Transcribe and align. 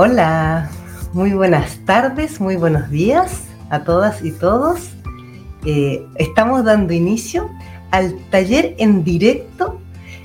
Hola, 0.00 0.70
muy 1.12 1.32
buenas 1.32 1.84
tardes, 1.84 2.40
muy 2.40 2.54
buenos 2.54 2.88
días 2.88 3.42
a 3.68 3.82
todas 3.82 4.24
y 4.24 4.30
todos. 4.30 4.90
Eh, 5.64 6.06
estamos 6.14 6.64
dando 6.64 6.92
inicio 6.92 7.50
al 7.90 8.16
taller 8.30 8.76
en 8.78 9.02
directo 9.02 9.80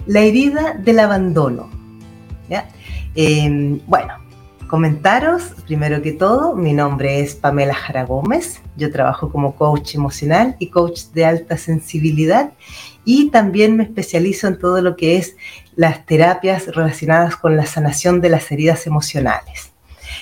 La 0.05 0.19
herida 0.19 0.75
del 0.75 0.99
abandono. 0.99 1.71
Eh, 3.15 3.79
bueno, 3.87 4.13
comentaros, 4.67 5.41
primero 5.65 6.03
que 6.03 6.11
todo, 6.11 6.55
mi 6.55 6.73
nombre 6.73 7.21
es 7.21 7.33
Pamela 7.33 7.73
Jara 7.73 8.05
Gómez, 8.05 8.61
yo 8.77 8.91
trabajo 8.91 9.31
como 9.31 9.55
coach 9.55 9.95
emocional 9.95 10.55
y 10.59 10.67
coach 10.67 11.05
de 11.15 11.25
alta 11.25 11.57
sensibilidad 11.57 12.51
y 13.05 13.29
también 13.29 13.77
me 13.77 13.83
especializo 13.83 14.47
en 14.47 14.59
todo 14.59 14.81
lo 14.81 14.95
que 14.95 15.17
es 15.17 15.35
las 15.75 16.05
terapias 16.05 16.67
relacionadas 16.67 17.35
con 17.35 17.55
la 17.57 17.65
sanación 17.65 18.21
de 18.21 18.29
las 18.29 18.51
heridas 18.51 18.87
emocionales. 18.87 19.71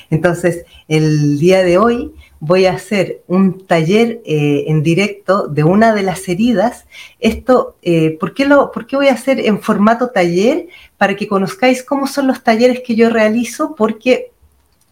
Entonces, 0.09 0.66
el 0.88 1.40
día 1.40 1.63
de 1.63 1.77
hoy 1.77 2.12
voy 2.40 2.66
a 2.66 2.73
hacer 2.73 3.21
un 3.27 3.66
taller 3.66 4.21
eh, 4.26 4.66
en 4.67 4.84
directo 4.84 5.48
de 5.48 5.63
una 5.63 5.94
de 5.94 6.02
las 6.02 6.27
heridas. 6.27 6.85
Esto, 7.20 7.76
eh, 7.81 8.17
¿por, 8.20 8.34
qué 8.34 8.45
lo, 8.45 8.71
¿por 8.71 8.88
qué 8.88 8.95
voy 8.95 9.07
a 9.07 9.13
hacer 9.13 9.40
en 9.40 9.62
formato 9.62 10.09
taller? 10.09 10.68
Para 10.98 11.16
que 11.16 11.27
conozcáis 11.27 11.84
cómo 11.84 12.07
son 12.07 12.27
los 12.27 12.43
talleres 12.43 12.82
que 12.85 12.95
yo 12.95 13.09
realizo, 13.09 13.76
porque 13.76 14.32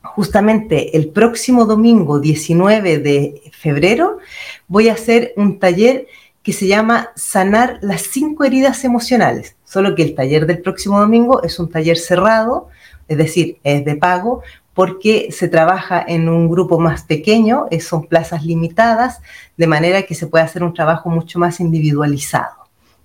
justamente 0.01 0.95
el 0.95 1.09
próximo 1.09 1.65
domingo 1.65 2.19
19 2.19 2.99
de 2.99 3.41
febrero 3.51 4.19
voy 4.67 4.89
a 4.89 4.93
hacer 4.93 5.33
un 5.35 5.59
taller 5.59 6.07
que 6.49 6.53
se 6.53 6.65
llama 6.65 7.11
Sanar 7.15 7.77
las 7.81 8.01
cinco 8.01 8.43
heridas 8.43 8.83
emocionales. 8.83 9.55
Solo 9.65 9.93
que 9.93 10.01
el 10.01 10.15
taller 10.15 10.47
del 10.47 10.63
próximo 10.63 10.99
domingo 10.99 11.43
es 11.43 11.59
un 11.59 11.69
taller 11.69 11.95
cerrado, 11.95 12.69
es 13.07 13.19
decir, 13.19 13.59
es 13.63 13.85
de 13.85 13.95
pago, 13.95 14.41
porque 14.73 15.27
se 15.31 15.47
trabaja 15.47 16.03
en 16.07 16.27
un 16.27 16.49
grupo 16.49 16.79
más 16.79 17.03
pequeño, 17.03 17.67
son 17.81 18.07
plazas 18.07 18.43
limitadas, 18.43 19.21
de 19.57 19.67
manera 19.67 20.01
que 20.01 20.15
se 20.15 20.25
puede 20.25 20.43
hacer 20.43 20.63
un 20.63 20.73
trabajo 20.73 21.11
mucho 21.11 21.37
más 21.37 21.59
individualizado. 21.59 22.55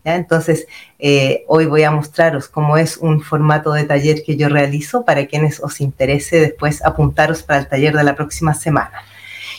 Entonces, 0.05 0.67
eh, 0.99 1.45
hoy 1.47 1.67
voy 1.67 1.83
a 1.83 1.91
mostraros 1.91 2.49
cómo 2.49 2.79
es 2.79 2.97
un 2.97 3.21
formato 3.21 3.75
de 3.75 3.85
taller 3.85 4.23
que 4.25 4.39
yo 4.39 4.49
realizo 4.49 5.05
para 5.05 5.27
quienes 5.27 5.61
os 5.61 5.83
interese 5.83 6.41
después 6.41 6.83
apuntaros 6.83 7.43
para 7.43 7.61
el 7.61 7.69
taller 7.69 7.95
de 7.95 8.05
la 8.05 8.17
próxima 8.17 8.55
semana. 8.55 9.05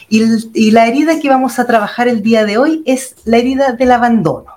Y, 0.09 0.72
la 0.72 0.88
herida 0.88 1.20
que 1.20 1.30
vamos 1.30 1.59
a 1.59 1.66
trabajar 1.66 2.08
el 2.08 2.22
día 2.22 2.45
de 2.45 2.58
hoy 2.58 2.84
es 2.86 3.16
la 3.25 3.38
herida 3.38 3.73
del 3.73 3.92
abandono. 3.92 4.53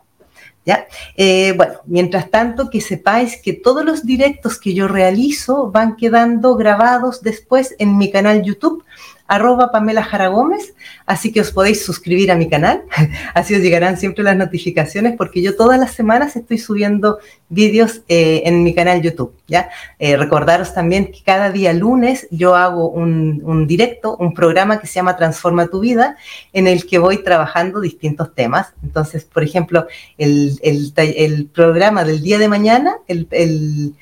¿Ya? 0.65 0.87
Eh, 1.17 1.55
bueno, 1.57 1.75
mientras 1.87 2.31
tanto, 2.31 2.69
que 2.69 2.83
sepáis 2.83 3.41
que 3.43 3.55
todos 3.55 3.87
los 3.87 4.05
directos 4.05 4.59
que 4.59 4.75
yo 4.75 4.87
realizo 4.87 5.71
van 5.71 5.97
quedando 5.97 6.57
grabados 6.57 7.23
después 7.23 7.75
en 7.79 7.97
mi 7.97 8.11
canal 8.11 8.43
YouTube 8.43 8.85
arroba 9.29 9.71
Pamela 9.71 10.03
Jara 10.03 10.29
Gómez, 10.29 10.75
así 11.07 11.31
que 11.31 11.43
os 11.43 11.53
podéis 11.53 11.85
suscribir 11.85 12.33
a 12.33 12.35
mi 12.35 12.49
canal, 12.49 12.83
así 13.35 13.55
os 13.55 13.61
llegarán 13.61 13.99
siempre 13.99 14.25
las 14.25 14.37
notificaciones 14.37 15.15
porque 15.17 15.43
yo 15.43 15.55
todas 15.55 15.79
las 15.79 15.93
semanas 15.93 16.35
estoy 16.35 16.59
subiendo 16.59 17.19
vídeos 17.51 18.01
eh, 18.09 18.43
en 18.47 18.65
mi 18.65 18.75
canal 18.75 19.03
YouTube, 19.03 19.35
¿ya? 19.47 19.69
Eh, 19.99 20.17
recordaros 20.17 20.73
también 20.75 21.13
que 21.13 21.23
cada 21.23 21.53
día 21.53 21.73
lunes 21.75 22.27
yo 22.31 22.57
hago 22.57 22.89
un, 22.89 23.67
directo, 23.67 24.17
un 24.17 24.33
programa 24.33 24.81
que 24.81 24.87
se 24.87 24.95
llama 24.95 25.17
Transforma 25.17 25.69
tu 25.69 25.81
vida, 25.81 26.17
en 26.55 26.67
el 26.67 26.87
que 26.87 26.99
voy 26.99 27.23
trabajando 27.23 27.81
distintos 27.81 28.35
temas. 28.35 28.73
Entonces, 28.83 29.25
por 29.25 29.43
ejemplo, 29.43 29.87
el, 30.17 31.51
programa 31.53 32.05
del 32.05 32.23
día 32.23 32.39
de 32.39 32.49
mañana, 32.49 32.97
el, 33.07 33.29
el 33.31 33.95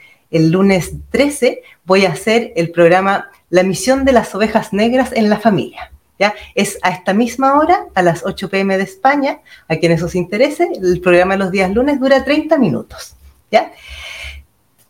lunes 0.51 0.93
13, 1.11 1.63
voy 1.85 2.05
a 2.05 2.13
hacer 2.13 2.53
el 2.57 2.71
programa 2.71 3.31
la 3.51 3.63
misión 3.63 4.05
de 4.05 4.13
las 4.13 4.35
ovejas 4.35 4.73
negras 4.73 5.13
en 5.13 5.31
la 5.31 5.39
familia. 5.39 5.93
¿Ya? 6.19 6.35
Es 6.55 6.79
a 6.83 6.91
esta 6.91 7.13
misma 7.13 7.59
hora, 7.59 7.87
a 7.95 8.03
las 8.03 8.25
8 8.25 8.49
pm 8.49 8.79
de 8.79 8.85
España, 8.85 9.41
a 9.69 9.77
quienes 9.77 10.03
os 10.03 10.15
interese, 10.15 10.67
el 10.83 11.01
programa 11.03 11.35
de 11.35 11.39
los 11.41 11.51
días 11.51 11.71
lunes 11.75 12.01
dura 12.01 12.25
30 12.25 12.57
minutos. 12.57 13.17
¿ya? 13.51 13.73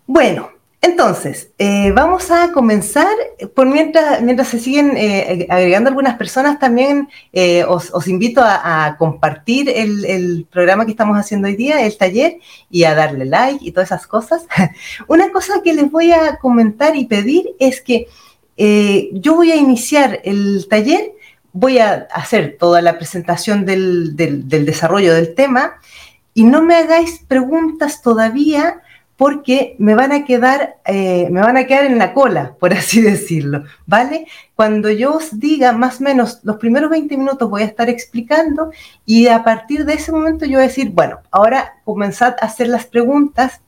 Bueno, 0.06 0.50
entonces, 0.82 1.50
eh, 1.58 1.90
vamos 1.92 2.30
a 2.30 2.52
comenzar, 2.52 3.08
por 3.54 3.66
mientras, 3.66 4.22
mientras 4.22 4.48
se 4.48 4.58
siguen 4.60 4.96
eh, 4.96 5.46
agregando 5.50 5.88
algunas 5.88 6.16
personas, 6.16 6.58
también 6.58 7.08
eh, 7.32 7.64
os, 7.64 7.90
invito 8.06 8.40
a, 8.44 8.96
compartir 8.98 9.68
el, 9.68 10.46
programa 10.50 10.84
que 10.84 10.92
estamos 10.92 11.18
haciendo 11.18 11.48
hoy 11.48 11.56
día, 11.56 11.84
el 11.84 11.96
taller, 11.96 12.38
y 12.70 12.84
a 12.84 12.94
darle 12.94 13.24
like 13.24 13.64
y 13.64 13.72
todas 13.72 13.88
esas 13.88 14.06
cosas. 14.06 14.46
Una 15.08 15.32
cosa 15.32 15.60
que 15.62 15.74
les 15.74 15.90
voy 15.90 16.12
a 16.12 16.36
comentar 16.36 16.94
y 16.94 17.06
pedir 17.06 17.54
es 17.58 17.80
que 17.80 18.06
eh, 18.56 19.10
yo 19.12 19.34
voy 19.34 19.52
a 19.52 19.56
iniciar 19.56 20.20
el 20.24 20.66
taller, 20.68 21.12
voy 21.52 21.78
a 21.78 22.06
hacer 22.12 22.56
toda 22.58 22.80
la 22.80 22.96
presentación 22.96 23.64
del, 23.64 24.16
desarrollo 24.16 25.14
del 25.14 25.34
tema 25.34 25.74
y 26.32 26.44
no 26.44 26.62
me 26.62 26.74
hagáis 26.74 27.20
preguntas 27.26 28.02
todavía 28.02 28.80
porque 29.16 29.76
me 29.78 29.94
van 29.94 30.12
a 30.12 30.24
quedar, 30.24 30.76
eh, 30.84 31.28
me 31.30 31.40
van 31.40 31.56
a 31.56 31.66
quedar 31.66 31.84
en 31.84 31.98
la 31.98 32.12
cola, 32.12 32.54
por 32.60 32.74
así 32.74 33.00
decirlo, 33.00 33.64
¿vale? 33.86 34.26
Cuando 34.54 34.90
yo 34.90 35.14
os 35.14 35.38
diga 35.40 35.72
más 35.72 36.00
o 36.00 36.04
menos 36.04 36.40
los 36.42 36.56
primeros 36.56 36.90
20 36.90 37.16
minutos 37.16 37.50
voy 37.50 37.62
a 37.62 37.66
estar 37.66 37.88
explicando 37.88 38.70
y 39.04 39.28
a 39.28 39.42
partir 39.42 39.84
de 39.84 39.94
ese 39.94 40.12
momento 40.12 40.44
yo 40.44 40.52
voy 40.52 40.64
a 40.64 40.68
decir, 40.68 40.90
bueno, 40.90 41.20
ahora 41.30 41.74
comenzad 41.84 42.36
a 42.40 42.46
hacer 42.46 42.68
las 42.68 42.86
preguntas, 42.86 43.60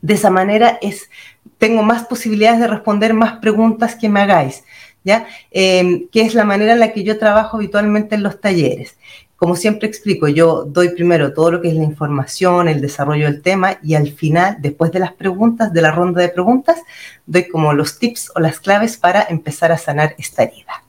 de 0.00 0.14
esa 0.14 0.30
manera 0.30 0.78
es 0.80 1.10
tengo 1.58 1.82
más 1.82 2.06
posibilidades 2.06 2.60
de 2.60 2.68
responder 2.68 3.14
más 3.14 3.38
preguntas 3.38 3.96
que 3.96 4.08
me 4.08 4.20
hagáis, 4.20 4.64
¿ya? 5.02 5.26
Em, 5.50 6.08
que 6.08 6.22
es 6.22 6.34
la 6.34 6.44
manera 6.44 6.74
en 6.74 6.80
la 6.80 6.92
que 6.92 7.02
yo 7.02 7.18
trabajo 7.18 7.56
habitualmente 7.56 8.14
en 8.14 8.22
los 8.22 8.40
talleres. 8.40 8.96
Como 9.38 9.54
siempre 9.54 9.86
explico, 9.86 10.26
yo 10.26 10.64
doy 10.64 10.88
primero 10.88 11.32
todo 11.32 11.52
lo 11.52 11.60
que 11.60 11.68
es 11.68 11.74
la 11.74 11.84
información, 11.84 12.66
el 12.66 12.80
desarrollo 12.80 13.26
del 13.26 13.40
tema 13.40 13.78
y 13.84 13.94
al 13.94 14.10
final, 14.10 14.56
después 14.58 14.90
de 14.90 14.98
las 14.98 15.12
preguntas, 15.12 15.72
de 15.72 15.80
la 15.80 15.92
ronda 15.92 16.20
de 16.20 16.28
preguntas, 16.28 16.82
doy 17.24 17.46
como 17.46 17.72
los 17.72 18.00
tips 18.00 18.32
o 18.34 18.40
las 18.40 18.58
claves 18.58 18.96
para 18.96 19.22
empezar 19.22 19.70
a 19.70 19.78
sanar 19.78 20.16
esta 20.18 20.42
herida. 20.42 20.82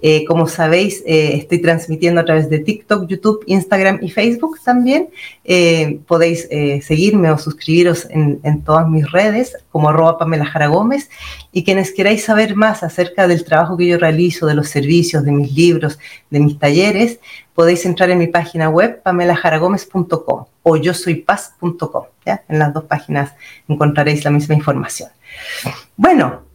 Eh, 0.00 0.24
como 0.26 0.46
sabéis, 0.46 1.02
eh, 1.06 1.32
estoy 1.34 1.60
transmitiendo 1.60 2.20
a 2.20 2.24
través 2.24 2.48
de 2.48 2.60
TikTok, 2.60 3.08
YouTube, 3.08 3.42
Instagram 3.46 3.98
y 4.02 4.10
Facebook 4.10 4.58
también. 4.62 5.08
Eh, 5.44 6.00
podéis 6.06 6.48
seguirme 6.82 7.30
o 7.30 7.38
suscribiros 7.38 8.06
en, 8.10 8.62
todas 8.62 8.88
mis 8.88 9.10
redes 9.10 9.56
como 9.70 9.88
arroba 9.88 10.18
Pamela 10.18 10.44
Jara 10.44 10.66
Gómez 10.66 11.08
y 11.52 11.64
quienes 11.64 11.92
queráis 11.92 12.24
saber 12.24 12.54
más 12.54 12.82
acerca 12.82 13.26
del 13.26 13.44
trabajo 13.44 13.76
que 13.76 13.86
yo 13.86 13.98
realizo, 13.98 14.46
de 14.46 14.54
los 14.54 14.68
servicios, 14.68 15.24
de 15.24 15.32
mis 15.32 15.52
libros, 15.52 15.98
de 16.30 16.40
mis 16.40 16.58
talleres, 16.58 17.18
podéis 17.54 17.84
entrar 17.86 18.10
en 18.10 18.18
mi 18.18 18.26
página 18.26 18.68
web 18.68 19.02
pamelajaragómez.com 19.02 20.44
o 20.62 20.76
yo 20.76 20.94
soy 20.94 21.16
paz.com. 21.16 22.04
En 22.24 22.58
las 22.58 22.74
dos 22.74 22.84
páginas 22.84 23.32
encontraréis 23.68 24.24
la 24.24 24.30
misma 24.30 24.54
información. 24.54 25.10
Bueno, 25.96 26.47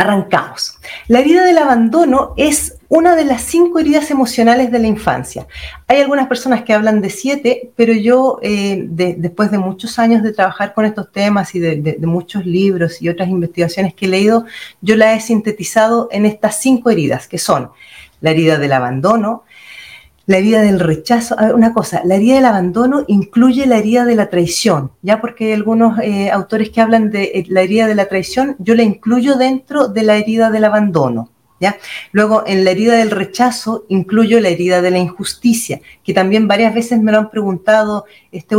Arrancamos. 0.00 0.78
La 1.08 1.20
herida 1.20 1.44
del 1.44 1.58
abandono 1.58 2.32
es 2.38 2.78
una 2.88 3.16
de 3.16 3.26
las 3.26 3.42
cinco 3.42 3.80
heridas 3.80 4.10
emocionales 4.10 4.72
de 4.72 4.78
la 4.78 4.86
infancia. 4.86 5.46
Hay 5.88 6.00
algunas 6.00 6.26
personas 6.26 6.62
que 6.62 6.72
hablan 6.72 7.02
de 7.02 7.10
siete, 7.10 7.70
pero 7.76 7.92
yo, 7.92 8.38
eh, 8.40 8.86
después 8.88 9.50
de 9.50 9.58
muchos 9.58 9.98
años 9.98 10.22
de 10.22 10.32
trabajar 10.32 10.72
con 10.72 10.86
estos 10.86 11.12
temas 11.12 11.54
y 11.54 11.60
de, 11.60 11.98
muchos 12.00 12.46
libros 12.46 13.02
y 13.02 13.10
otras 13.10 13.28
investigaciones 13.28 13.92
que 13.92 14.06
he 14.06 14.08
leído, 14.08 14.46
yo 14.80 14.96
la 14.96 15.12
he 15.12 15.20
sintetizado 15.20 16.08
en 16.10 16.24
estas 16.24 16.58
cinco 16.62 16.88
heridas, 16.88 17.28
que 17.28 17.36
son 17.36 17.70
la 18.22 18.30
herida 18.30 18.56
del 18.56 18.72
abandono, 18.72 19.44
la 20.30 20.38
herida 20.38 20.62
del 20.62 20.78
rechazo. 20.78 21.34
una 21.56 21.74
cosa, 21.74 22.02
la 22.04 22.14
herida 22.14 22.36
del 22.36 22.44
abandono 22.44 23.02
incluye 23.08 23.66
la 23.66 23.78
herida 23.78 24.04
de 24.04 24.14
la 24.14 24.30
traición, 24.30 24.92
ya 25.02 25.20
porque 25.20 25.46
hay 25.46 25.52
algunos 25.54 25.98
eh, 25.98 26.30
autores 26.30 26.70
que 26.70 26.80
hablan 26.80 27.10
de 27.10 27.24
eh, 27.34 27.46
la 27.48 27.62
herida 27.62 27.88
de 27.88 27.96
la 27.96 28.06
traición, 28.06 28.54
yo 28.60 28.76
la 28.76 28.84
incluyo 28.84 29.34
dentro 29.34 29.88
de 29.88 30.04
la 30.04 30.16
herida 30.16 30.52
del 30.52 30.66
abandono. 30.66 31.32
¿Ya? 31.58 31.76
Luego, 32.12 32.44
en 32.46 32.64
la 32.64 32.70
herida 32.70 32.94
del 32.94 33.10
rechazo, 33.10 33.84
incluyo 33.88 34.40
la 34.40 34.48
herida 34.48 34.80
de 34.80 34.92
la 34.92 34.98
injusticia, 34.98 35.80
que 36.04 36.14
también 36.14 36.46
varias 36.46 36.74
veces 36.74 37.00
me 37.00 37.10
lo 37.10 37.18
han 37.18 37.30
preguntado 37.30 38.04
este 38.30 38.54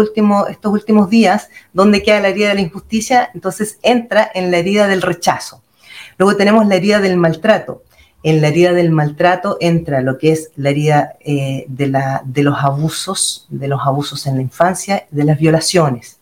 estos 0.50 0.71
últimos 0.73 1.09
días, 1.09 1.50
¿dónde 1.71 2.03
queda 2.03 2.19
la 2.19 2.27
herida 2.27 2.50
de 2.50 2.56
la 2.56 2.62
injusticia? 2.62 3.31
Entonces 3.33 3.79
entra 3.81 4.29
en 4.35 4.51
la 4.51 4.57
herida 4.57 4.88
del 4.88 5.01
rechazo. 5.01 5.63
Luego 6.18 6.35
tenemos 6.35 6.68
la 6.68 6.75
herida 6.75 7.00
del 7.00 7.18
maltrato 7.18 7.81
en 8.23 8.41
la 8.41 8.50
herida 8.50 8.73
del 8.73 8.91
maltrato 8.91 9.57
entra 9.59 10.01
lo 10.01 10.18
que 10.18 10.31
es 10.31 10.51
la 10.56 10.69
herida 10.69 11.13
eh, 11.21 11.65
de, 11.68 12.44
los 12.44 12.57
abusos, 12.59 13.47
de 13.50 13.68
los 13.68 13.81
abusos 13.83 14.27
en 14.27 14.35
la 14.35 14.41
infancia, 14.41 15.06
de 15.12 15.23
las 15.23 15.39
violaciones. 15.39 16.18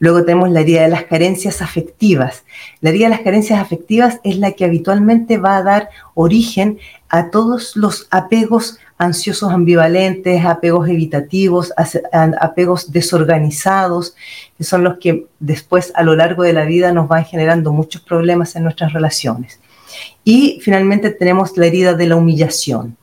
Luego 0.00 0.24
tenemos 0.24 0.50
la 0.50 0.60
herida 0.60 0.82
de 0.82 0.88
las 0.88 1.04
carencias 1.04 1.62
afectivas. 1.62 2.42
La 2.80 2.90
herida 2.90 3.06
de 3.06 3.10
las 3.10 3.20
carencias 3.20 3.60
afectivas 3.60 4.20
es 4.24 4.38
la 4.38 4.52
que 4.52 4.64
habitualmente 4.64 5.38
va 5.38 5.58
a 5.58 5.62
dar 5.62 5.90
origen 6.14 6.78
a 7.08 7.30
todos 7.30 7.76
los 7.76 8.08
apegos 8.10 8.78
ansiosos 8.98 9.52
ambivalentes, 9.52 10.44
apegos 10.44 10.88
evitativos, 10.88 11.72
apegos 12.40 12.90
desorganizados, 12.90 14.16
que 14.56 14.64
son 14.64 14.82
los 14.82 14.98
que 14.98 15.26
después 15.38 15.92
a 15.94 16.02
lo 16.02 16.16
largo 16.16 16.42
de 16.42 16.52
la 16.52 16.64
vida 16.64 16.90
nos 16.90 17.06
van 17.06 17.24
generando 17.24 17.72
muchos 17.72 18.02
problemas 18.02 18.56
en 18.56 18.64
nuestras 18.64 18.92
relaciones. 18.92 19.60
Y 20.24 20.60
finalmente 20.62 21.10
tenemos 21.10 21.56
la 21.56 21.66
herida 21.66 21.94
de 21.94 22.06
la 22.06 22.16
humillación. 22.16 22.96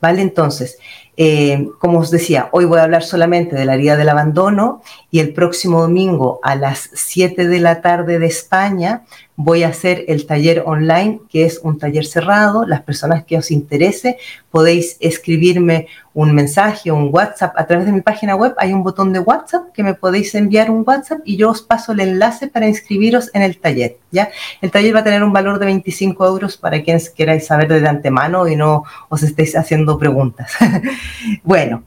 ¿Vale? 0.00 0.22
Entonces, 0.22 0.78
eh, 1.16 1.68
como 1.78 1.98
os 1.98 2.10
decía, 2.10 2.48
hoy 2.52 2.64
voy 2.64 2.78
a 2.78 2.84
hablar 2.84 3.02
solamente 3.02 3.54
de 3.54 3.66
la 3.66 3.74
herida 3.74 3.98
del 3.98 4.08
abandono 4.08 4.80
y 5.10 5.18
el 5.18 5.34
próximo 5.34 5.82
domingo 5.82 6.40
a 6.42 6.54
las 6.54 6.88
7 6.94 7.46
de 7.46 7.60
la 7.60 7.82
tarde 7.82 8.18
de 8.18 8.24
España 8.24 9.04
voy 9.42 9.62
a 9.62 9.68
hacer 9.68 10.04
el 10.08 10.26
taller 10.26 10.62
online, 10.66 11.20
que 11.30 11.46
es 11.46 11.60
un 11.62 11.78
taller 11.78 12.04
cerrado. 12.04 12.66
Las 12.66 12.82
personas 12.82 13.24
que 13.24 13.38
os 13.38 13.50
interese 13.50 14.18
podéis 14.50 14.98
escribirme 15.00 15.88
un 16.12 16.34
mensaje 16.34 16.90
un 16.90 17.08
WhatsApp 17.10 17.54
a 17.56 17.66
través 17.66 17.86
de 17.86 17.92
mi 17.92 18.02
página 18.02 18.36
web. 18.36 18.54
Hay 18.58 18.72
un 18.72 18.82
botón 18.82 19.12
de 19.12 19.20
WhatsApp 19.20 19.72
que 19.72 19.82
me 19.82 19.94
podéis 19.94 20.34
enviar 20.34 20.70
un 20.70 20.84
WhatsApp 20.86 21.20
y 21.24 21.36
yo 21.36 21.50
os 21.50 21.62
paso 21.62 21.92
el 21.92 22.00
enlace 22.00 22.48
para 22.48 22.68
inscribiros 22.68 23.30
en 23.32 23.42
el 23.42 23.58
taller. 23.58 23.96
¿ya? 24.10 24.28
El 24.60 24.70
taller 24.70 24.94
va 24.94 25.00
a 25.00 25.04
tener 25.04 25.22
un 25.22 25.32
valor 25.32 25.58
de 25.58 25.66
25 25.66 26.26
euros 26.26 26.56
para 26.58 26.82
quienes 26.82 27.08
queráis 27.08 27.46
saber 27.46 27.68
de 27.68 27.88
antemano 27.88 28.46
y 28.46 28.56
no 28.56 28.84
os 29.08 29.22
estéis 29.22 29.56
haciendo 29.56 29.98
preguntas. 29.98 30.52
bueno, 31.44 31.84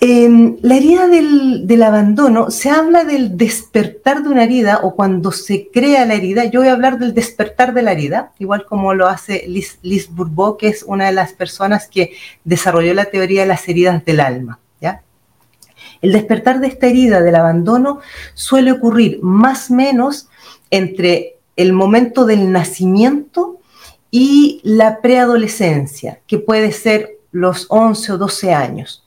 en 0.00 0.58
la 0.62 0.76
herida 0.76 1.08
del, 1.08 1.82
abandono 1.82 2.52
se 2.52 2.70
habla 2.70 3.04
del 3.04 3.36
despertar 3.36 4.22
de 4.22 4.28
una 4.28 4.44
herida 4.44 4.80
o 4.84 4.94
cuando 4.94 5.32
se 5.32 5.68
crea 5.72 6.06
la 6.06 6.14
herida. 6.14 6.44
Yo 6.44 6.60
voy 6.60 6.68
a 6.68 6.72
hablar 6.72 6.98
del 6.98 7.14
despertar 7.14 7.74
de 7.74 7.82
la 7.82 7.92
herida, 7.92 8.32
igual 8.38 8.64
como 8.64 8.94
lo 8.94 9.08
hace 9.08 9.44
Liz, 9.48 9.78
Liz 9.82 10.08
que 10.58 10.68
es 10.68 10.84
una 10.84 11.06
de 11.06 11.12
las 11.12 11.32
personas 11.32 11.88
que 11.88 12.12
desarrolló 12.44 12.94
la 12.94 13.06
teoría 13.06 13.42
de 13.42 13.48
las 13.48 13.68
heridas 13.68 14.04
del 14.04 14.20
alma. 14.20 14.60
El 16.00 16.12
despertar 16.12 16.60
de 16.60 16.68
esta 16.68 16.86
herida 16.86 17.22
del 17.22 17.34
abandono 17.34 18.00
suele 18.34 18.72
ocurrir 18.72 19.18
más 19.22 19.70
o 19.70 19.74
menos 19.74 20.28
entre 20.70 21.36
el 21.56 21.72
momento 21.72 22.24
del 22.24 22.52
nacimiento 22.52 23.58
y 24.10 24.60
la 24.62 25.00
preadolescencia, 25.00 26.20
que 26.26 26.38
puede 26.38 26.72
ser 26.72 27.18
los 27.32 27.66
11 27.68 28.12
o 28.12 28.18
12 28.18 28.54
años. 28.54 29.04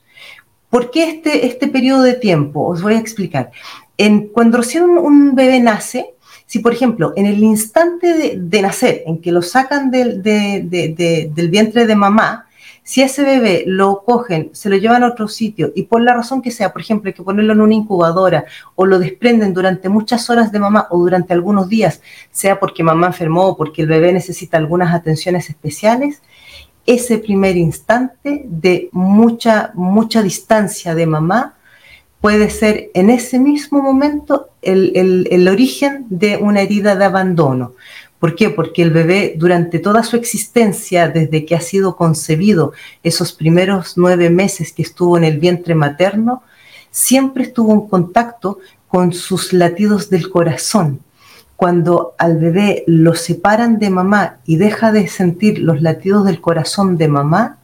¿Por 0.72 0.90
qué 0.90 1.04
este, 1.10 1.46
este 1.46 1.68
periodo 1.68 2.00
de 2.00 2.14
tiempo? 2.14 2.66
Os 2.66 2.80
voy 2.80 2.94
a 2.94 2.98
explicar. 2.98 3.50
En, 3.98 4.28
cuando 4.28 4.56
recién 4.56 4.84
un, 4.84 5.34
bebé 5.34 5.60
nace, 5.60 6.14
si 6.46 6.60
por 6.60 6.72
ejemplo 6.72 7.12
en 7.14 7.26
el 7.26 7.42
instante 7.42 8.38
de, 8.38 8.62
nacer, 8.62 9.02
en 9.04 9.20
que 9.20 9.32
lo 9.32 9.42
sacan 9.42 9.90
del, 9.90 10.22
del 10.22 11.48
vientre 11.50 11.86
de 11.86 11.94
mamá, 11.94 12.46
si 12.82 13.02
ese 13.02 13.22
bebé 13.22 13.64
lo 13.66 14.02
cogen, 14.02 14.48
se 14.54 14.70
lo 14.70 14.76
llevan 14.76 15.04
a 15.04 15.08
otro 15.08 15.28
sitio 15.28 15.72
y 15.74 15.82
por 15.82 16.00
la 16.00 16.14
razón 16.14 16.40
que 16.40 16.50
sea, 16.50 16.72
por 16.72 16.80
ejemplo, 16.80 17.08
hay 17.10 17.14
que 17.14 17.22
ponerlo 17.22 17.52
en 17.52 17.60
una 17.60 17.74
incubadora 17.74 18.46
o 18.74 18.86
lo 18.86 18.98
desprenden 18.98 19.52
durante 19.52 19.90
muchas 19.90 20.30
horas 20.30 20.52
de 20.52 20.58
mamá 20.58 20.86
o 20.88 20.96
durante 20.98 21.34
algunos 21.34 21.68
días, 21.68 22.00
sea 22.30 22.58
porque 22.58 22.82
mamá 22.82 23.08
enfermó 23.08 23.48
o 23.48 23.56
porque 23.58 23.82
el 23.82 23.88
bebé 23.88 24.14
necesita 24.14 24.56
algunas 24.56 24.94
atenciones 24.94 25.50
especiales, 25.50 26.22
ese 26.86 27.18
primer 27.18 27.56
instante 27.56 28.44
de 28.46 28.88
mucha, 28.92 29.72
mucha 29.74 30.22
distancia 30.22 30.94
de 30.94 31.06
mamá 31.06 31.54
puede 32.20 32.50
ser 32.50 32.90
en 32.94 33.10
ese 33.10 33.38
mismo 33.38 33.82
momento 33.82 34.50
el, 34.62 35.48
origen 35.50 36.06
de 36.08 36.36
una 36.36 36.60
herida 36.60 36.94
de 36.94 37.04
abandono. 37.04 37.74
¿Por 38.20 38.36
qué? 38.36 38.50
Porque 38.50 38.82
el 38.82 38.92
bebé 38.92 39.34
durante 39.36 39.80
toda 39.80 40.04
su 40.04 40.14
existencia, 40.14 41.08
desde 41.08 41.44
que 41.44 41.56
ha 41.56 41.60
sido 41.60 41.96
concebido, 41.96 42.72
esos 43.02 43.32
primeros 43.32 43.94
nueve 43.96 44.30
meses 44.30 44.72
que 44.72 44.82
estuvo 44.82 45.16
en 45.18 45.24
el 45.24 45.40
vientre 45.40 45.74
materno, 45.74 46.44
siempre 46.92 47.42
estuvo 47.42 47.72
en 47.72 47.88
contacto 47.88 48.60
con 48.86 49.12
sus 49.12 49.52
latidos 49.52 50.08
del 50.08 50.30
corazón, 50.30 51.00
cuando 51.62 52.16
al 52.18 52.38
bebé 52.38 52.82
lo 52.88 53.14
separan 53.14 53.78
de 53.78 53.88
mamá 53.88 54.38
y 54.44 54.56
deja 54.56 54.90
de 54.90 55.06
sentir 55.06 55.60
los 55.60 55.80
latidos 55.80 56.24
del 56.24 56.40
corazón 56.40 56.96
de 56.96 57.06
mamá, 57.06 57.58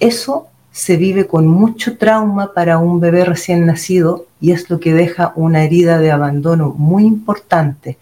eso 0.00 0.48
se 0.72 0.96
vive 0.96 1.28
con 1.28 1.46
mucho 1.46 1.96
trauma 1.96 2.52
para 2.54 2.78
un 2.78 2.98
bebé 2.98 3.24
recién 3.24 3.66
nacido 3.66 4.26
y 4.40 4.50
es 4.50 4.68
lo 4.68 4.80
que 4.80 4.94
deja 4.94 5.32
una 5.36 5.62
herida 5.62 6.00
de 6.00 6.10
abandono 6.10 6.74
muy 6.76 7.04
importante. 7.04 7.98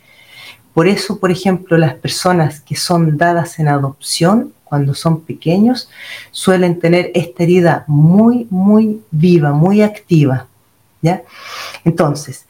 Por 0.73 0.87
eso, 0.89 1.19
por 1.21 1.31
ejemplo, 1.31 1.77
las 1.77 1.93
personas 1.93 2.63
que 2.63 2.77
son 2.77 3.19
dadas 3.19 3.59
en 3.59 3.69
adopción 3.69 4.55
cuando 4.65 4.95
son 4.95 5.21
pequeños 5.21 5.91
suelen 6.31 6.81
tener 6.81 7.11
esta 7.13 7.43
herida 7.43 7.85
muy, 7.87 8.47
muy 8.49 9.03
viva, 9.11 9.53
muy 9.53 9.83
activa. 9.83 10.47
¿ya? 11.03 11.23
Entonces, 11.85 12.47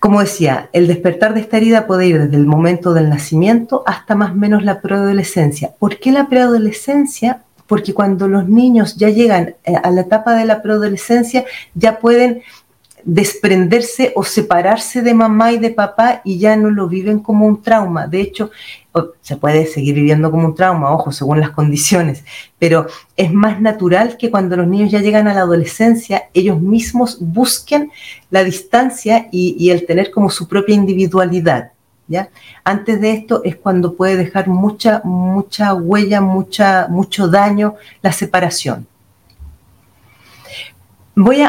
como 0.00 0.20
decía, 0.20 0.68
el 0.72 0.86
despertar 0.86 1.34
de 1.34 1.40
esta 1.40 1.56
herida 1.56 1.86
puede 1.86 2.06
ir 2.06 2.20
desde 2.20 2.36
el 2.36 2.46
momento 2.46 2.94
del 2.94 3.08
nacimiento 3.08 3.82
hasta 3.86 4.14
más 4.14 4.32
o 4.32 4.34
menos 4.34 4.64
la 4.64 4.80
preadolescencia. 4.80 5.72
¿Por 5.78 5.98
qué 5.98 6.12
la 6.12 6.28
preadolescencia? 6.28 7.42
Porque 7.66 7.94
cuando 7.94 8.28
los 8.28 8.48
niños 8.48 8.96
ya 8.96 9.08
llegan 9.08 9.56
eh, 9.64 9.74
a 9.82 9.90
la 9.90 10.02
etapa 10.02 10.34
de 10.34 10.44
la 10.44 10.62
preadolescencia, 10.62 11.44
ya 11.74 11.98
pueden 11.98 12.42
desprenderse 13.06 14.12
o 14.16 14.24
separarse 14.24 15.00
de 15.00 15.14
mamá 15.14 15.52
y 15.52 15.58
de 15.58 15.70
papá 15.70 16.22
y 16.24 16.38
ya 16.38 16.56
no 16.56 16.70
lo 16.70 16.88
viven 16.88 17.20
como 17.20 17.46
un 17.46 17.62
trauma. 17.62 18.08
De 18.08 18.20
hecho, 18.20 18.50
se 19.20 19.36
puede 19.36 19.66
seguir 19.66 19.94
viviendo 19.94 20.30
como 20.30 20.46
un 20.46 20.54
trauma, 20.56 20.92
ojo, 20.92 21.12
según 21.12 21.38
las 21.40 21.50
condiciones, 21.50 22.24
pero 22.58 22.86
es 23.16 23.32
más 23.32 23.60
natural 23.60 24.16
que 24.18 24.30
cuando 24.30 24.56
los 24.56 24.66
niños 24.66 24.90
ya 24.90 25.00
llegan 25.00 25.28
a 25.28 25.34
la 25.34 25.42
adolescencia, 25.42 26.24
ellos 26.34 26.60
mismos 26.60 27.18
busquen 27.20 27.92
la 28.30 28.42
distancia 28.42 29.28
y, 29.30 29.70
el 29.70 29.86
tener 29.86 30.10
como 30.10 30.28
su 30.28 30.48
propia 30.48 30.74
individualidad. 30.74 31.72
¿Ya? 32.08 32.28
Antes 32.62 33.00
de 33.00 33.10
esto 33.10 33.42
es 33.44 33.56
cuando 33.56 33.94
puede 33.94 34.16
dejar 34.16 34.46
mucha, 34.46 35.00
mucha 35.02 35.74
huella, 35.74 36.20
mucha, 36.20 36.86
mucho 36.88 37.26
daño 37.26 37.74
la 38.00 38.12
separación 38.12 38.86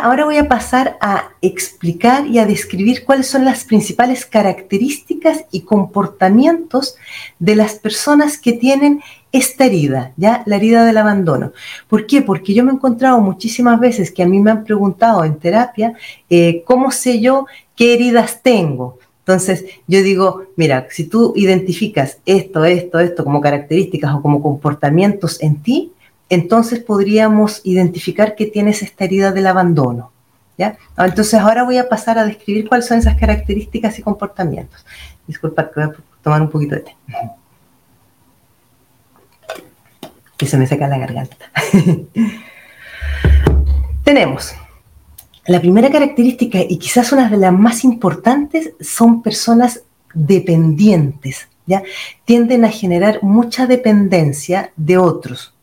ahora 0.01 0.23
voy 0.23 0.37
a 0.37 0.47
pasar 0.47 0.97
a 1.01 1.29
explicar 1.41 2.25
y 2.25 2.39
a 2.39 2.45
describir 2.45 3.03
cuáles 3.03 3.27
son 3.27 3.43
las 3.43 3.65
principales 3.65 4.25
características 4.25 5.43
y 5.51 5.61
comportamientos 5.61 6.95
de 7.39 7.55
las 7.55 7.75
personas 7.75 8.37
que 8.37 8.53
tienen 8.53 9.01
esta 9.33 9.65
herida, 9.65 10.13
ya 10.15 10.41
la 10.45 10.55
herida 10.55 10.85
del 10.85 10.97
abandono. 10.97 11.51
¿Por 11.89 12.07
qué? 12.07 12.21
Porque 12.21 12.53
yo 12.53 12.63
me 12.63 12.71
he 12.71 12.75
encontrado 12.75 13.19
muchísimas 13.19 13.77
veces 13.77 14.09
que 14.09 14.23
a 14.23 14.27
mí 14.27 14.39
me 14.39 14.51
han 14.51 14.63
preguntado 14.63 15.25
en 15.25 15.37
terapia, 15.37 15.93
eh, 16.29 16.63
¿cómo 16.65 16.89
sé 16.91 17.19
yo 17.19 17.45
qué 17.75 17.93
heridas 17.93 18.41
tengo? 18.41 18.97
Entonces, 19.19 19.65
yo 19.85 20.01
digo, 20.01 20.43
mira, 20.55 20.87
si 20.89 21.03
tú 21.03 21.33
identificas 21.35 22.19
esto, 22.25 22.63
esto, 22.63 22.99
esto 22.99 23.25
como 23.25 23.41
características 23.41 24.15
o 24.15 24.21
como 24.21 24.41
comportamientos 24.41 25.41
en 25.41 25.61
ti, 25.61 25.91
entonces 26.29 26.79
podríamos 26.79 27.61
identificar 27.63 28.35
que 28.35 28.47
tienes 28.47 28.81
esta 28.81 29.05
herida 29.05 29.31
del 29.31 29.47
abandono. 29.47 30.11
¿ya? 30.57 30.77
Entonces 30.97 31.35
ahora 31.35 31.63
voy 31.63 31.77
a 31.77 31.87
pasar 31.87 32.17
a 32.17 32.25
describir 32.25 32.67
cuáles 32.67 32.87
son 32.87 32.97
esas 32.97 33.17
características 33.17 33.97
y 33.99 34.01
comportamientos. 34.01 34.85
Disculpa 35.27 35.69
que 35.69 35.79
voy 35.79 35.89
a 35.89 35.95
tomar 36.21 36.41
un 36.41 36.49
poquito 36.49 36.75
de 36.75 36.81
té. 36.81 36.95
Que 40.35 40.45
se 40.45 40.57
me 40.57 40.67
seca 40.67 40.87
la 40.87 40.97
garganta. 40.97 41.51
Tenemos 44.03 44.53
la 45.47 45.61
primera 45.61 45.89
característica 45.89 46.59
y 46.59 46.77
quizás 46.77 47.11
una 47.11 47.29
de 47.29 47.37
las 47.37 47.53
más 47.53 47.83
importantes 47.83 48.73
son 48.81 49.21
personas 49.21 49.81
dependientes, 50.13 51.47
¿ya? 51.65 51.83
Tienden 52.25 52.65
a 52.65 52.69
generar 52.69 53.23
mucha 53.23 53.65
dependencia 53.65 54.71
de 54.75 54.97
otros, 54.97 55.53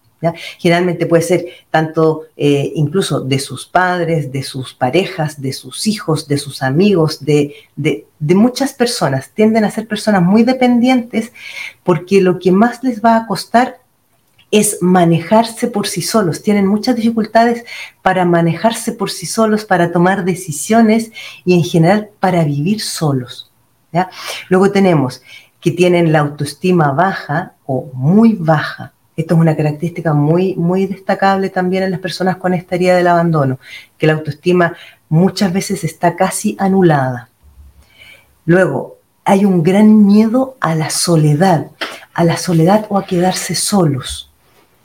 Generalmente 0.59 1.07
puede 1.07 1.23
ser 1.23 1.47
tanto 1.71 2.23
eh, 2.37 2.73
incluso 2.75 3.21
de 3.21 3.39
sus 3.39 3.67
padres, 3.67 4.33
de 4.33 4.43
sus 4.43 4.73
parejas, 4.73 5.41
de 5.43 5.53
sus 5.53 5.87
hijos, 5.87 6.27
de 6.29 6.39
sus 6.39 6.63
amigos, 6.63 7.25
de, 7.25 7.55
de, 7.77 8.07
muchas 8.35 8.73
personas. 8.73 9.31
Tienden 9.31 9.65
a 9.65 9.71
ser 9.71 9.87
personas 9.87 10.23
muy 10.23 10.45
dependientes 10.45 11.33
porque 11.83 12.21
lo 12.21 12.39
que 12.39 12.53
más 12.53 12.83
les 12.83 13.03
va 13.03 13.17
a 13.17 13.27
costar 13.27 13.81
es 14.51 14.79
manejarse 14.81 15.67
por 15.67 15.87
sí 15.87 16.01
solos. 16.01 16.43
Tienen 16.43 16.67
muchas 16.67 16.97
dificultades 16.97 17.65
para 18.03 18.25
manejarse 18.25 18.93
por 18.93 19.11
sí 19.11 19.27
solos, 19.27 19.65
para 19.65 19.93
tomar 19.93 20.25
decisiones 20.25 21.11
y 21.45 21.55
en 21.55 21.65
general 21.65 22.11
para 22.21 22.45
vivir 22.45 22.81
solos. 22.81 23.51
Luego 24.49 24.71
tenemos 24.71 25.23
que 25.61 25.71
tienen 25.71 26.13
la 26.13 26.21
autoestima 26.21 26.93
baja 26.93 27.55
o 27.67 27.91
muy 27.95 28.35
baja. 28.35 28.94
Esto 29.17 29.35
es 29.35 29.41
una 29.41 29.57
característica 29.57 30.13
muy, 30.13 30.55
muy 30.57 30.87
destacable 30.87 31.49
también 31.51 31.85
en 31.85 31.93
las 31.93 32.01
personas 32.01 32.37
con 32.37 32.53
esta 32.53 32.75
herida 32.75 32.97
del 32.97 33.07
abandono, 33.07 33.59
que 33.97 34.07
la 34.07 34.15
autoestima 34.15 34.75
muchas 35.09 35.53
veces 35.53 35.85
está 35.85 36.17
casi 36.17 36.57
anulada. 36.59 37.29
Luego, 38.45 38.99
hay 39.25 39.45
un 39.45 39.63
gran 39.63 40.05
miedo 40.05 40.57
a 40.61 40.75
la 40.75 40.91
soledad, 40.91 41.71
a 42.13 42.25
la 42.25 42.37
soledad 42.37 42.87
o 42.89 42.99
a 42.99 43.07
quedarse 43.07 43.55
solos. 43.55 44.31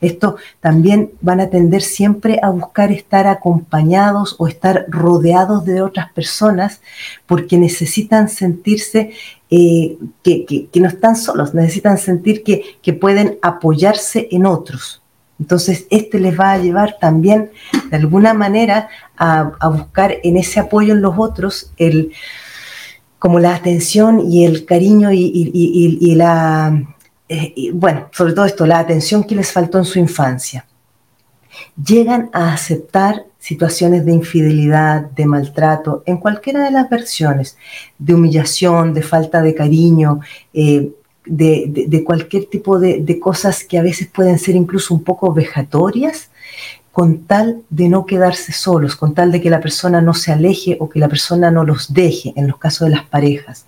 Esto 0.02 0.38
también 0.62 1.12
van 1.22 1.42
a 1.42 1.50
tender 1.50 1.82
siempre 1.82 2.40
a 2.42 2.50
buscar 2.50 2.92
estar 2.92 3.28
acompañados 3.28 4.36
o 4.40 4.48
estar 4.48 4.86
rodeados 4.88 5.66
de 5.66 5.82
otras 5.82 6.12
personas 6.14 6.82
porque 7.26 7.58
necesitan 7.58 8.30
sentirse 8.30 9.12
eh, 9.50 9.98
que, 10.24 10.70
no 10.76 10.88
están 10.88 11.16
solos, 11.16 11.54
necesitan 11.54 11.98
sentir 11.98 12.44
que, 12.44 12.94
pueden 12.94 13.38
apoyarse 13.42 14.28
en 14.32 14.46
otros. 14.46 15.02
Entonces, 15.40 15.86
este 15.90 16.20
les 16.20 16.38
va 16.38 16.54
a 16.54 16.58
llevar 16.58 16.98
también, 17.00 17.52
de 17.90 17.98
alguna 17.98 18.34
manera, 18.34 18.90
a, 19.18 19.70
buscar 19.70 20.18
en 20.24 20.38
ese 20.38 20.60
apoyo 20.60 20.94
en 20.94 21.02
los 21.02 21.16
otros 21.18 21.72
el, 21.78 22.12
como 23.20 23.40
la 23.40 23.56
atención 23.56 24.20
y 24.30 24.46
el 24.46 24.66
cariño 24.66 25.12
y 25.14 26.16
la 26.16 26.84
eh, 27.30 27.72
bueno, 27.74 28.10
sobre 28.12 28.34
todo 28.34 28.46
esto, 28.46 28.66
la 28.66 28.80
atención 28.80 29.24
que 29.24 29.36
les 29.36 29.52
faltó 29.52 29.78
en 29.78 29.86
su 29.86 30.00
infancia. 30.00 30.66
Llegan 31.82 32.30
a 32.34 32.54
aceptar 32.54 33.26
situaciones 33.38 34.06
de 34.06 34.14
infidelidad, 34.14 35.02
de 35.12 35.26
maltrato, 35.26 36.04
en 36.06 36.18
cualquiera 36.18 36.64
de 36.64 36.72
las 36.72 36.90
versiones, 36.90 37.58
de 37.98 38.14
humillación, 38.16 38.94
de 38.94 39.04
falta 39.04 39.42
de 39.42 39.56
cariño, 39.56 40.20
eh, 40.54 40.92
de, 41.26 42.04
cualquier 42.06 42.46
tipo 42.46 42.80
de, 42.80 43.02
de 43.02 43.20
cosas 43.20 43.64
que 43.64 43.78
a 43.78 43.84
veces 43.84 44.08
pueden 44.08 44.40
ser 44.40 44.56
incluso 44.56 44.94
un 44.94 45.04
poco 45.04 45.32
vejatorias, 45.32 46.30
con 46.92 47.26
tal 47.26 47.62
de 47.70 47.88
no 47.88 48.06
quedarse 48.06 48.52
solos, 48.52 48.96
con 48.96 49.14
tal 49.14 49.32
de 49.32 49.40
que 49.40 49.50
la 49.50 49.62
persona 49.62 50.02
no 50.02 50.14
se 50.14 50.32
aleje 50.32 50.76
o 50.80 50.90
que 50.90 51.00
la 51.00 51.08
persona 51.08 51.52
no 51.52 51.64
los 51.64 51.94
deje, 51.94 52.34
en 52.36 52.48
los 52.48 52.58
casos 52.58 52.90
de 52.90 52.96
las 52.96 53.06
parejas. 53.06 53.66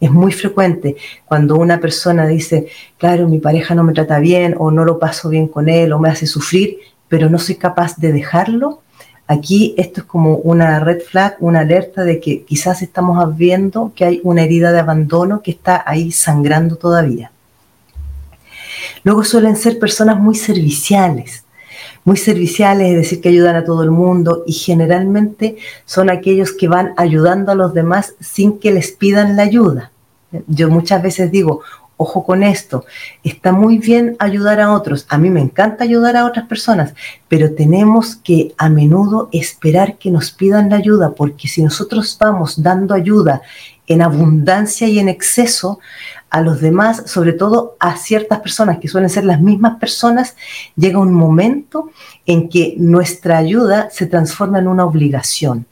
Es 0.00 0.10
muy 0.10 0.32
frecuente 0.32 0.96
cuando 1.24 1.56
una 1.56 1.80
persona 1.80 2.26
dice, 2.26 2.68
claro, 2.98 3.28
mi 3.28 3.38
pareja 3.40 3.74
no 3.74 3.82
me 3.82 3.92
trata 3.92 4.18
bien 4.20 4.54
o 4.58 4.70
no 4.70 4.84
lo 4.84 4.98
paso 4.98 5.28
bien 5.28 5.48
con 5.48 5.68
él 5.68 5.92
o 5.92 5.98
me 5.98 6.08
hace 6.08 6.26
sufrir, 6.26 6.78
pero 7.08 7.28
no 7.28 7.38
soy 7.38 7.56
capaz 7.56 7.96
de 7.96 8.12
dejarlo. 8.12 8.82
Aquí 9.26 9.74
esto 9.76 10.00
es 10.02 10.06
como 10.06 10.36
una 10.36 10.80
red 10.80 11.00
flag, 11.00 11.36
una 11.40 11.60
alerta 11.60 12.04
de 12.04 12.20
que 12.20 12.44
quizás 12.44 12.80
estamos 12.80 13.36
viendo 13.36 13.92
que 13.94 14.04
hay 14.04 14.20
una 14.24 14.42
herida 14.42 14.72
de 14.72 14.78
abandono 14.78 15.42
que 15.42 15.50
está 15.50 15.82
ahí 15.84 16.12
sangrando 16.12 16.76
todavía. 16.76 17.30
Luego 19.02 19.24
suelen 19.24 19.56
ser 19.56 19.78
personas 19.78 20.18
muy 20.18 20.34
serviciales, 20.34 21.44
muy 22.04 22.16
serviciales, 22.16 22.90
es 22.90 22.96
decir, 22.96 23.20
que 23.20 23.28
ayudan 23.28 23.56
a 23.56 23.64
todo 23.64 23.82
el 23.82 23.90
mundo 23.90 24.44
y 24.46 24.52
generalmente 24.52 25.56
son 25.84 26.10
aquellos 26.10 26.52
que 26.52 26.68
van 26.68 26.94
ayudando 26.96 27.52
a 27.52 27.54
los 27.54 27.74
demás 27.74 28.14
sin 28.20 28.58
que 28.58 28.72
les 28.72 28.92
pidan 28.92 29.36
la 29.36 29.42
ayuda. 29.42 29.92
Yo 30.46 30.68
muchas 30.68 31.02
veces 31.02 31.30
digo, 31.30 31.62
ojo 31.98 32.24
con 32.24 32.42
esto, 32.42 32.84
está 33.24 33.52
muy 33.52 33.78
bien 33.78 34.16
ayudar 34.20 34.60
a 34.60 34.72
otros, 34.72 35.04
a 35.08 35.18
mí 35.18 35.30
me 35.30 35.40
encanta 35.40 35.84
ayudar 35.84 36.16
a 36.16 36.26
otras 36.26 36.46
personas, 36.46 36.94
pero 37.26 37.54
tenemos 37.54 38.16
que 38.16 38.54
a 38.56 38.68
menudo 38.68 39.28
esperar 39.32 39.98
que 39.98 40.10
nos 40.10 40.30
pidan 40.30 40.70
la 40.70 40.76
ayuda, 40.76 41.14
porque 41.14 41.48
si 41.48 41.62
nosotros 41.62 42.16
vamos 42.18 42.62
dando 42.62 42.94
ayuda 42.94 43.42
en 43.88 44.02
abundancia 44.02 44.86
y 44.86 45.00
en 45.00 45.08
exceso, 45.08 45.80
a 46.30 46.42
los 46.42 46.60
demás, 46.60 47.04
sobre 47.06 47.32
todo 47.32 47.76
a 47.80 47.96
ciertas 47.96 48.40
personas 48.40 48.78
que 48.78 48.88
suelen 48.88 49.10
ser 49.10 49.24
las 49.24 49.40
mismas 49.40 49.78
personas, 49.78 50.36
llega 50.76 50.98
un 50.98 51.14
momento 51.14 51.90
en 52.26 52.48
que 52.48 52.74
nuestra 52.78 53.38
ayuda 53.38 53.88
se 53.90 54.06
transforma 54.06 54.58
en 54.58 54.68
una 54.68 54.84
obligación. 54.84 55.66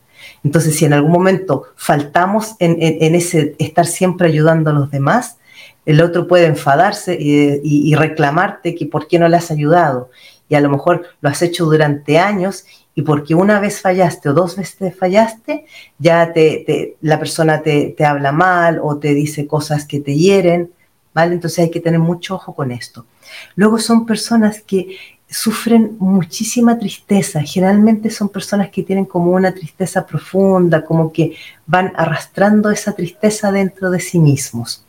Entonces, 0.44 0.76
si 0.76 0.84
en 0.84 0.92
algún 0.92 1.12
momento 1.12 1.64
faltamos 1.76 2.54
en, 2.58 2.76
ese 3.14 3.54
estar 3.58 3.86
siempre 3.86 4.28
ayudando 4.28 4.70
a 4.70 4.72
los 4.72 4.90
demás, 4.90 5.38
el 5.84 6.00
otro 6.00 6.26
puede 6.26 6.46
enfadarse 6.46 7.16
y, 7.18 7.94
reclamarte 7.94 8.75
que 8.75 8.86
por 8.86 9.08
qué 9.08 9.18
no 9.18 9.28
le 9.28 9.36
has 9.36 9.50
ayudado. 9.50 10.10
Y 10.48 10.54
a 10.54 10.60
lo 10.60 10.70
mejor 10.70 11.06
lo 11.20 11.28
has 11.28 11.42
hecho 11.42 11.64
durante 11.64 12.18
años 12.18 12.64
y 12.98 13.02
porque 13.02 13.34
una 13.34 13.60
vez 13.60 13.82
fallaste 13.82 14.30
o 14.30 14.32
dos 14.32 14.56
veces 14.56 14.96
fallaste, 14.96 15.66
ya 15.98 16.32
te, 16.32 16.96
la 17.02 17.18
persona 17.18 17.60
te, 17.60 17.94
te, 17.96 18.06
habla 18.06 18.32
mal 18.32 18.80
o 18.82 18.96
te 18.96 19.12
dice 19.12 19.46
cosas 19.46 19.84
que 19.84 20.00
te 20.00 20.16
hieren, 20.16 20.72
¿vale? 21.12 21.34
Entonces 21.34 21.58
hay 21.58 21.70
que 21.70 21.80
tener 21.80 22.00
mucho 22.00 22.36
ojo 22.36 22.54
con 22.54 22.72
esto. 22.72 23.04
Luego 23.54 23.78
son 23.78 24.06
personas 24.06 24.62
que 24.62 24.96
sufren 25.28 25.96
muchísima 25.98 26.78
tristeza, 26.78 27.42
generalmente 27.42 28.08
son 28.08 28.30
personas 28.30 28.70
que 28.70 28.82
tienen 28.82 29.04
como 29.04 29.32
una 29.32 29.52
tristeza 29.52 30.06
profunda, 30.06 30.82
como 30.82 31.12
que 31.12 31.36
van 31.66 31.92
arrastrando 31.96 32.70
esa 32.70 32.92
tristeza 32.92 33.52
dentro 33.52 33.90
de 33.90 34.00
sí 34.00 34.18
mismos. 34.18 34.86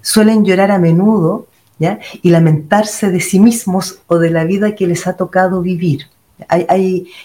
Suelen 0.00 0.44
llorar 0.44 0.70
a 0.70 0.78
menudo 0.78 1.48
¿ya? 1.80 1.98
y 2.22 2.30
lamentarse 2.30 3.10
de 3.10 3.20
sí 3.20 3.40
mismos 3.40 3.98
o 4.06 4.18
de 4.18 4.30
la 4.30 4.44
vida 4.44 4.76
que 4.76 4.86
les 4.86 5.08
ha 5.08 5.16
tocado 5.16 5.60
vivir 5.60 6.06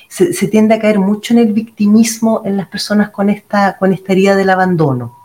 se, 0.08 0.48
tiende 0.48 0.76
a 0.76 0.80
caer 0.80 1.00
mucho 1.00 1.34
en 1.34 1.40
el 1.40 1.54
victimismo 1.54 2.42
en 2.46 2.58
las 2.58 2.68
personas 2.68 3.10
con 3.10 3.30
esta, 3.30 3.78
con 3.78 3.94
esta 3.94 4.14
herida 4.14 4.36
del 4.36 4.50
abandono. 4.50 5.16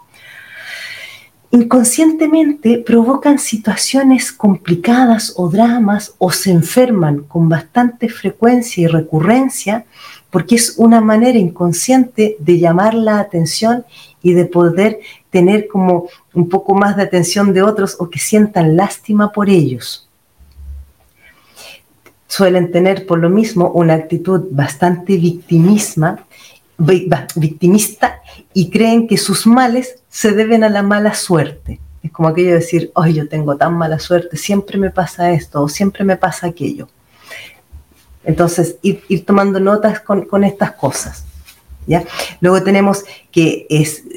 Inconscientemente 1.50 2.78
provocan 2.78 3.38
situaciones 3.38 4.32
complicadas 4.32 5.34
o 5.36 5.50
dramas 5.50 6.14
o 6.16 6.30
se 6.30 6.50
enferman 6.50 7.24
con 7.24 7.48
bastante 7.48 8.08
frecuencia 8.08 8.84
y 8.84 8.86
recurrencia 8.86 9.84
porque 10.30 10.54
es 10.54 10.76
una 10.78 11.02
manera 11.02 11.38
inconsciente 11.38 12.36
de 12.38 12.58
llamar 12.58 12.94
la 12.94 13.20
atención 13.20 13.84
y 14.22 14.32
de 14.32 14.46
poder 14.46 15.00
tener 15.28 15.68
como 15.68 16.08
un 16.32 16.48
poco 16.48 16.74
más 16.74 16.96
de 16.96 17.02
atención 17.02 17.52
de 17.52 17.62
otros 17.62 17.96
o 17.98 18.08
que 18.08 18.18
sientan 18.18 18.74
lástima 18.76 19.30
por 19.30 19.50
ellos 19.50 20.08
suelen 22.32 22.72
tener 22.72 23.04
por 23.04 23.18
lo 23.18 23.28
mismo 23.28 23.70
una 23.72 23.92
actitud 23.92 24.48
bastante 24.52 25.18
victimista 25.18 26.24
y 28.54 28.70
creen 28.70 29.06
que 29.06 29.18
sus 29.18 29.46
males 29.46 29.96
se 30.08 30.32
deben 30.32 30.64
a 30.64 30.70
la 30.70 30.82
mala 30.82 31.12
suerte. 31.12 31.78
Es 32.02 32.10
como 32.10 32.30
aquello 32.30 32.52
de 32.52 32.60
decir, 32.60 32.90
hoy 32.94 33.12
yo 33.12 33.28
tengo 33.28 33.58
tan 33.58 33.74
mala 33.74 33.98
suerte, 33.98 34.38
siempre 34.38 34.78
me 34.78 34.88
pasa 34.88 35.30
esto 35.30 35.62
o 35.62 35.68
siempre 35.68 36.04
me 36.04 36.16
pasa 36.16 36.46
aquello. 36.46 36.88
Entonces, 38.24 38.76
ir, 38.80 39.26
tomando 39.26 39.60
notas 39.60 40.00
con 40.00 40.42
estas 40.42 40.72
cosas. 40.72 41.26
Luego 42.40 42.62
tenemos 42.62 43.04
que 43.30 43.66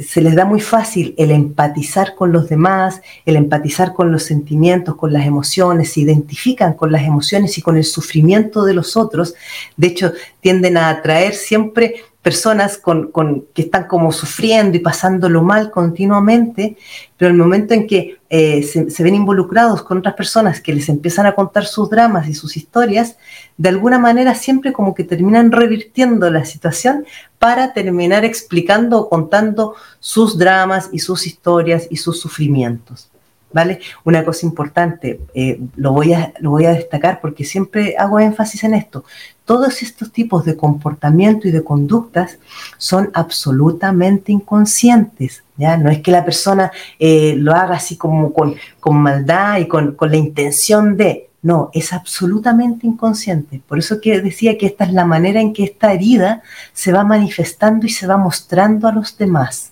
se 0.07 0.21
les 0.21 0.35
da 0.35 0.45
muy 0.45 0.61
fácil 0.61 1.15
el 1.17 1.31
empatizar 1.31 2.15
con 2.15 2.31
los 2.31 2.47
demás, 2.49 3.01
el 3.25 3.35
empatizar 3.35 3.93
con 3.93 4.11
los 4.11 4.23
sentimientos, 4.23 4.95
con 4.95 5.13
las 5.13 5.25
emociones, 5.25 5.93
se 5.93 6.01
identifican 6.01 6.73
con 6.73 6.91
las 6.91 7.03
emociones 7.03 7.57
y 7.57 7.61
con 7.61 7.77
el 7.77 7.83
sufrimiento 7.83 8.63
de 8.65 8.73
los 8.73 8.95
otros. 8.97 9.35
De 9.77 9.87
hecho, 9.87 10.13
tienden 10.41 10.77
a 10.77 10.89
atraer 10.89 11.33
siempre 11.33 11.95
personas 12.25 12.79
con, 12.79 13.11
que 13.53 13.61
están 13.61 13.83
como 13.83 14.11
sufriendo 14.11 14.75
y 14.75 14.79
pasándolo 14.79 15.43
mal 15.43 15.69
continuamente, 15.69 16.75
pero 17.17 17.29
el 17.29 17.37
momento 17.37 17.75
en 17.75 17.85
que 17.85 18.17
eh, 18.31 18.63
se, 18.63 19.03
ven 19.03 19.13
involucrados 19.13 19.83
con 19.83 19.99
otras 19.99 20.15
personas 20.15 20.59
que 20.59 20.73
les 20.73 20.89
empiezan 20.89 21.27
a 21.27 21.35
contar 21.35 21.65
sus 21.67 21.87
dramas 21.87 22.27
y 22.27 22.33
sus 22.33 22.57
historias, 22.57 23.17
de 23.57 23.69
alguna 23.69 23.99
manera 23.99 24.33
siempre 24.33 24.73
como 24.73 24.95
que 24.95 25.03
terminan 25.03 25.51
revirtiendo 25.51 26.31
la 26.31 26.45
situación 26.45 27.05
para 27.37 27.73
terminar 27.73 28.25
explicando 28.25 29.01
o 29.01 29.07
contando 29.07 29.75
sus 29.99 30.35
dramas 30.35 30.89
y 30.91 30.97
sus 30.97 31.27
historias 31.27 31.85
y 31.91 31.97
sus 31.97 32.19
sufrimientos. 32.19 33.11
¿Vale? 33.53 33.79
Una 34.03 34.25
cosa 34.25 34.47
importante, 34.47 35.21
eh, 35.33 35.61
lo, 35.77 35.93
voy 35.93 36.11
a, 36.13 36.33
lo 36.39 36.49
voy 36.49 36.65
a 36.65 36.73
destacar 36.73 37.21
porque 37.21 37.45
siempre 37.45 37.95
hago 37.97 38.19
énfasis 38.19 38.63
en 38.65 38.73
esto 38.73 39.05
todos 39.45 39.83
estos 39.83 40.11
tipos 40.11 40.43
de 40.43 40.57
comportamiento 40.57 41.47
y 41.47 41.51
de 41.51 41.63
conductas 41.63 42.39
son 42.77 43.11
absolutamente 43.13 44.31
inconscientes. 44.31 45.43
¿ya? 45.55 45.77
No 45.77 45.89
es 45.91 46.01
que 46.01 46.11
la 46.11 46.25
persona 46.25 46.71
eh, 46.97 47.35
lo 47.37 47.53
haga 47.53 47.75
así 47.75 47.95
como 47.95 48.33
con, 48.33 48.55
maldad 48.91 49.59
y 49.59 49.67
con, 49.67 49.95
la 49.99 50.17
intención 50.17 50.97
de, 50.97 51.29
no, 51.43 51.69
es 51.73 51.93
absolutamente 51.93 52.87
inconsciente. 52.87 53.61
Por 53.67 53.77
eso 53.77 54.01
que 54.01 54.19
decía 54.19 54.57
que 54.57 54.65
esta 54.65 54.83
es 54.83 54.93
la 54.93 55.05
manera 55.05 55.39
en 55.39 55.53
que 55.53 55.63
esta 55.63 55.93
herida 55.93 56.41
se 56.73 56.91
va 56.91 57.03
manifestando 57.03 57.85
y 57.85 57.89
se 57.89 58.07
va 58.07 58.17
mostrando 58.17 58.87
a 58.87 58.91
los 58.91 59.15
demás. 59.15 59.71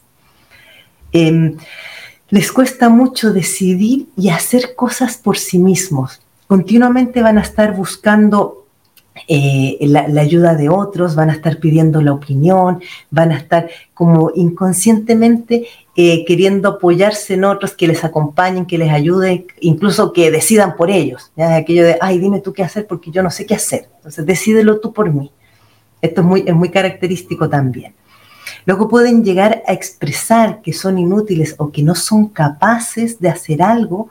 Em, 1.12 1.58
les 2.30 2.52
cuesta 2.52 2.90
mucho 2.90 3.34
decidir 3.34 4.08
y 4.16 4.30
hacer 4.30 4.76
cosas 4.76 5.18
por 5.18 5.38
sí 5.38 5.58
mismos. 5.58 6.22
Continuamente 6.48 7.22
van 7.24 7.40
a 7.40 7.42
estar 7.42 7.76
buscando 7.76 8.63
eh, 9.28 9.78
la, 9.82 10.22
ayuda 10.22 10.56
de 10.56 10.70
otros, 10.70 11.16
van 11.16 11.30
a 11.30 11.34
estar 11.34 11.58
pidiendo 11.60 12.02
la 12.02 12.14
opinión, 12.14 12.82
van 13.12 13.32
a 13.32 13.38
estar 13.38 13.70
como 13.94 14.32
inconscientemente 14.36 15.68
eh, 15.96 16.26
queriendo 16.26 16.70
apoyarse 16.70 17.36
en 17.36 17.46
otros 17.46 17.74
que 17.74 17.88
les 17.88 18.04
acompañen, 18.04 18.66
que 18.66 18.78
les 18.78 18.92
ayuden, 18.92 19.46
incluso 19.60 20.12
que 20.14 20.32
decidan 20.32 20.76
por 20.76 20.90
ellos. 20.90 21.32
Aquello 21.38 21.86
de, 21.86 21.98
ay, 22.02 22.20
dime 22.20 22.42
tú 22.42 22.54
qué 22.54 22.64
hacer 22.64 22.88
porque 22.88 23.12
yo 23.12 23.22
no 23.22 23.30
sé 23.30 23.46
qué 23.46 23.56
hacer. 23.56 23.88
Entonces, 23.98 24.26
decídelo 24.26 24.80
tú 24.80 24.92
por 24.92 25.12
mí. 25.14 25.32
Esto 26.02 26.22
es 26.22 26.28
muy, 26.28 26.44
es 26.46 26.56
muy 26.56 26.70
característico 26.70 27.48
también. 27.48 27.94
Luego 28.66 28.90
pueden 28.90 29.24
llegar 29.24 29.64
a 29.68 29.74
expresar 29.74 30.62
que 30.62 30.74
son 30.74 30.98
inútiles 30.98 31.56
o 31.60 31.72
que 31.72 31.84
no 31.84 31.96
son 31.96 32.28
capaces 32.28 33.20
de 33.20 33.30
hacer 33.30 33.62
algo 33.62 34.10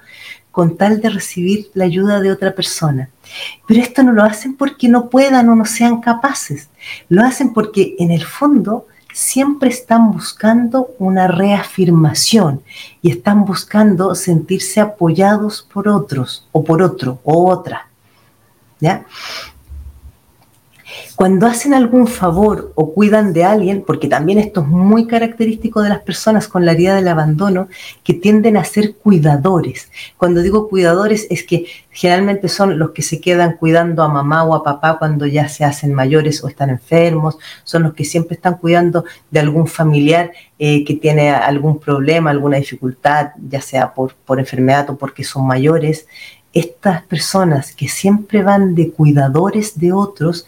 con 0.51 0.77
tal 0.77 1.01
de 1.01 1.11
recibir 1.11 1.71
la 1.75 1.85
ayuda 1.85 2.21
de 2.21 2.31
otra 2.31 2.55
persona 2.55 3.11
Pero 3.67 3.81
esto 3.81 4.03
no 4.03 4.13
lo 4.13 4.25
hacen 4.25 4.57
porque 4.57 4.89
no 4.89 5.09
puedan 5.09 5.49
o 5.49 5.55
no 5.55 5.65
sean 5.65 6.01
capaces. 6.01 6.69
Lo 7.09 7.23
hacen 7.23 7.53
porque 7.53 7.97
en 7.99 8.11
el 8.11 8.25
fondo 8.25 8.87
siempre 9.13 9.69
están 9.71 10.11
buscando 10.11 10.91
una 10.99 11.29
reafirmación 11.29 12.63
y 13.03 13.11
están 13.11 13.45
buscando 13.45 14.15
sentirse 14.15 14.81
apoyados 14.81 15.67
por 15.73 15.89
otros 15.89 16.49
o 16.53 16.65
por 16.65 16.83
otro 16.83 17.21
o 17.25 17.51
otra. 17.51 17.89
¿Ya? 18.81 19.07
Cuando 21.17 21.47
hacen 21.47 21.75
algún 21.75 22.07
favor 22.07 22.73
o 22.75 22.93
cuidan 22.93 23.33
de 23.33 23.45
alguien, 23.45 23.83
porque 23.87 24.09
también 24.09 24.39
esto 24.39 24.63
es 24.63 24.67
muy 24.67 25.07
característico 25.07 25.83
de 25.83 25.89
las 25.89 26.01
personas 26.01 26.49
con 26.49 26.65
la 26.65 26.73
herida 26.73 26.95
del 26.95 27.09
abandono, 27.09 27.69
que 28.03 28.15
tienden 28.15 28.57
a 28.57 28.65
ser 28.65 28.95
cuidadores. 28.97 29.91
Cuando 30.17 30.43
digo 30.43 30.69
cuidadores 30.69 31.27
es 31.31 31.45
que 31.45 31.67
generalmente 31.91 32.49
son 32.49 32.79
los 32.79 32.91
que 32.91 33.03
se 33.03 33.21
quedan 33.21 33.57
cuidando 33.57 34.03
a 34.03 34.09
mamá 34.09 34.45
o 34.45 34.55
a 34.55 34.65
papá 34.65 34.99
cuando 34.99 35.27
ya 35.27 35.49
se 35.49 35.65
hacen 35.65 35.93
mayores 35.93 36.43
o 36.43 36.49
están 36.49 36.71
enfermos, 36.71 37.39
son 37.65 37.83
los 37.85 37.95
que 37.95 38.05
siempre 38.05 38.35
están 38.35 38.55
cuidando 38.55 39.05
de 39.31 39.41
algún 39.41 39.67
familiar 39.67 40.33
eh, 40.59 40.85
que 40.85 40.95
tiene 40.95 41.31
algún 41.31 41.79
problema, 41.79 42.31
alguna 42.31 42.57
dificultad, 42.57 43.31
ya 43.49 43.61
sea 43.61 43.93
por, 43.93 44.15
por 44.15 44.39
enfermedad 44.39 44.89
o 44.91 44.97
porque 44.97 45.25
son 45.25 45.47
mayores. 45.47 46.07
Estas 46.53 47.03
personas 47.03 47.75
que 47.75 47.89
siempre 47.89 48.43
van 48.43 48.75
de 48.75 48.91
cuidadores 48.91 49.79
de 49.79 49.93
otros, 49.93 50.47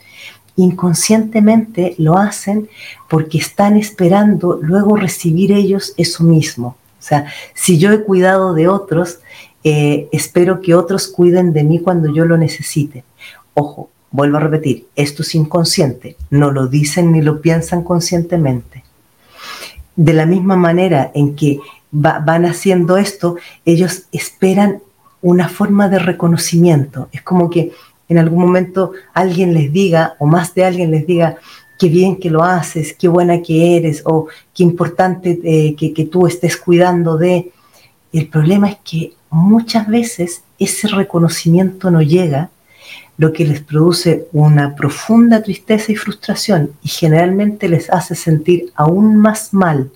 inconscientemente 0.57 1.95
lo 1.99 2.19
hacen 2.19 2.69
porque 3.09 3.39
están 3.39 3.77
esperando 3.77 4.59
luego 4.63 4.97
recibir 4.97 5.53
ellos 5.53 5.95
eso 5.97 6.25
mismo. 6.25 6.77
O 6.99 7.07
sea, 7.07 7.27
si 7.55 7.79
yo 7.79 7.93
he 7.93 8.03
cuidado 8.03 8.55
de 8.55 8.69
otros, 8.69 9.19
eh, 9.63 10.09
espero 10.13 10.61
que 10.61 10.75
otros 10.75 11.09
cuiden 11.09 11.53
de 11.53 11.65
mí 11.65 11.81
cuando 11.81 12.13
yo 12.13 12.25
lo 12.25 12.37
necesite. 12.37 13.05
Ojo, 13.55 13.91
vuelvo 14.11 14.37
a 14.37 14.41
repetir, 14.41 14.87
esto 14.95 15.23
es 15.23 15.35
inconsciente, 15.35 16.17
no 16.31 16.53
lo 16.53 16.69
dicen 16.69 17.13
ni 17.13 17.21
lo 17.21 17.41
piensan 17.41 17.83
conscientemente. 17.83 18.85
De 19.97 20.13
la 20.13 20.25
misma 20.25 20.57
manera 20.57 21.11
en 21.15 21.35
que 21.35 21.59
van 21.91 22.45
haciendo 22.45 22.97
esto, 22.97 23.37
ellos 23.65 24.05
esperan 24.11 24.83
una 25.25 25.49
forma 25.49 25.89
de 25.89 25.99
reconocimiento. 25.99 27.09
Es 27.11 27.23
como 27.23 27.49
que 27.49 27.73
en 28.11 28.19
algún 28.19 28.43
momento 28.43 28.93
alguien 29.15 29.55
les 29.55 29.73
diga, 29.73 30.17
o 30.19 30.27
más 30.27 30.55
de 30.55 30.67
alguien 30.67 30.91
les 30.91 31.07
diga, 31.07 31.39
qué 31.79 31.89
bien 31.89 32.17
que 32.17 32.29
lo 32.29 32.45
haces, 32.45 32.93
qué 32.93 33.09
buena 33.09 33.41
que 33.41 33.77
eres, 33.79 34.03
o 34.05 34.29
qué 34.55 34.63
importante 34.63 35.41
eh, 35.43 35.75
que, 35.77 35.95
que 35.95 36.05
tú 36.05 36.27
estés 36.27 36.59
cuidando 36.59 37.17
de. 37.17 37.51
El 38.13 38.29
problema 38.29 38.69
es 38.69 38.77
que 38.85 39.15
muchas 39.31 39.89
veces 39.89 40.45
ese 40.59 40.89
reconocimiento 40.89 41.91
no 41.91 42.03
llega, 42.03 42.51
lo 43.17 43.33
que 43.33 43.47
les 43.47 43.61
produce 43.63 44.29
una 44.33 44.75
profunda 44.75 45.43
tristeza 45.43 45.91
y 45.91 45.97
frustración 45.97 46.73
y 46.83 46.89
generalmente 46.89 47.69
les 47.69 47.89
hace 47.89 48.15
sentir 48.15 48.73
aún 48.75 49.17
más 49.17 49.55
mal. 49.55 49.91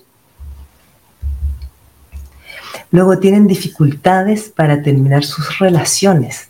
Luego 2.91 3.19
tienen 3.19 3.47
dificultades 3.47 4.49
para 4.49 4.81
terminar 4.81 5.23
sus 5.23 5.59
relaciones 5.59 6.49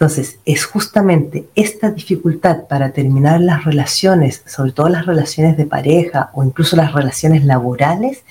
entonces, 0.00 0.38
es 0.46 0.64
justamente 0.64 1.44
esta 1.54 1.90
dificultad 1.90 2.64
para 2.68 2.90
terminar 2.92 3.38
las 3.38 3.66
relaciones, 3.66 4.42
sobre 4.46 4.72
todo 4.72 4.88
las 4.88 5.04
relaciones 5.04 5.58
de 5.58 5.66
pareja 5.66 6.30
o 6.32 6.42
incluso 6.42 6.74
las 6.74 6.94
relaciones 6.94 7.44
laborales, 7.44 8.24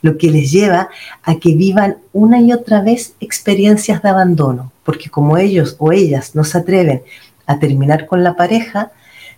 lo 0.00 0.16
que 0.16 0.30
les 0.30 0.50
lleva 0.50 0.88
a 1.22 1.34
que 1.34 1.54
vivan 1.54 1.98
una 2.14 2.40
y 2.40 2.54
otra 2.54 2.80
vez 2.80 3.16
experiencias 3.20 4.00
de 4.00 4.08
abandono, 4.08 4.72
porque 4.82 5.10
como 5.10 5.36
ellos 5.36 5.76
o 5.78 5.92
ellas 5.92 6.34
no 6.34 6.42
se 6.42 6.56
atreven 6.56 7.02
a 7.44 7.58
terminar 7.58 8.06
con 8.06 8.24
la 8.24 8.34
pareja, 8.34 8.90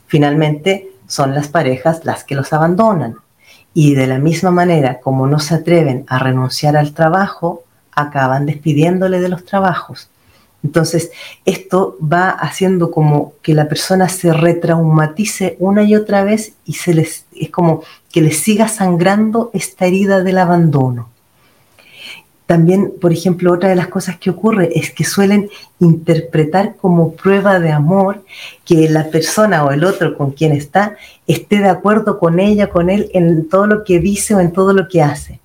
finalmente 0.06 0.88
son 1.08 1.34
las 1.34 1.48
parejas 1.48 2.04
las 2.04 2.22
que 2.22 2.36
los 2.36 2.52
abandonan. 2.52 3.16
Y 3.74 3.94
de 3.94 4.06
la 4.06 4.18
misma 4.18 4.50
manera 4.50 5.00
como 5.00 5.26
no 5.26 5.38
se 5.40 5.54
atreven 5.54 6.04
a 6.08 6.18
renunciar 6.18 6.76
al 6.76 6.92
trabajo, 6.92 7.64
acaban 7.92 8.46
despidiéndole 8.46 9.20
de 9.20 9.28
los 9.28 9.44
trabajos. 9.44 10.08
Entonces, 10.62 11.10
esto 11.44 11.96
va 12.00 12.30
haciendo 12.30 12.90
como 12.90 13.34
que 13.42 13.54
la 13.54 13.68
persona 13.68 14.08
se 14.08 14.32
retraumatice 14.32 15.56
una 15.58 15.82
y 15.82 15.96
otra 15.96 16.22
vez 16.22 16.54
y 16.64 16.74
se 16.74 16.94
les, 16.94 17.26
es 17.34 17.50
como 17.50 17.82
que 18.12 18.20
les 18.20 18.38
siga 18.38 18.68
sangrando 18.68 19.50
esta 19.54 19.86
herida 19.86 20.22
del 20.22 20.38
abandono. 20.38 21.11
También, 22.46 22.92
por 23.00 23.12
ejemplo, 23.12 23.52
otra 23.52 23.68
de 23.68 23.76
las 23.76 23.88
cosas 23.88 24.18
que 24.18 24.30
ocurre 24.30 24.70
es 24.74 24.90
que 24.90 25.04
suelen 25.04 25.48
interpretar 25.78 26.76
como 26.76 27.12
prueba 27.12 27.60
de 27.60 27.70
amor 27.70 28.24
que 28.64 28.88
la 28.88 29.10
persona 29.10 29.64
o 29.64 29.70
el 29.70 29.84
otro 29.84 30.16
con 30.16 30.32
quien 30.32 30.52
está 30.52 30.96
esté 31.26 31.58
de 31.58 31.68
acuerdo 31.68 32.18
con 32.18 32.40
ella, 32.40 32.68
con 32.68 32.90
él, 32.90 33.10
en 33.14 33.48
todo 33.48 33.66
lo 33.66 33.84
que 33.84 34.00
dice 34.00 34.34
o 34.34 34.40
en 34.40 34.52
todo 34.52 34.72
lo 34.72 34.88
que 34.88 35.02
hace. 35.02 35.40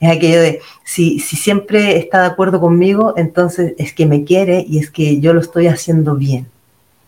Es 0.00 0.10
aquello 0.10 0.40
de, 0.40 0.60
si, 0.84 1.20
si 1.20 1.36
siempre 1.36 1.96
está 1.98 2.20
de 2.20 2.26
acuerdo 2.26 2.60
conmigo, 2.60 3.14
entonces 3.16 3.74
es 3.78 3.92
que 3.92 4.06
me 4.06 4.24
quiere 4.24 4.64
y 4.68 4.78
es 4.78 4.90
que 4.90 5.20
yo 5.20 5.32
lo 5.32 5.40
estoy 5.40 5.68
haciendo 5.68 6.16
bien. 6.16 6.48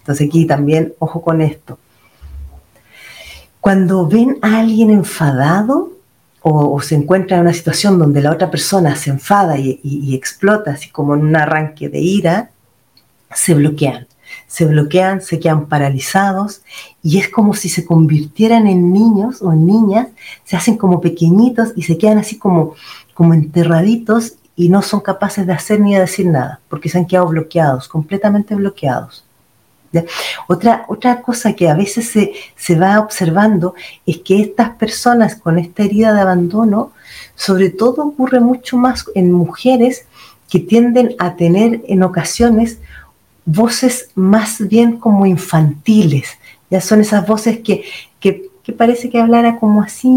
Entonces 0.00 0.28
aquí 0.28 0.46
también, 0.46 0.94
ojo 1.00 1.20
con 1.20 1.42
esto. 1.42 1.78
Cuando 3.60 4.06
ven 4.06 4.38
a 4.40 4.60
alguien 4.60 4.90
enfadado 4.90 5.97
o, 6.42 6.80
se 6.80 6.94
encuentra 6.94 7.36
en 7.36 7.42
una 7.42 7.52
situación 7.52 7.98
donde 7.98 8.22
la 8.22 8.32
otra 8.32 8.50
persona 8.50 8.96
se 8.96 9.10
enfada 9.10 9.58
y 9.58 10.14
explota, 10.14 10.72
así 10.72 10.90
como 10.90 11.14
en 11.14 11.22
un 11.22 11.36
arranque 11.36 11.88
de 11.88 12.00
ira, 12.00 12.50
se 13.34 13.54
bloquean 13.54 14.06
se 14.46 14.64
bloquean, 14.64 15.20
se 15.20 15.38
quedan 15.38 15.66
paralizados 15.66 16.62
y 17.02 17.18
es 17.18 17.28
como 17.28 17.54
si 17.54 17.68
se 17.68 17.84
convirtieran 17.84 18.66
en 18.66 18.92
niños 18.92 19.42
o 19.42 19.52
en 19.52 19.66
niñas, 19.66 20.08
se 20.44 20.56
hacen 20.56 20.76
como 20.76 21.00
pequeñitos 21.00 21.72
y 21.76 21.82
se 21.82 21.98
quedan 21.98 22.18
así 22.18 22.38
como, 22.38 22.74
como 23.14 23.34
enterraditos 23.34 24.34
y 24.56 24.70
no 24.70 24.82
son 24.82 25.00
capaces 25.00 25.46
de 25.46 25.52
hacer 25.52 25.80
ni 25.80 25.94
de 25.94 26.00
decir 26.00 26.26
nada, 26.26 26.60
porque 26.68 26.88
se 26.88 26.98
han 26.98 27.06
quedado 27.06 27.28
bloqueados, 27.28 27.88
completamente 27.88 28.54
bloqueados. 28.54 29.24
Otra, 30.48 30.84
otra 30.88 31.22
cosa 31.22 31.54
que 31.54 31.68
a 31.68 31.74
veces 31.74 32.08
se, 32.08 32.32
se 32.56 32.74
va 32.74 33.00
observando 33.00 33.74
es 34.06 34.18
que 34.18 34.40
estas 34.40 34.70
personas 34.70 35.36
con 35.36 35.58
esta 35.58 35.82
herida 35.82 36.12
de 36.12 36.20
abandono, 36.20 36.92
sobre 37.34 37.70
todo 37.70 38.04
ocurre 38.04 38.40
mucho 38.40 38.76
más 38.76 39.04
en 39.14 39.32
mujeres 39.32 40.04
que 40.48 40.60
tienden 40.60 41.14
a 41.18 41.36
tener 41.36 41.82
en 41.88 42.02
ocasiones 42.02 42.78
voces 43.44 44.10
más 44.14 44.66
bien 44.68 44.98
como 44.98 45.24
infantiles, 45.24 46.28
ya 46.70 46.80
son 46.80 47.00
esas 47.00 47.26
voces 47.26 47.60
que, 47.60 47.84
parece 48.76 49.08
que 49.08 49.18
hablara 49.18 49.58
como 49.58 49.82
así, 49.82 50.08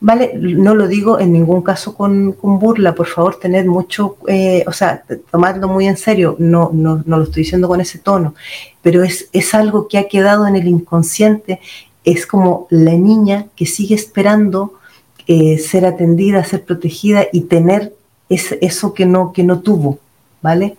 ¿vale? 0.00 0.32
No 0.34 0.74
lo 0.74 0.88
digo 0.88 1.20
en 1.20 1.32
ningún 1.32 1.62
caso 1.62 1.94
con, 1.94 2.36
burla, 2.40 2.94
por 2.94 3.06
favor, 3.06 3.38
tener 3.38 3.66
mucho, 3.66 4.16
eh, 4.26 4.64
o 4.66 4.72
sea, 4.72 5.02
tomarlo 5.30 5.68
muy 5.68 5.86
en 5.86 5.96
serio, 5.96 6.36
no, 6.38 6.70
no, 6.72 7.02
no, 7.04 7.18
lo 7.18 7.24
estoy 7.24 7.42
diciendo 7.42 7.68
con 7.68 7.80
ese 7.80 7.98
tono, 7.98 8.34
pero 8.82 9.04
es, 9.04 9.28
es 9.32 9.54
algo 9.54 9.88
que 9.88 9.98
ha 9.98 10.08
quedado 10.08 10.46
en 10.46 10.56
el 10.56 10.66
inconsciente, 10.66 11.60
es 12.02 12.26
como 12.26 12.66
la 12.70 12.92
niña 12.92 13.46
que 13.54 13.66
sigue 13.66 13.94
esperando 13.94 14.74
eh, 15.26 15.58
ser 15.58 15.84
atendida, 15.84 16.42
ser 16.44 16.64
protegida 16.64 17.26
y 17.30 17.42
tener 17.42 17.94
eso 18.28 18.94
que 18.94 19.06
no, 19.06 19.32
que 19.32 19.42
no 19.42 19.60
tuvo, 19.60 19.98
¿vale? 20.40 20.76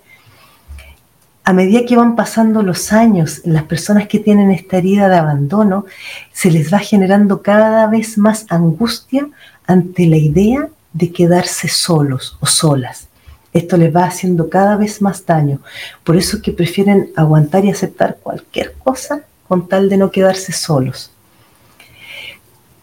A 1.43 1.53
medida 1.53 1.85
que 1.85 1.95
van 1.95 2.15
pasando 2.15 2.61
los 2.61 2.93
años, 2.93 3.41
las 3.45 3.63
personas 3.63 4.07
que 4.07 4.19
tienen 4.19 4.51
esta 4.51 4.77
herida 4.77 5.09
de 5.09 5.17
abandono, 5.17 5.85
se 6.31 6.51
les 6.51 6.71
va 6.71 6.79
generando 6.79 7.41
cada 7.41 7.87
vez 7.87 8.17
más 8.17 8.45
angustia 8.49 9.27
ante 9.65 10.05
la 10.05 10.17
idea 10.17 10.69
de 10.93 11.11
quedarse 11.11 11.67
solos 11.67 12.37
o 12.41 12.45
solas. 12.45 13.07
Esto 13.53 13.75
les 13.75 13.93
va 13.93 14.05
haciendo 14.05 14.49
cada 14.49 14.77
vez 14.77 15.01
más 15.01 15.25
daño. 15.25 15.59
Por 16.03 16.15
eso 16.15 16.37
es 16.37 16.43
que 16.43 16.51
prefieren 16.51 17.11
aguantar 17.15 17.65
y 17.65 17.71
aceptar 17.71 18.17
cualquier 18.21 18.73
cosa 18.73 19.23
con 19.47 19.67
tal 19.67 19.89
de 19.89 19.97
no 19.97 20.11
quedarse 20.11 20.51
solos. 20.53 21.11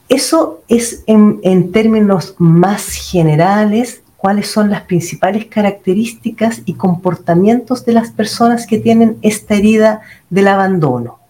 Eso 0.09 0.63
es 0.69 1.05
en, 1.07 1.39
en 1.43 1.71
términos 1.71 2.35
más 2.39 2.87
generales 2.87 4.03
cuáles 4.19 4.51
son 4.51 4.69
las 4.69 4.83
principales 4.83 5.47
características 5.47 6.63
y 6.65 6.75
comportamientos 6.75 7.87
de 7.87 7.93
las 7.93 8.11
personas 8.11 8.67
que 8.67 8.79
tienen 8.79 9.17
esta 9.23 9.55
herida 9.55 10.03
del 10.29 10.49
abandono. 10.49 11.21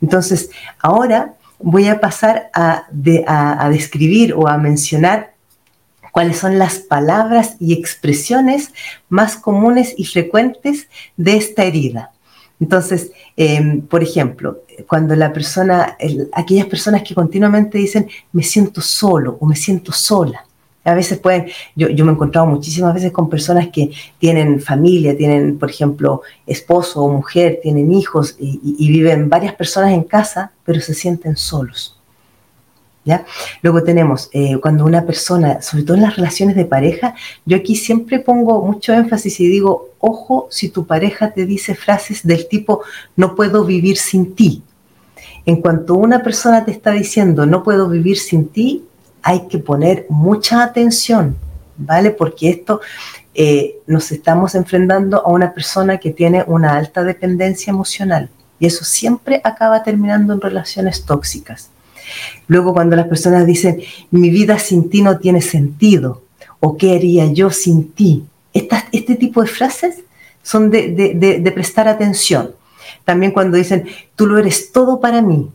Entonces, 0.00 0.50
ahora 0.78 1.34
voy 1.58 1.88
a 1.88 2.00
pasar 2.00 2.48
a, 2.54 2.86
describir 3.70 4.34
o 4.34 4.46
a 4.46 4.56
mencionar 4.56 5.34
cuáles 6.12 6.38
son 6.38 6.60
las 6.60 6.78
palabras 6.78 7.56
y 7.58 7.72
expresiones 7.72 8.72
más 9.08 9.34
comunes 9.34 9.92
y 9.96 10.04
frecuentes 10.04 10.86
de 11.16 11.36
esta 11.36 11.64
herida. 11.64 12.12
Entonces, 12.60 13.10
em, 13.36 13.80
por 13.80 14.04
ejemplo, 14.04 14.62
cuando 14.86 15.16
la 15.16 15.32
persona, 15.32 15.96
aquellas 16.32 16.66
personas 16.66 17.02
que 17.02 17.16
continuamente 17.16 17.78
dicen 17.78 18.08
me 18.30 18.44
siento 18.44 18.80
solo 18.80 19.38
o 19.40 19.46
me 19.46 19.56
siento 19.56 19.90
sola, 19.90 20.44
A 20.84 20.94
veces 20.94 21.18
pueden, 21.18 21.46
yo, 21.76 21.88
yo 21.88 22.04
me 22.04 22.12
he 22.12 22.14
encontrado 22.14 22.46
muchísimas 22.46 22.94
veces 22.94 23.12
con 23.12 23.28
personas 23.28 23.68
que 23.68 23.90
tienen 24.18 24.60
familia, 24.60 25.16
tienen, 25.16 25.58
por 25.58 25.70
ejemplo, 25.70 26.22
esposo 26.46 27.02
o 27.02 27.12
mujer, 27.12 27.60
tienen 27.62 27.92
hijos 27.92 28.36
y, 28.38 28.90
viven 28.90 29.28
varias 29.28 29.54
personas 29.54 29.92
en 29.92 30.04
casa, 30.04 30.52
pero 30.64 30.80
se 30.80 30.94
sienten 30.94 31.36
solos. 31.36 31.94
¿Ya? 33.04 33.24
Luego 33.62 33.82
tenemos, 33.82 34.28
eh, 34.32 34.58
cuando 34.60 34.84
una 34.84 35.06
persona, 35.06 35.62
sobre 35.62 35.84
todo 35.84 35.96
en 35.96 36.02
las 36.02 36.16
relaciones 36.16 36.56
de 36.56 36.66
pareja, 36.66 37.14
yo 37.46 37.56
aquí 37.56 37.74
siempre 37.74 38.18
pongo 38.18 38.62
mucho 38.62 38.92
énfasis 38.92 39.40
y 39.40 39.46
digo, 39.46 39.90
ojo 39.98 40.46
si 40.50 40.68
tu 40.68 40.86
pareja 40.86 41.32
te 41.32 41.46
dice 41.46 41.74
frases 41.74 42.26
del 42.26 42.48
tipo, 42.48 42.82
no 43.16 43.34
puedo 43.34 43.64
vivir 43.64 43.96
sin 43.96 44.34
ti. 44.34 44.62
En 45.46 45.62
cuanto 45.62 45.94
una 45.94 46.22
persona 46.22 46.66
te 46.66 46.70
está 46.70 46.90
diciendo, 46.90 47.46
no 47.46 47.62
puedo 47.62 47.88
vivir 47.88 48.18
sin 48.18 48.48
ti, 48.48 48.84
hay 49.28 49.46
que 49.46 49.58
poner 49.58 50.06
mucha 50.08 50.62
atención, 50.62 51.36
¿vale? 51.76 52.12
Porque 52.12 52.48
esto 52.48 52.80
eh, 53.34 53.76
nos 53.86 54.10
estamos 54.10 54.54
enfrentando 54.54 55.18
a 55.18 55.28
una 55.28 55.52
persona 55.52 55.98
que 55.98 56.12
tiene 56.12 56.44
una 56.46 56.78
alta 56.78 57.04
dependencia 57.04 57.70
emocional 57.70 58.30
y 58.58 58.64
eso 58.64 58.86
siempre 58.86 59.42
acaba 59.44 59.82
terminando 59.82 60.32
en 60.32 60.40
relaciones 60.40 61.04
tóxicas. 61.04 61.68
Luego 62.46 62.72
cuando 62.72 62.96
las 62.96 63.06
personas 63.06 63.44
dicen, 63.44 63.82
mi 64.10 64.30
vida 64.30 64.58
sin 64.58 64.88
ti 64.88 65.02
no 65.02 65.18
tiene 65.18 65.42
sentido, 65.42 66.22
o 66.60 66.78
qué 66.78 66.96
haría 66.96 67.26
yo 67.30 67.50
sin 67.50 67.92
ti, 67.92 68.24
este 68.54 69.14
tipo 69.14 69.42
de 69.42 69.48
frases 69.48 70.04
son 70.42 70.70
de 70.70 71.52
prestar 71.54 71.86
atención. 71.86 72.52
También 73.04 73.32
cuando 73.32 73.58
dicen, 73.58 73.84
tú 74.16 74.26
lo 74.26 74.38
eres 74.38 74.72
todo 74.72 75.00
para 75.00 75.20
mí, 75.20 75.50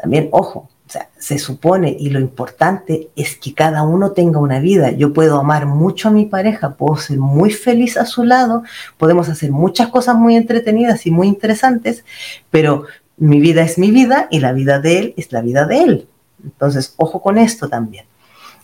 también, 0.00 0.30
ojo, 0.32 0.70
o 0.90 0.92
sea, 0.92 1.08
se 1.20 1.38
supone 1.38 1.96
y 1.96 2.10
lo 2.10 2.18
importante 2.18 3.10
es 3.14 3.36
que 3.36 3.54
cada 3.54 3.84
uno 3.84 4.10
tenga 4.10 4.40
una 4.40 4.58
vida. 4.58 4.90
Yo 4.90 5.12
puedo 5.12 5.38
amar 5.38 5.66
mucho 5.66 6.08
a 6.08 6.10
mi 6.10 6.26
pareja, 6.26 6.74
puedo 6.74 6.96
ser 6.96 7.18
muy 7.18 7.52
feliz 7.52 7.96
a 7.96 8.06
su 8.06 8.24
lado, 8.24 8.64
podemos 8.98 9.28
hacer 9.28 9.52
muchas 9.52 9.86
cosas 9.86 10.16
muy 10.16 10.34
entretenidas 10.34 11.06
y 11.06 11.12
muy 11.12 11.28
interesantes, 11.28 12.04
pero 12.50 12.86
mi 13.18 13.38
vida 13.38 13.62
es 13.62 13.78
mi 13.78 13.92
vida 13.92 14.26
y 14.32 14.40
la 14.40 14.50
vida 14.50 14.80
de 14.80 14.98
él 14.98 15.14
es 15.16 15.30
la 15.30 15.42
vida 15.42 15.64
de 15.64 15.78
él. 15.84 16.08
Entonces, 16.42 16.92
ojo 16.96 17.22
con 17.22 17.38
esto 17.38 17.68
también. 17.68 18.06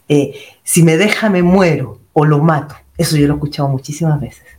Eh, 0.08 0.34
si 0.64 0.82
me 0.82 0.96
deja, 0.96 1.30
me 1.30 1.44
muero 1.44 2.00
o 2.12 2.24
lo 2.24 2.40
mato. 2.40 2.74
Eso 2.98 3.16
yo 3.16 3.28
lo 3.28 3.34
he 3.34 3.36
escuchado 3.36 3.68
muchísimas 3.68 4.20
veces 4.20 4.56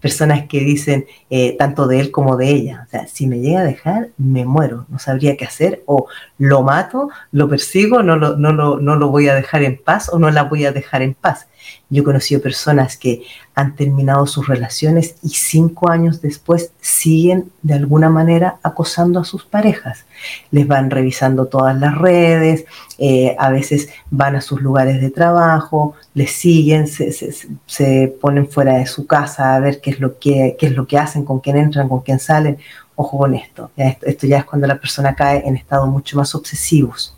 personas 0.00 0.46
que 0.48 0.60
dicen 0.60 1.06
eh, 1.30 1.56
tanto 1.58 1.86
de 1.86 2.00
él 2.00 2.10
como 2.10 2.36
de 2.36 2.50
ella, 2.50 2.84
o 2.86 2.90
sea, 2.90 3.06
si 3.06 3.26
me 3.26 3.40
llega 3.40 3.60
a 3.60 3.64
dejar, 3.64 4.08
me 4.16 4.44
muero, 4.44 4.86
no 4.88 4.98
sabría 4.98 5.36
qué 5.36 5.44
hacer, 5.44 5.82
o 5.86 6.06
lo 6.38 6.62
mato, 6.62 7.10
lo 7.32 7.48
persigo, 7.48 8.02
no 8.02 8.16
lo, 8.16 8.36
no 8.36 8.52
no 8.52 8.96
lo 8.96 9.08
voy 9.08 9.28
a 9.28 9.34
dejar 9.34 9.62
en 9.62 9.76
paz 9.76 10.08
o 10.12 10.18
no 10.18 10.30
la 10.30 10.44
voy 10.44 10.64
a 10.64 10.72
dejar 10.72 11.02
en 11.02 11.14
paz. 11.14 11.46
Yo 11.90 12.02
he 12.02 12.04
conocido 12.04 12.42
personas 12.42 12.96
que 12.96 13.22
han 13.54 13.74
terminado 13.74 14.26
sus 14.26 14.46
relaciones 14.46 15.16
y 15.22 15.30
cinco 15.30 15.90
años 15.90 16.20
después 16.20 16.70
siguen 16.80 17.50
de 17.62 17.74
alguna 17.74 18.08
manera 18.08 18.58
acosando 18.62 19.20
a 19.20 19.24
sus 19.24 19.44
parejas. 19.44 20.04
Les 20.50 20.66
van 20.66 20.90
revisando 20.90 21.46
todas 21.46 21.78
las 21.78 21.96
redes, 21.96 22.66
eh, 22.98 23.34
a 23.38 23.50
veces 23.50 23.88
van 24.10 24.36
a 24.36 24.40
sus 24.40 24.60
lugares 24.60 25.00
de 25.00 25.10
trabajo, 25.10 25.94
les 26.14 26.30
siguen, 26.30 26.86
se, 26.86 28.16
ponen 28.20 28.48
fuera 28.48 28.74
de 28.78 28.86
su 28.86 29.06
casa 29.06 29.54
a 29.54 29.60
ver 29.60 29.80
qué 29.80 29.87
es 29.88 30.00
lo 30.00 30.18
que, 30.18 30.56
qué 30.58 30.66
es 30.66 30.72
lo 30.72 30.86
que 30.86 30.98
hacen, 30.98 31.24
con 31.24 31.40
quién 31.40 31.56
entran, 31.56 31.88
con 31.88 32.00
quién 32.00 32.18
salen. 32.18 32.58
Ojo 32.96 33.18
con 33.18 33.34
esto. 33.34 33.70
esto 33.76 34.26
ya 34.26 34.38
es 34.38 34.44
cuando 34.44 34.66
la 34.66 34.78
persona 34.78 35.14
cae 35.14 35.46
en 35.46 35.56
estados 35.56 35.88
mucho 35.88 36.16
más 36.16 36.34
obsesivos. 36.34 37.14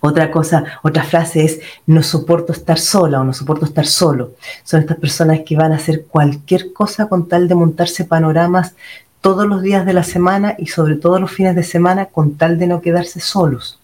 Otra 0.00 0.30
cosa, 0.30 0.64
otra 0.82 1.02
frase 1.04 1.44
es 1.44 1.60
no 1.86 2.02
soporto 2.02 2.52
estar 2.52 2.78
sola 2.78 3.20
o 3.20 3.24
no 3.24 3.32
soporto 3.32 3.64
estar 3.64 3.86
solo. 3.86 4.32
Son 4.64 4.80
estas 4.80 4.98
personas 4.98 5.40
que 5.44 5.56
van 5.56 5.72
a 5.72 5.76
hacer 5.76 6.06
cualquier 6.06 6.72
cosa 6.72 7.06
con 7.06 7.28
tal 7.28 7.48
de 7.48 7.54
montarse 7.54 8.04
panoramas 8.04 8.74
todos 9.20 9.46
los 9.46 9.62
días 9.62 9.84
de 9.84 9.92
la 9.92 10.04
semana 10.04 10.54
y 10.58 10.66
sobre 10.66 10.96
todo 10.96 11.18
los 11.18 11.30
fines 11.30 11.56
de 11.56 11.64
semana 11.64 12.06
con 12.06 12.36
tal 12.36 12.58
de 12.58 12.66
no 12.66 12.80
quedarse 12.80 13.20
solos. 13.20 13.78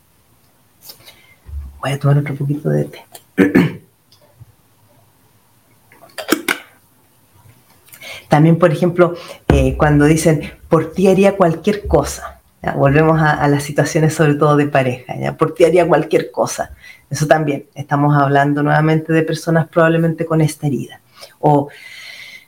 Voy 1.81 1.92
a 1.92 1.98
tomar 1.98 2.18
otro 2.18 2.35
poquito 2.35 2.70
de 2.70 2.85
té. 2.85 3.05
También, 8.34 8.58
por 8.58 8.72
ejemplo, 8.72 9.14
eh, 9.46 9.76
cuando 9.76 10.06
dicen, 10.06 10.50
por 10.68 10.92
ti 10.92 11.06
haría 11.06 11.36
cualquier 11.36 11.86
cosa 11.86 12.40
volvemos 12.72 13.20
a, 13.20 13.46
las 13.46 13.62
situaciones 13.62 14.12
sobre 14.12 14.34
todo 14.34 14.56
de 14.56 14.66
pareja, 14.66 15.14
por 15.38 15.54
ti 15.54 15.64
haría 15.64 15.86
cualquier 15.86 16.32
cosa. 16.32 16.72
Eso 17.08 17.28
también, 17.28 17.66
estamos 17.76 18.16
hablando 18.16 18.64
nuevamente 18.64 19.12
de 19.12 19.22
personas 19.22 19.68
probablemente 19.68 20.24
con 20.26 20.40
esta 20.40 20.66
herida. 20.66 21.00
O 21.38 21.68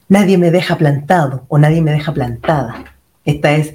nadie 0.09 0.39
me 0.39 0.51
deja 0.51 0.77
plantado 0.77 1.45
o 1.47 1.57
nadie 1.57 1.83
me 1.83 1.93
deja 1.93 2.13
plantada. 2.13 2.97
Esta 3.25 3.53
es, 3.53 3.73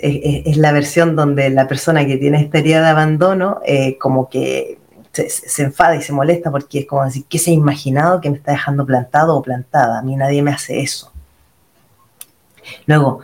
la 0.57 0.73
versión 0.73 1.15
donde 1.15 1.49
la 1.49 1.69
persona 1.69 2.05
que 2.05 2.17
tiene 2.17 2.41
esta 2.41 2.57
herida 2.57 2.81
de 2.81 2.89
abandono 2.89 3.61
eh, 3.65 3.97
como 3.97 4.27
que 4.27 4.79
se, 5.13 5.63
enfada 5.63 5.95
y 5.95 6.01
se 6.01 6.11
molesta 6.11 6.51
porque 6.51 6.79
es 6.79 6.87
como 6.87 7.05
decir, 7.05 7.23
¿qué 7.29 7.39
se 7.39 7.51
ha 7.51 7.53
imaginado 7.53 8.19
que 8.19 8.29
me 8.29 8.35
está 8.35 8.51
dejando 8.51 8.85
plantado 8.85 9.37
o 9.37 9.41
plantada? 9.41 9.99
A 9.99 10.01
mí 10.01 10.17
nadie 10.17 10.41
me 10.41 10.51
hace 10.51 10.81
eso. 10.81 11.13
Luego, 12.85 13.19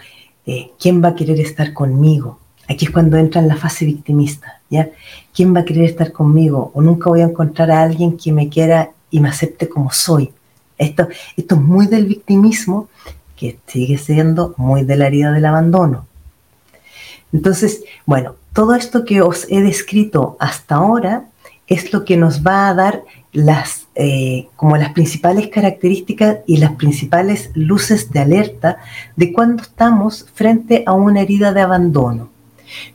eh, 0.45 0.71
¿quién 0.80 1.04
va 1.04 1.10
a 1.10 1.15
querer 1.15 1.39
estar 1.39 1.73
conmigo? 1.73 2.39
Aquí 2.69 2.86
es 2.86 2.91
cuando 2.91 3.17
entra 3.17 3.41
en 3.41 3.47
la 3.47 3.56
fase 3.56 3.86
victimista, 3.86 4.62
¿ya? 4.69 4.89
¿Quién 5.34 5.56
va 5.56 5.62
a 5.62 5.65
querer 5.65 5.86
estar 5.86 6.12
conmigo? 6.12 6.71
O 6.73 6.82
nunca 6.82 7.10
voy 7.10 7.21
a 7.21 7.26
encontrar 7.26 7.71
a 7.71 7.82
alguien 7.82 8.17
que 8.17 8.32
me 8.34 8.50
quiera 8.50 8.91
y 9.10 9.19
me 9.19 9.30
acepte 9.30 9.69
como 9.69 9.91
soy. 9.91 10.32
Esto, 10.78 11.08
esto 11.38 11.56
es 11.56 11.62
muy 11.62 11.88
del 11.88 12.06
victimismo, 12.06 12.89
que 13.36 13.60
sigue 13.67 13.97
siendo 13.97 14.54
muy 14.58 14.84
de 14.84 14.97
la 14.97 15.08
herida 15.08 15.32
del 15.32 15.45
abandono. 15.45 16.08
Entonces, 17.32 17.84
bueno, 18.06 18.36
todo 18.54 18.76
esto 18.76 19.06
que 19.06 19.21
os 19.21 19.45
he 19.50 19.62
descrito 19.62 20.36
hasta 20.39 20.76
ahora 20.76 21.26
es 21.67 21.93
lo 21.93 22.06
que 22.06 22.17
nos 22.17 22.45
va 22.45 22.69
a 22.69 22.73
dar 22.73 23.04
las, 23.32 23.87
eh, 24.00 24.48
como 24.56 24.78
las 24.78 24.94
principales 24.94 25.48
características 25.48 26.40
y 26.46 26.58
las 26.58 26.74
principales 26.74 27.50
luces 27.56 28.12
de 28.12 28.20
alerta 28.20 28.78
de 29.16 29.34
cuando 29.34 29.64
estamos 29.64 30.28
frente 30.34 30.84
a 30.86 30.94
una 30.94 31.22
herida 31.22 31.52
de 31.52 31.62
abandono. 31.62 32.30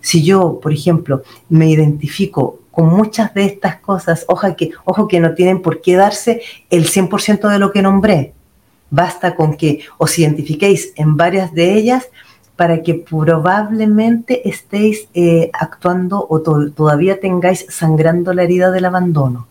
Si 0.00 0.22
yo, 0.22 0.60
por 0.60 0.72
ejemplo, 0.72 1.22
me 1.48 1.68
identifico 1.68 2.60
con 2.70 2.86
muchas 2.86 3.34
de 3.34 3.44
estas 3.44 3.76
cosas, 3.76 4.24
ojo 4.28 4.54
que, 4.56 4.70
ojo 4.84 5.08
que 5.08 5.20
no 5.20 5.34
tienen 5.34 5.60
por 5.60 5.80
qué 5.80 5.96
darse 5.96 6.42
el 6.70 6.86
100% 6.86 7.50
de 7.50 7.58
lo 7.58 7.72
que 7.72 7.82
nombré. 7.82 8.32
Basta 8.90 9.34
con 9.34 9.56
que 9.56 9.80
os 9.98 10.18
identifiquéis 10.18 10.92
en 10.96 11.16
varias 11.16 11.52
de 11.52 11.74
ellas 11.74 12.08
para 12.54 12.82
que 12.82 12.94
probablemente 12.94 14.48
estéis 14.48 15.08
eh, 15.14 15.50
actuando 15.52 16.26
o 16.28 16.40
todavía 16.40 17.18
tengáis 17.18 17.66
sangrando 17.68 18.32
la 18.34 18.44
herida 18.44 18.70
del 18.70 18.84
abandono. 18.84 19.48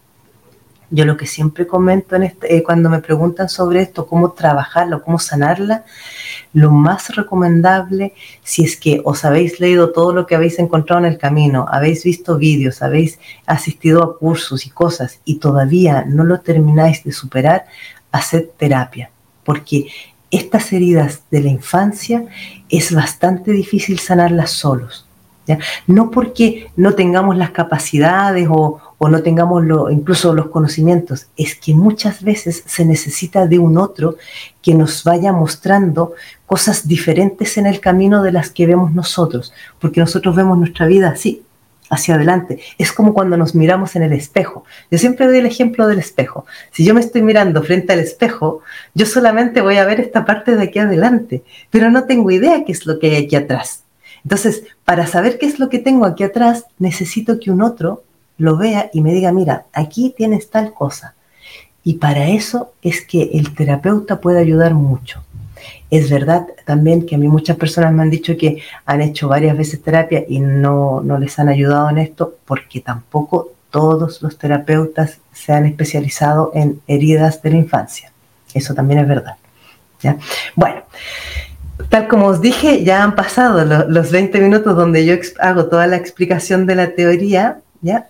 Yo 0.94 1.06
lo 1.06 1.16
que 1.16 1.26
siempre 1.26 1.66
comento 1.66 2.16
en 2.18 2.24
este, 2.24 2.56
eh, 2.56 2.64
cuando 2.64 2.90
me 2.90 3.00
preguntan 3.00 3.48
sobre 3.48 3.82
esto, 3.82 4.06
cómo 4.06 4.32
trabajarla, 4.32 5.00
cómo 5.00 5.20
sanarla, 5.20 5.86
lo 6.54 6.70
más 6.70 7.16
recomendable, 7.16 8.14
si 8.44 8.66
es 8.66 8.76
que 8.76 9.02
os 9.06 9.24
habéis 9.24 9.60
leído 9.62 9.92
todo 9.92 10.14
lo 10.14 10.28
que 10.28 10.36
habéis 10.36 10.60
encontrado 10.60 11.00
en 11.06 11.12
el 11.12 11.18
camino, 11.18 11.66
habéis 11.72 12.04
visto 12.04 12.38
vídeos, 12.38 12.82
habéis 12.82 13.20
asistido 13.46 14.04
a 14.04 14.18
cursos 14.18 14.66
y 14.66 14.70
cosas 14.70 15.20
y 15.24 15.36
todavía 15.36 16.04
no 16.06 16.26
lo 16.26 16.42
termináis 16.42 17.04
de 17.06 17.14
superar, 17.14 17.66
haced 18.12 18.50
terapia, 18.58 19.12
porque 19.46 19.88
estas 20.30 20.74
heridas 20.74 21.22
de 21.32 21.42
la 21.42 21.50
infancia 21.50 22.26
es 22.70 22.94
bastante 22.94 23.52
difícil 23.52 24.00
sanarlas 24.00 24.52
solos. 24.52 25.08
No 25.88 26.12
porque 26.12 26.70
no 26.76 26.94
tengamos 26.94 27.38
las 27.38 27.52
capacidades 27.52 28.48
o, 28.50 28.82
o 29.04 29.10
no 29.10 29.24
tengamos 29.24 29.66
lo, 29.66 29.90
incluso 29.90 30.32
los 30.32 30.50
conocimientos, 30.50 31.26
es 31.36 31.56
que 31.56 31.74
muchas 31.74 32.22
veces 32.22 32.62
se 32.68 32.86
necesita 32.86 33.48
de 33.48 33.58
un 33.58 33.80
otro 33.80 34.18
que 34.62 34.76
nos 34.76 35.04
vaya 35.04 35.34
mostrando 35.34 36.14
cosas 36.46 36.88
diferentes 36.88 37.58
en 37.58 37.66
el 37.66 37.80
camino 37.80 38.22
de 38.22 38.32
las 38.32 38.52
que 38.52 38.68
vemos 38.68 38.94
nosotros, 38.94 39.54
porque 39.80 40.02
nosotros 40.02 40.36
vemos 40.36 40.56
nuestra 40.56 40.86
vida 40.86 41.10
así, 41.10 41.42
hacia 41.90 42.14
adelante. 42.14 42.60
Es 42.78 42.92
como 42.92 43.16
cuando 43.16 43.38
nos 43.38 43.56
miramos 43.56 43.96
en 43.96 44.04
el 44.04 44.14
espejo. 44.14 44.66
Yo 44.92 45.00
siempre 45.00 45.26
doy 45.26 45.40
el 45.40 45.48
ejemplo 45.48 45.88
del 45.88 45.98
espejo. 45.98 46.46
Si 46.72 46.86
yo 46.86 46.94
me 46.94 47.02
estoy 47.02 47.24
mirando 47.24 47.64
frente 47.64 47.94
al 47.94 48.00
espejo, 48.00 48.62
yo 48.94 49.08
solamente 49.08 49.62
voy 49.62 49.78
a 49.78 49.86
ver 49.86 50.00
esta 50.00 50.26
parte 50.26 50.56
de 50.56 50.62
aquí 50.62 50.78
adelante, 50.78 51.42
pero 51.72 51.90
no 51.90 52.04
tengo 52.04 52.30
idea 52.30 52.64
qué 52.66 52.72
es 52.72 52.86
lo 52.86 53.00
que 53.00 53.10
hay 53.10 53.26
aquí 53.26 53.36
atrás. 53.36 53.82
Entonces, 54.24 54.62
para 54.86 55.08
saber 55.08 55.40
qué 55.40 55.48
es 55.48 55.58
lo 55.58 55.70
que 55.70 55.80
tengo 55.80 56.06
aquí 56.06 56.24
atrás, 56.24 56.66
necesito 56.78 57.40
que 57.40 57.50
un 57.50 57.64
otro 57.64 58.04
lo 58.42 58.58
vea 58.58 58.90
y 58.92 59.02
me 59.02 59.14
diga, 59.14 59.32
mira, 59.32 59.66
aquí 59.72 60.14
tienes 60.18 60.50
tal 60.50 60.74
cosa. 60.74 61.14
Y 61.84 61.96
para 61.96 62.28
eso 62.28 62.74
es 62.82 63.02
que 63.02 63.32
el 63.34 63.54
terapeuta 63.54 64.20
puede 64.20 64.40
ayudar 64.40 64.74
mucho. 64.74 65.24
Es 65.92 66.10
verdad 66.10 66.48
también 66.66 67.06
que 67.06 67.16
a 67.16 67.18
mí 67.20 67.28
muchas 67.28 67.58
personas 67.58 67.94
me 67.94 68.02
han 68.02 68.10
dicho 68.10 68.36
que 68.38 68.64
han 68.86 69.02
hecho 69.02 69.28
varias 69.28 69.56
veces 69.56 69.84
terapia 69.84 70.24
y 70.28 70.40
no, 70.40 71.02
no 71.02 71.20
les 71.20 71.38
han 71.38 71.50
ayudado 71.50 71.90
en 71.90 72.00
esto 72.00 72.36
porque 72.46 72.80
tampoco 72.80 73.52
todos 73.70 74.22
los 74.24 74.38
terapeutas 74.38 75.20
se 75.34 75.54
han 75.54 75.68
especializado 75.68 76.52
en 76.56 76.82
heridas 76.88 77.42
de 77.44 77.52
la 77.52 77.58
infancia. 77.58 78.12
Eso 78.54 78.74
también 78.74 79.02
es 79.02 79.08
verdad. 79.08 79.36
¿ya? 80.02 80.18
Bueno, 80.56 80.82
tal 81.90 82.08
como 82.08 82.26
os 82.28 82.42
dije, 82.42 82.84
ya 82.84 83.04
han 83.04 83.16
pasado 83.16 83.64
los 83.88 84.12
20 84.12 84.40
minutos 84.40 84.76
donde 84.76 85.06
yo 85.06 85.16
hago 85.40 85.66
toda 85.66 85.86
la 85.86 85.98
explicación 85.98 86.66
de 86.66 86.76
la 86.76 86.96
teoría. 86.96 87.60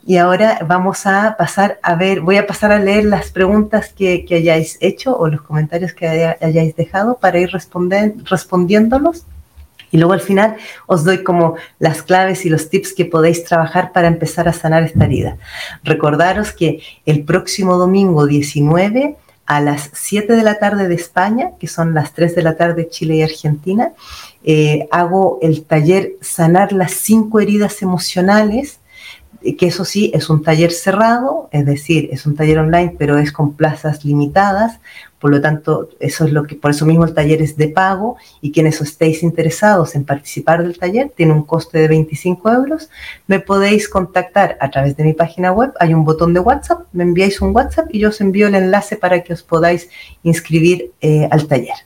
Y 0.05 0.17
ahora 0.17 0.59
vamos 0.67 1.05
a 1.05 1.35
pasar 1.37 1.79
a 1.81 1.95
ver, 1.95 2.19
voy 2.19 2.35
a 2.37 2.45
pasar 2.45 2.73
a 2.73 2.79
leer 2.79 3.05
las 3.05 3.31
preguntas 3.31 3.93
que, 3.93 4.25
hayáis 4.29 4.77
hecho 4.81 5.17
o 5.17 5.27
los 5.27 5.41
comentarios 5.41 5.93
que 5.93 6.07
hayáis 6.07 6.75
dejado 6.75 7.17
para 7.17 7.39
ir 7.39 7.51
respondiéndolos 7.51 9.25
y 9.91 9.97
luego 9.97 10.13
al 10.13 10.21
final 10.21 10.55
os 10.87 11.03
doy 11.03 11.23
como 11.23 11.55
las 11.79 12.01
claves 12.01 12.45
y 12.45 12.49
los 12.49 12.69
tips 12.69 12.93
que 12.93 13.05
podéis 13.05 13.43
trabajar 13.43 13.91
para 13.91 14.07
empezar 14.07 14.47
a 14.47 14.53
sanar 14.53 14.83
esta 14.83 15.05
herida. 15.05 15.37
Recordaros 15.83 16.51
que 16.51 16.81
el 17.05 17.23
próximo 17.23 17.77
domingo 17.77 18.25
19 18.25 19.17
a 19.45 19.59
las 19.59 19.89
7 19.93 20.33
de 20.33 20.43
la 20.43 20.59
tarde 20.59 20.87
de 20.87 20.95
España, 20.95 21.51
que 21.59 21.67
son 21.67 21.93
las 21.93 22.13
3 22.13 22.35
de 22.35 22.41
la 22.41 22.55
tarde 22.55 22.87
Chile 22.89 23.17
y 23.17 23.21
Argentina, 23.21 23.91
eh, 24.43 24.87
hago 24.91 25.39
el 25.41 25.63
taller 25.63 26.13
Sanar 26.21 26.71
las 26.71 26.93
cinco 26.93 27.39
heridas 27.39 27.81
emocionales 27.81 28.80
que 29.57 29.67
eso 29.67 29.85
sí 29.85 30.11
es 30.13 30.29
un 30.29 30.43
taller 30.43 30.71
cerrado, 30.71 31.49
es 31.51 31.65
decir, 31.65 32.09
es 32.11 32.25
un 32.25 32.35
taller 32.35 32.59
online, 32.59 32.95
pero 32.97 33.17
es 33.17 33.31
con 33.31 33.53
plazas 33.53 34.05
limitadas, 34.05 34.79
por 35.21 35.29
lo 35.29 35.39
tanto, 35.39 35.89
eso 35.99 36.25
es 36.25 36.33
lo 36.33 36.45
que, 36.45 36.55
por 36.55 36.71
eso 36.71 36.83
mismo 36.83 37.05
el 37.05 37.13
taller 37.13 37.43
es 37.43 37.55
de 37.55 37.67
pago 37.67 38.17
y 38.41 38.51
quienes 38.51 38.81
estéis 38.81 39.21
interesados 39.21 39.93
en 39.93 40.03
participar 40.03 40.63
del 40.63 40.79
taller 40.79 41.11
tiene 41.15 41.31
un 41.31 41.43
coste 41.43 41.77
de 41.77 41.87
25 41.87 42.51
euros. 42.51 42.89
Me 43.27 43.39
podéis 43.39 43.87
contactar 43.87 44.57
a 44.59 44.71
través 44.71 44.97
de 44.97 45.03
mi 45.03 45.13
página 45.13 45.51
web, 45.51 45.73
hay 45.79 45.93
un 45.93 46.05
botón 46.05 46.33
de 46.33 46.39
WhatsApp, 46.39 46.87
me 46.91 47.03
enviáis 47.03 47.39
un 47.39 47.55
WhatsApp 47.55 47.85
y 47.91 47.99
yo 47.99 48.09
os 48.09 48.19
envío 48.19 48.47
el 48.47 48.55
enlace 48.55 48.95
para 48.95 49.21
que 49.21 49.33
os 49.33 49.43
podáis 49.43 49.89
inscribir 50.23 50.91
eh, 51.01 51.27
al 51.29 51.47
taller. 51.47 51.77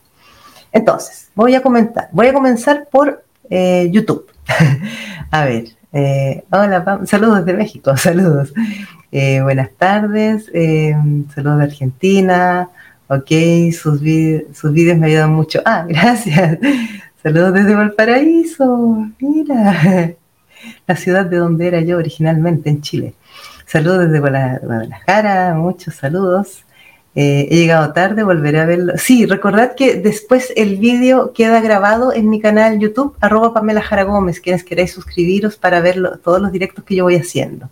Entonces, 0.72 1.30
voy 1.36 1.56
a 1.56 1.62
comentar, 1.62 2.08
voy 2.13 2.28
a 2.28 2.34
comenzar 2.34 2.88
por 2.89 3.22
eh, 3.50 3.89
YouTube. 3.91 4.28
a 5.32 5.44
ver, 5.44 5.65
eh, 5.93 6.43
hola, 6.52 7.02
saludos 7.06 7.45
de 7.45 7.54
México, 7.54 7.95
saludos. 7.98 8.54
buenas 9.12 9.71
tardes, 9.78 10.45
saludos 11.34 11.58
de 11.60 11.63
Argentina, 11.63 12.69
Ok, 13.08 13.30
sus, 13.71 14.00
sus 14.54 14.71
vídeos 14.74 14.98
me 14.98 15.08
ayudan 15.08 15.32
mucho. 15.32 15.62
Ah, 15.63 15.86
gracias. 15.88 16.58
Saludos 17.21 17.54
desde 17.54 17.76
Valparaíso. 17.76 19.08
Mira, 19.19 20.15
la 20.88 20.95
ciudad 20.95 21.26
de 21.26 21.38
donde 21.38 21.67
era 21.67 21.82
yo 21.82 21.98
originalmente, 21.98 22.69
en 22.69 22.82
Chile. 22.82 23.13
Saludos 23.67 24.06
desde 24.06 24.19
Guadalajara, 24.19 25.54
muchos 25.54 25.95
saludos. 25.95 26.64
Eh, 27.15 27.47
he 27.49 27.56
llegado 27.56 27.93
tarde, 27.93 28.23
volveré 28.23 28.60
a 28.60 28.65
verlo. 28.65 28.93
Sí, 28.97 29.25
recordad 29.25 29.75
que 29.75 29.95
después 29.95 30.51
el 30.58 30.78
vídeo 30.78 31.32
queda 31.34 31.62
grabado 31.62 32.13
en 32.13 32.30
mi 32.30 32.41
canal 32.41 32.78
YouTube, 32.78 33.15
arroba 33.21 33.54
Pamela 33.54 33.82
Jara 33.82 34.04
Gómez, 34.04 34.41
quienes 34.41 34.65
queráis 34.65 34.91
suscribiros 34.91 35.56
para 35.56 35.80
ver 35.80 36.19
todos 36.23 36.41
los 36.41 36.51
directos 36.51 36.84
que 36.84 36.95
yo 36.95 37.06
voy 37.06 37.15
haciendo. 37.15 37.69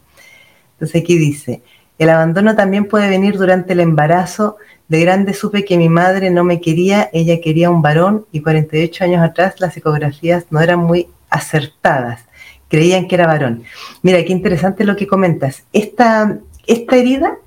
Entonces 0.74 1.02
aquí 1.02 1.18
dice, 1.18 1.62
el 2.00 2.10
abandono 2.10 2.56
también 2.56 2.86
puede 2.86 3.10
venir 3.10 3.38
durante 3.38 3.74
el 3.74 3.82
embarazo 3.82 4.58
de 4.88 5.02
grande 5.02 5.34
supe 5.34 5.66
que 5.66 5.78
mi 5.78 5.90
madre 5.90 6.30
no 6.30 6.44
me 6.44 6.62
quería, 6.62 7.10
ella 7.14 7.40
quería 7.42 7.70
un 7.70 7.82
varón 7.82 8.26
y 8.32 8.42
48 8.42 9.04
años 9.04 9.24
atrás 9.24 9.56
las 9.60 9.76
ecografías 9.76 10.46
no 10.52 10.60
eran 10.62 10.80
muy 10.80 11.08
acertadas, 11.30 12.26
creían 12.68 13.08
que 13.08 13.16
era 13.16 13.28
varón. 13.28 13.64
Mira, 14.02 14.24
qué 14.24 14.32
interesante 14.32 14.84
lo 14.84 14.96
que 14.96 15.08
comentas. 15.08 15.64
Esta, 15.74 16.38
esta 16.68 16.96
herida 16.96 17.38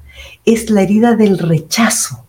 es 0.46 0.70
la 0.70 0.82
herida 0.82 1.16
del 1.16 1.38
rechazo. 1.38 2.24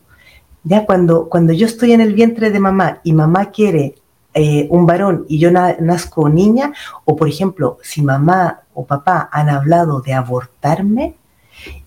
Ya 0.63 0.85
cuando, 0.85 1.29
cuando 1.29 1.53
yo 1.53 1.65
estoy 1.65 1.93
en 1.93 2.01
el 2.01 2.13
vientre 2.13 2.51
de 2.51 2.59
mamá 2.59 2.99
y 3.03 3.13
mamá 3.13 3.51
quiere 3.51 3.95
eh, 4.33 4.67
un 4.69 4.85
varón 4.85 5.25
y 5.29 5.39
yo 5.39 5.49
nazco 5.51 6.27
niña, 6.27 6.73
o 7.05 7.15
por 7.15 7.29
ejemplo, 7.29 7.77
si 7.81 8.01
mamá 8.01 8.63
o 8.73 8.85
papá 8.85 9.29
han 9.31 9.47
hablado 9.49 10.01
de 10.01 10.13
abortarme, 10.13 11.15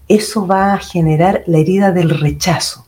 eso 0.08 0.46
va 0.46 0.72
a 0.72 0.78
generar 0.78 1.42
la 1.46 1.58
herida 1.58 1.92
del 1.92 2.10
rechazo. 2.10 2.86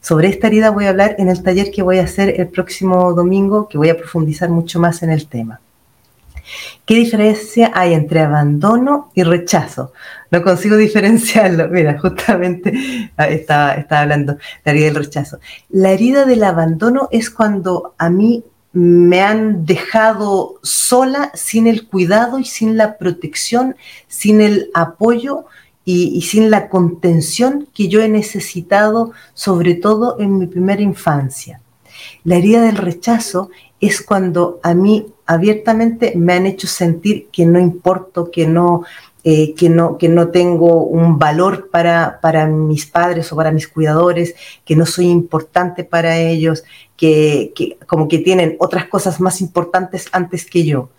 Sobre 0.00 0.28
esta 0.28 0.46
herida 0.46 0.70
voy 0.70 0.86
a 0.86 0.90
hablar 0.90 1.16
en 1.18 1.28
el 1.28 1.42
taller 1.42 1.70
que 1.70 1.82
voy 1.82 1.98
a 1.98 2.04
hacer 2.04 2.40
el 2.40 2.48
próximo 2.48 3.12
domingo, 3.12 3.68
que 3.68 3.76
voy 3.76 3.90
a 3.90 3.96
profundizar 3.96 4.48
mucho 4.48 4.80
más 4.80 5.02
en 5.02 5.10
el 5.10 5.28
tema. 5.28 5.60
¿Qué 6.84 6.94
diferencia 6.94 7.70
hay 7.74 7.94
entre 7.94 8.20
abandono 8.20 9.10
y 9.14 9.22
rechazo? 9.22 9.92
No 10.34 10.42
consigo 10.42 10.76
diferenciarlo. 10.76 11.68
Mira, 11.68 11.96
justamente 11.96 12.72
ah, 13.16 13.28
estaba, 13.28 13.74
estaba 13.74 14.00
hablando 14.00 14.36
la 14.64 14.72
herida 14.72 14.86
del 14.86 14.96
rechazo. 14.96 15.38
La 15.70 15.92
herida 15.92 16.24
del 16.24 16.42
abandono 16.42 17.08
es 17.12 17.30
cuando 17.30 17.94
a 17.98 18.10
mí 18.10 18.42
me 18.72 19.22
han 19.22 19.64
dejado 19.64 20.58
sola 20.64 21.30
sin 21.34 21.68
el 21.68 21.86
cuidado 21.86 22.40
y 22.40 22.44
sin 22.46 22.76
la 22.76 22.98
protección, 22.98 23.76
sin 24.08 24.40
el 24.40 24.70
apoyo 24.74 25.44
y, 25.84 26.20
sin 26.22 26.50
la 26.50 26.68
contención 26.68 27.68
que 27.72 27.86
yo 27.86 28.02
he 28.02 28.08
necesitado, 28.08 29.12
sobre 29.34 29.74
todo 29.74 30.18
en 30.18 30.36
mi 30.38 30.48
primera 30.48 30.82
infancia. 30.82 31.60
La 32.24 32.38
herida 32.38 32.62
del 32.62 32.76
rechazo 32.76 33.50
es 33.80 34.02
cuando 34.02 34.58
a 34.64 34.74
mí 34.74 35.06
abiertamente 35.26 36.14
me 36.16 36.32
han 36.32 36.46
hecho 36.46 36.66
sentir 36.66 37.28
que 37.30 37.46
no 37.46 37.60
importo, 37.60 38.32
que 38.32 38.48
no, 38.48 38.84
eh, 39.24 39.54
que 39.54 39.68
no, 39.68 39.98
que 39.98 40.08
no 40.08 40.28
tengo 40.28 40.84
un 40.84 41.18
valor 41.18 41.70
para, 41.70 42.20
para 42.20 42.46
mis 42.46 42.86
padres 42.86 43.32
o 43.32 43.36
para 43.36 43.50
mis 43.50 43.66
cuidadores, 43.66 44.34
que 44.64 44.76
no 44.76 44.86
soy 44.86 45.06
importante 45.06 45.82
para 45.82 46.18
ellos, 46.18 46.64
que, 46.96 47.52
que 47.56 47.78
como 47.86 48.06
que 48.06 48.18
tienen 48.18 48.56
otras 48.58 48.86
cosas 48.86 49.20
más 49.20 49.40
importantes 49.40 50.08
antes 50.12 50.44
que 50.48 50.64
yo. 50.64 50.90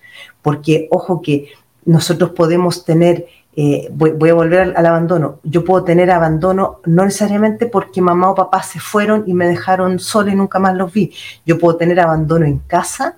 Porque, 0.42 0.88
ojo, 0.92 1.22
que 1.22 1.50
nosotros 1.86 2.32
podemos 2.32 2.84
tener 2.84 3.28
eh, 3.58 3.88
voy, 3.94 4.30
a 4.30 4.34
volver 4.34 4.76
al, 4.76 4.86
abandono. 4.86 5.40
Yo 5.44 5.64
puedo 5.64 5.86
tener 5.86 6.12
abandono 6.12 6.82
no 6.86 7.06
necesariamente 7.06 7.68
porque 7.68 8.02
mamá 8.02 8.30
o 8.30 8.36
papá 8.36 8.62
se 8.64 8.82
fueron 8.82 9.24
y 9.28 9.34
me 9.34 9.48
dejaron 9.48 10.00
sola 10.00 10.34
y 10.34 10.36
nunca 10.36 10.60
más 10.60 10.76
los 10.76 10.92
vi. 10.92 11.14
Yo 11.46 11.58
puedo 11.58 11.78
tener 11.78 12.02
abandono 12.02 12.46
en 12.46 12.60
casa, 12.60 13.18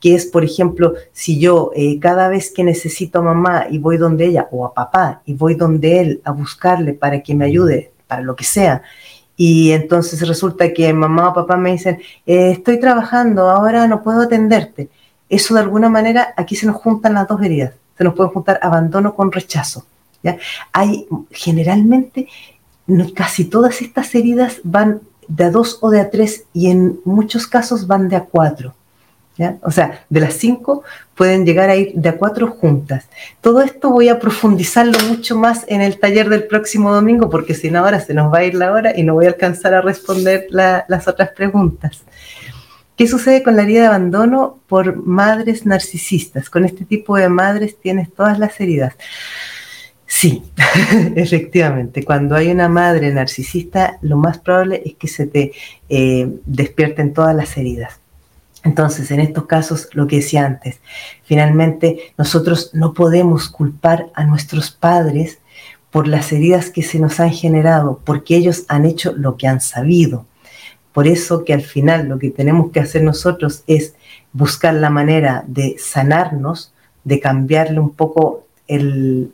que 0.00 0.14
es, 0.14 0.26
por 0.26 0.44
ejemplo, 0.44 0.94
si 1.12 1.38
yo 1.38 1.70
eh, 1.74 1.98
cada 2.00 2.28
vez 2.28 2.50
que 2.50 2.64
necesito 2.64 3.18
a 3.18 3.22
mamá 3.22 3.66
y 3.70 3.78
voy 3.78 3.96
donde 3.96 4.26
ella 4.26 4.48
o 4.50 4.66
a 4.66 4.74
papá 4.74 5.22
y 5.24 5.34
voy 5.34 5.54
donde 5.54 6.00
él 6.00 6.20
a 6.24 6.32
buscarle 6.32 6.92
para 6.92 7.22
que 7.22 7.34
me 7.34 7.44
ayude, 7.44 7.92
para 8.06 8.22
lo 8.22 8.36
que 8.36 8.44
sea, 8.44 8.82
y 9.36 9.72
entonces 9.72 10.26
resulta 10.26 10.72
que 10.72 10.92
mamá 10.92 11.30
o 11.30 11.34
papá 11.34 11.56
me 11.56 11.72
dicen, 11.72 11.98
eh, 12.26 12.52
estoy 12.52 12.80
trabajando, 12.80 13.50
ahora 13.50 13.86
no 13.86 14.02
puedo 14.02 14.22
atenderte. 14.22 14.88
Eso 15.28 15.54
de 15.54 15.60
alguna 15.60 15.88
manera, 15.88 16.32
aquí 16.36 16.56
se 16.56 16.66
nos 16.66 16.76
juntan 16.76 17.14
las 17.14 17.28
dos 17.28 17.42
heridas 17.42 17.72
se 17.96 18.04
nos 18.04 18.14
puede 18.14 18.30
juntar 18.30 18.58
abandono 18.62 19.14
con 19.14 19.32
rechazo. 19.32 19.86
¿ya? 20.22 20.38
Hay 20.72 21.06
generalmente, 21.30 22.28
casi 23.14 23.44
todas 23.44 23.80
estas 23.82 24.14
heridas 24.14 24.60
van 24.62 25.00
de 25.28 25.44
a 25.44 25.50
dos 25.50 25.78
o 25.80 25.90
de 25.90 26.00
a 26.00 26.10
tres 26.10 26.44
y 26.52 26.70
en 26.70 27.00
muchos 27.04 27.46
casos 27.46 27.86
van 27.86 28.08
de 28.08 28.16
a 28.16 28.24
cuatro. 28.24 28.74
O 29.62 29.70
sea, 29.70 30.04
de 30.08 30.20
las 30.20 30.34
cinco 30.34 30.82
pueden 31.14 31.44
llegar 31.44 31.68
a 31.68 31.76
ir 31.76 31.92
de 31.94 32.08
a 32.08 32.16
cuatro 32.16 32.48
juntas. 32.48 33.06
Todo 33.40 33.62
esto 33.62 33.90
voy 33.90 34.08
a 34.08 34.18
profundizarlo 34.18 34.98
mucho 35.08 35.36
más 35.36 35.64
en 35.68 35.82
el 35.82 35.98
taller 35.98 36.28
del 36.28 36.44
próximo 36.44 36.92
domingo 36.92 37.28
porque 37.28 37.54
si 37.54 37.70
no 37.70 37.80
ahora 37.80 38.00
se 38.00 38.14
nos 38.14 38.32
va 38.32 38.38
a 38.38 38.44
ir 38.44 38.54
la 38.54 38.72
hora 38.72 38.92
y 38.96 39.02
no 39.02 39.14
voy 39.14 39.26
a 39.26 39.28
alcanzar 39.28 39.74
a 39.74 39.82
responder 39.82 40.46
las 40.50 41.08
otras 41.08 41.30
preguntas. 41.30 42.02
¿Qué 42.96 43.06
sucede 43.06 43.42
con 43.42 43.56
la 43.56 43.62
herida 43.62 43.82
de 43.82 43.86
abandono 43.88 44.60
por 44.66 44.96
madres 44.96 45.66
narcisistas? 45.66 46.48
Con 46.48 46.64
este 46.64 46.86
tipo 46.86 47.16
de 47.16 47.28
madres 47.28 47.78
tienes 47.78 48.12
todas 48.14 48.38
las 48.38 48.58
heridas. 48.58 48.94
Sí, 50.06 50.42
efectivamente. 51.16 52.04
Cuando 52.04 52.36
hay 52.36 52.50
una 52.50 52.70
madre 52.70 53.12
narcisista, 53.12 53.98
lo 54.00 54.16
más 54.16 54.38
probable 54.38 54.82
es 54.86 54.94
que 54.94 55.08
se 55.08 55.26
te 55.26 55.52
eh, 55.90 56.26
despierten 56.46 57.12
todas 57.12 57.36
las 57.36 57.54
heridas. 57.58 58.00
Entonces, 58.66 59.12
en 59.12 59.20
estos 59.20 59.46
casos, 59.46 59.88
lo 59.92 60.08
que 60.08 60.16
decía 60.16 60.44
antes, 60.44 60.80
finalmente 61.22 62.12
nosotros 62.18 62.70
no 62.72 62.94
podemos 62.94 63.48
culpar 63.48 64.08
a 64.12 64.24
nuestros 64.24 64.72
padres 64.72 65.38
por 65.92 66.08
las 66.08 66.32
heridas 66.32 66.70
que 66.70 66.82
se 66.82 66.98
nos 66.98 67.20
han 67.20 67.30
generado, 67.30 68.00
porque 68.04 68.34
ellos 68.36 68.64
han 68.66 68.84
hecho 68.84 69.12
lo 69.12 69.36
que 69.36 69.46
han 69.46 69.60
sabido. 69.60 70.26
Por 70.92 71.06
eso 71.06 71.44
que 71.44 71.54
al 71.54 71.62
final 71.62 72.08
lo 72.08 72.18
que 72.18 72.30
tenemos 72.30 72.72
que 72.72 72.80
hacer 72.80 73.04
nosotros 73.04 73.62
es 73.68 73.94
buscar 74.32 74.74
la 74.74 74.90
manera 74.90 75.44
de 75.46 75.76
sanarnos, 75.78 76.72
de 77.04 77.20
cambiarle 77.20 77.78
un 77.78 77.90
poco 77.90 78.48
el, 78.66 79.30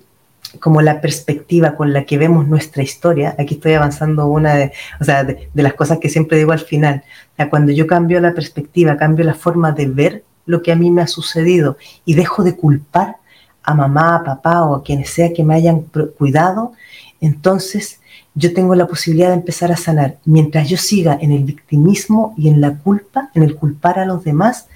como 0.60 0.82
la 0.82 1.00
perspectiva 1.00 1.74
con 1.76 1.92
la 1.92 2.04
que 2.04 2.18
vemos 2.18 2.46
nuestra 2.46 2.82
historia. 2.82 3.34
Aquí 3.38 3.54
estoy 3.54 3.74
avanzando 3.74 4.26
una 4.26 4.54
de, 4.54 4.72
o 5.00 5.04
sea, 5.04 5.24
de, 5.24 5.48
las 5.54 5.74
cosas 5.74 5.98
que 5.98 6.08
siempre 6.08 6.38
digo 6.38 6.52
al 6.52 6.60
final. 6.60 7.04
Cuando 7.50 7.72
yo 7.72 7.86
cambio 7.86 8.20
la 8.20 8.34
perspectiva, 8.34 8.96
cambio 8.96 9.24
la 9.24 9.34
forma 9.34 9.72
de 9.72 9.86
ver 9.86 10.24
lo 10.44 10.62
que 10.62 10.72
a 10.72 10.76
mí 10.76 10.90
me 10.90 11.02
ha 11.02 11.06
sucedido 11.06 11.76
y 12.04 12.14
dejo 12.14 12.42
de 12.42 12.56
culpar 12.56 13.16
a 13.62 13.74
mamá, 13.74 14.16
a 14.16 14.24
papá 14.24 14.64
o 14.64 14.74
a 14.74 14.82
quienes 14.82 15.10
sea 15.10 15.32
que 15.32 15.44
me 15.44 15.54
hayan 15.54 15.86
cuidado, 16.18 16.72
entonces 17.20 18.00
yo 18.34 18.54
tengo 18.54 18.74
la 18.74 18.86
posibilidad 18.86 19.28
de 19.28 19.34
empezar 19.34 19.70
a 19.72 19.76
sanar. 19.76 20.16
Mientras 20.24 20.68
yo 20.68 20.76
siga 20.76 21.18
en 21.20 21.32
el 21.32 21.44
victimismo 21.44 22.34
y 22.38 22.48
en 22.48 22.60
la 22.60 22.78
culpa, 22.78 23.30
en 23.34 23.42
el 23.42 23.56
culpar 23.56 23.98
a 23.98 24.06
los 24.06 24.24
demás, 24.24 24.68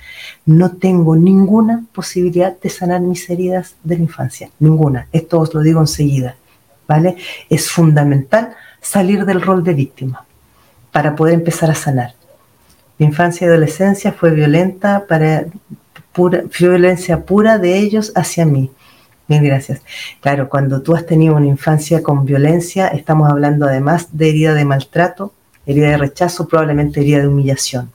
no 0.45 0.73
tengo 0.73 1.17
ninguna 1.17 1.85
posibilidad 1.93 2.59
de 2.59 2.69
sanar 2.69 3.01
mis 3.01 3.29
heridas 3.31 3.77
de 3.83 3.97
la 3.97 4.03
infancia. 4.03 4.51
Ninguna. 4.59 5.09
Esto 5.13 5.41
os 5.41 5.55
lo 5.55 5.61
digo 5.61 5.81
enseguida. 5.81 6.37
¿Vale? 6.87 7.17
Es 7.49 7.71
fundamental 7.71 8.55
salir 8.81 9.25
del 9.25 9.43
rol 9.43 9.65
de 9.65 9.75
víctima 9.75 10.25
para 10.93 11.17
poder 11.17 11.35
empezar 11.35 11.71
a 11.71 11.75
sanar. 11.75 12.15
Mi 12.99 13.07
infancia 13.07 13.47
y 13.47 13.49
adolescencia 13.49 14.13
fue 14.13 14.31
violenta 14.31 15.07
para 15.07 15.47
pura, 16.13 16.45
violencia 16.59 17.25
pura 17.25 17.59
de 17.59 17.79
ellos 17.79 18.13
hacia 18.15 18.47
mí. 18.47 18.71
Bien, 19.29 19.43
gracias. 19.43 19.83
Claro, 20.21 20.49
cuando 20.49 20.83
tú 20.83 20.95
has 20.95 21.05
tenido 21.05 21.35
una 21.35 21.47
infancia 21.47 22.03
con 22.03 22.25
violencia, 22.25 22.87
estamos 22.89 23.29
hablando 23.29 23.67
además 23.67 24.09
de 24.13 24.29
herida 24.29 24.55
de 24.55 24.65
maltrato, 24.65 25.33
herida 25.67 25.91
de 25.91 25.97
rechazo, 25.97 26.47
probablemente 26.47 27.01
herida 27.01 27.21
de 27.21 27.29
humillación 27.29 27.91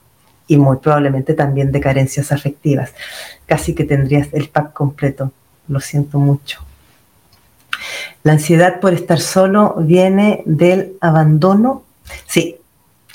y 0.46 0.58
muy 0.58 0.76
probablemente 0.76 1.32
también 1.32 1.72
de 1.72 1.80
carencias 1.80 2.32
afectivas. 2.32 2.92
Casi 3.46 3.74
que 3.74 3.84
tendrías 3.84 4.28
el 4.32 4.50
pack 4.50 4.74
completo. 4.74 5.32
Lo 5.68 5.80
siento 5.80 6.18
mucho. 6.18 6.60
La 8.22 8.32
ansiedad 8.32 8.78
por 8.78 8.92
estar 8.92 9.18
solo 9.18 9.76
viene 9.78 10.42
del 10.44 10.92
abandono. 11.00 11.84
Sí, 12.26 12.56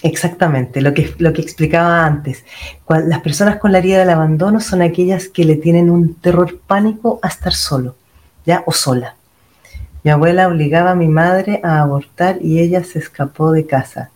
exactamente, 0.02 0.82
lo 0.82 0.96
que, 0.96 1.14
lo 1.20 1.34
que 1.34 1.44
explicaba 1.44 2.04
antes. 2.04 2.44
Las 2.90 3.22
personas 3.22 3.58
con 3.58 3.72
la 3.72 3.78
herida 3.78 4.00
del 4.00 4.10
abandono 4.10 4.60
son 4.60 4.82
aquellas 4.82 5.28
que 5.28 5.46
le 5.46 5.58
tienen 5.58 5.92
un 5.92 6.16
terror 6.16 6.58
pánico 6.66 7.20
a 7.22 7.28
estar 7.28 7.54
solo 7.54 7.96
o 8.66 8.72
sola. 8.72 9.16
Mi 10.04 10.12
abuela 10.12 10.48
obligaba 10.48 10.92
a 10.92 10.96
mi 10.96 11.08
madre 11.08 11.60
a 11.64 11.82
abortar 11.82 12.38
y 12.42 12.60
ella 12.60 12.84
se 12.84 13.00
escapó 13.00 13.52
de 13.52 13.66
casa. 13.66 14.10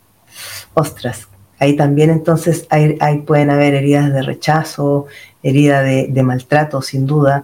Ostras, 0.73 1.27
ahí 1.59 1.75
también 1.75 2.09
entonces 2.09 2.65
hay, 2.69 2.97
pueden 3.25 3.49
haber 3.49 3.73
heridas 3.73 4.13
de 4.13 4.21
rechazo, 4.21 5.07
heridas 5.43 5.83
de, 5.83 6.23
maltrato, 6.23 6.81
sin 6.81 7.05
duda. 7.05 7.43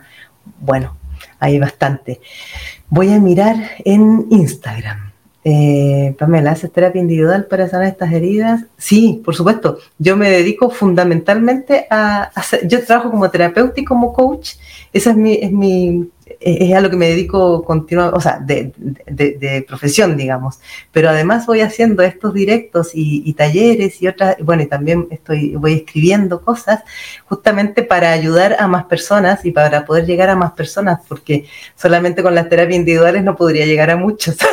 Bueno, 0.62 0.95
hay 1.39 1.60
bastante. 1.60 2.21
Voy 2.89 3.12
a 3.12 3.19
mirar 3.19 3.58
en 3.84 4.28
Instagram. 4.30 5.12
Eh, 5.43 6.15
Pamela, 6.17 6.52
¿haces 6.52 6.71
terapia 6.71 7.02
individual 7.02 7.45
para 7.45 7.69
sanar 7.69 7.88
estas 7.88 8.12
heridas? 8.12 8.65
Sí, 8.78 9.21
por 9.23 9.36
supuesto. 9.36 9.78
Yo 9.97 10.17
me 10.17 10.30
dedico 10.30 10.69
fundamentalmente 10.69 11.88
a 11.89 12.32
yo 12.65 12.84
trabajo 12.86 13.12
como 13.12 13.30
terapeuta 13.30 13.80
y 13.80 13.86
como 13.86 14.13
coach. 14.13 14.56
Esa 14.91 15.12
es 15.12 15.17
mi, 15.17 15.36
es 15.36 15.52
mi, 15.52 16.10
es 16.40 16.74
a 16.74 16.82
lo 16.82 16.90
que 16.90 16.96
me 16.96 17.10
dedico 17.10 17.63
continuamente, 17.63 18.18
o 18.18 18.22
sea, 18.22 18.40
de, 18.40 19.66
profesión, 19.68 20.18
digamos. 20.18 20.60
Pero 20.92 21.10
además 21.10 21.46
voy 21.46 21.62
haciendo 21.62 22.04
estos 22.04 22.34
directos 22.34 22.92
y, 22.94 23.34
talleres 23.34 24.02
y 24.02 24.08
otras, 24.08 24.38
bueno, 24.42 24.63
y 24.63 24.68
también 24.68 25.08
estoy, 25.12 25.56
voy 25.56 25.74
escribiendo 25.74 26.42
cosas 26.42 26.82
justamente 27.26 27.84
para 27.84 28.12
ayudar 28.12 28.56
a 28.60 28.68
más 28.68 28.86
personas 28.86 29.46
y 29.46 29.52
para 29.52 29.86
poder 29.86 30.06
llegar 30.06 30.30
a 30.30 30.36
más 30.36 30.54
personas, 30.54 31.02
porque 31.08 31.46
solamente 31.76 32.24
con 32.24 32.36
las 32.36 32.50
terapias 32.50 32.78
individuales 32.78 33.24
no 33.24 33.36
podría 33.36 33.66
llegar 33.66 33.90
a 33.90 33.98
muchos. 33.98 34.38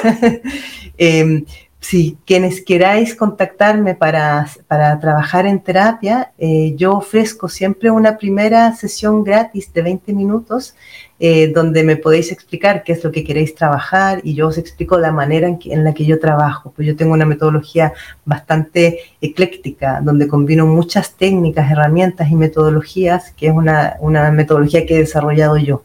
Em, 0.97 1.45
si 1.85 2.17
quienes 2.25 2.63
queráis 2.63 3.15
contactarme 3.15 3.95
para, 3.95 4.49
para 4.69 4.99
trabajar 5.01 5.45
en 5.45 5.61
terapia, 5.61 6.33
eh, 6.39 6.73
yo 6.77 6.97
ofrezco 6.97 7.51
siempre 7.51 7.91
una 7.91 8.17
primera 8.17 8.75
sesión 8.75 9.23
gratis 9.23 9.71
de 9.71 9.83
20 9.83 10.15
minutos 10.15 10.75
eh, 11.21 11.53
donde 11.53 11.85
me 11.85 11.97
podéis 11.97 12.33
explicar 12.33 12.83
qué 12.83 12.93
es 12.93 13.05
lo 13.05 13.13
que 13.13 13.25
queréis 13.25 13.55
trabajar 13.55 14.21
y 14.25 14.35
yo 14.35 14.49
os 14.49 14.59
explico 14.59 14.99
la 14.99 15.13
manera 15.13 15.49
en, 15.49 15.59
en, 15.65 15.85
la 15.85 15.95
que 15.95 16.05
yo 16.05 16.19
trabajo. 16.19 16.73
Pues 16.75 16.89
yo 16.89 16.97
tengo 16.97 17.13
una 17.13 17.27
metodología 17.27 17.93
bastante 18.25 19.01
ecléctica, 19.21 20.01
donde 20.03 20.29
combino 20.29 20.67
muchas 20.67 21.15
técnicas, 21.15 21.71
herramientas 21.71 22.31
y 22.31 22.35
metodologías, 22.35 23.33
que 23.33 23.47
es 23.47 23.53
una, 23.53 23.97
una 24.01 24.31
metodología 24.31 24.87
que 24.87 24.97
he 24.97 24.99
desarrollado 24.99 25.57
yo. 25.57 25.83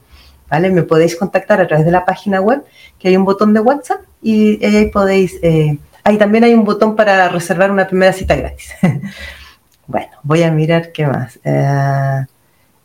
¿Vale? 0.50 0.72
Me 0.72 0.82
podéis 0.82 1.16
contactar 1.16 1.62
a 1.62 1.68
través 1.68 1.86
de 1.86 1.92
la 1.92 2.06
página 2.06 2.42
web, 2.42 2.64
que 2.98 3.10
hay 3.10 3.18
un 3.18 3.24
botón 3.24 3.54
de 3.54 3.60
WhatsApp 3.60 4.02
y 4.22 4.66
ahí 4.66 4.90
podéis 4.90 5.38
eh, 5.44 5.78
Ahí 6.10 6.18
también 6.18 6.44
hay 6.44 6.56
un 6.56 6.64
botón 6.64 6.96
para 6.96 7.30
reservar 7.30 7.72
una 7.72 7.88
primera 7.88 8.14
cita 8.14 8.36
gratis. 8.36 8.74
bueno, 9.88 10.10
voy 10.24 10.42
a 10.42 10.52
mirar 10.52 10.92
qué 10.92 11.06
más. 11.06 11.40
Eh, 11.44 12.26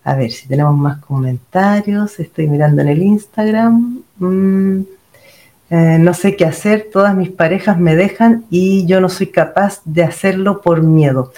a 0.05 0.15
ver 0.15 0.31
si 0.31 0.47
tenemos 0.47 0.77
más 0.77 0.99
comentarios. 0.99 2.21
Estoy 2.21 2.47
mirando 2.47 2.83
en 2.83 2.89
el 2.89 3.03
Instagram. 3.03 4.03
Mm, 4.19 4.83
eh, 5.71 5.99
no 5.99 6.13
sé 6.13 6.37
qué 6.37 6.45
hacer, 6.45 6.89
todas 6.93 7.17
mis 7.17 7.31
parejas 7.31 7.79
me 7.79 7.97
dejan 7.97 8.45
y 8.51 8.87
yo 8.87 9.01
no 9.01 9.09
soy 9.09 9.29
capaz 9.29 9.81
de 9.85 10.05
hacerlo 10.05 10.61
por 10.61 10.83
miedo. 10.83 11.33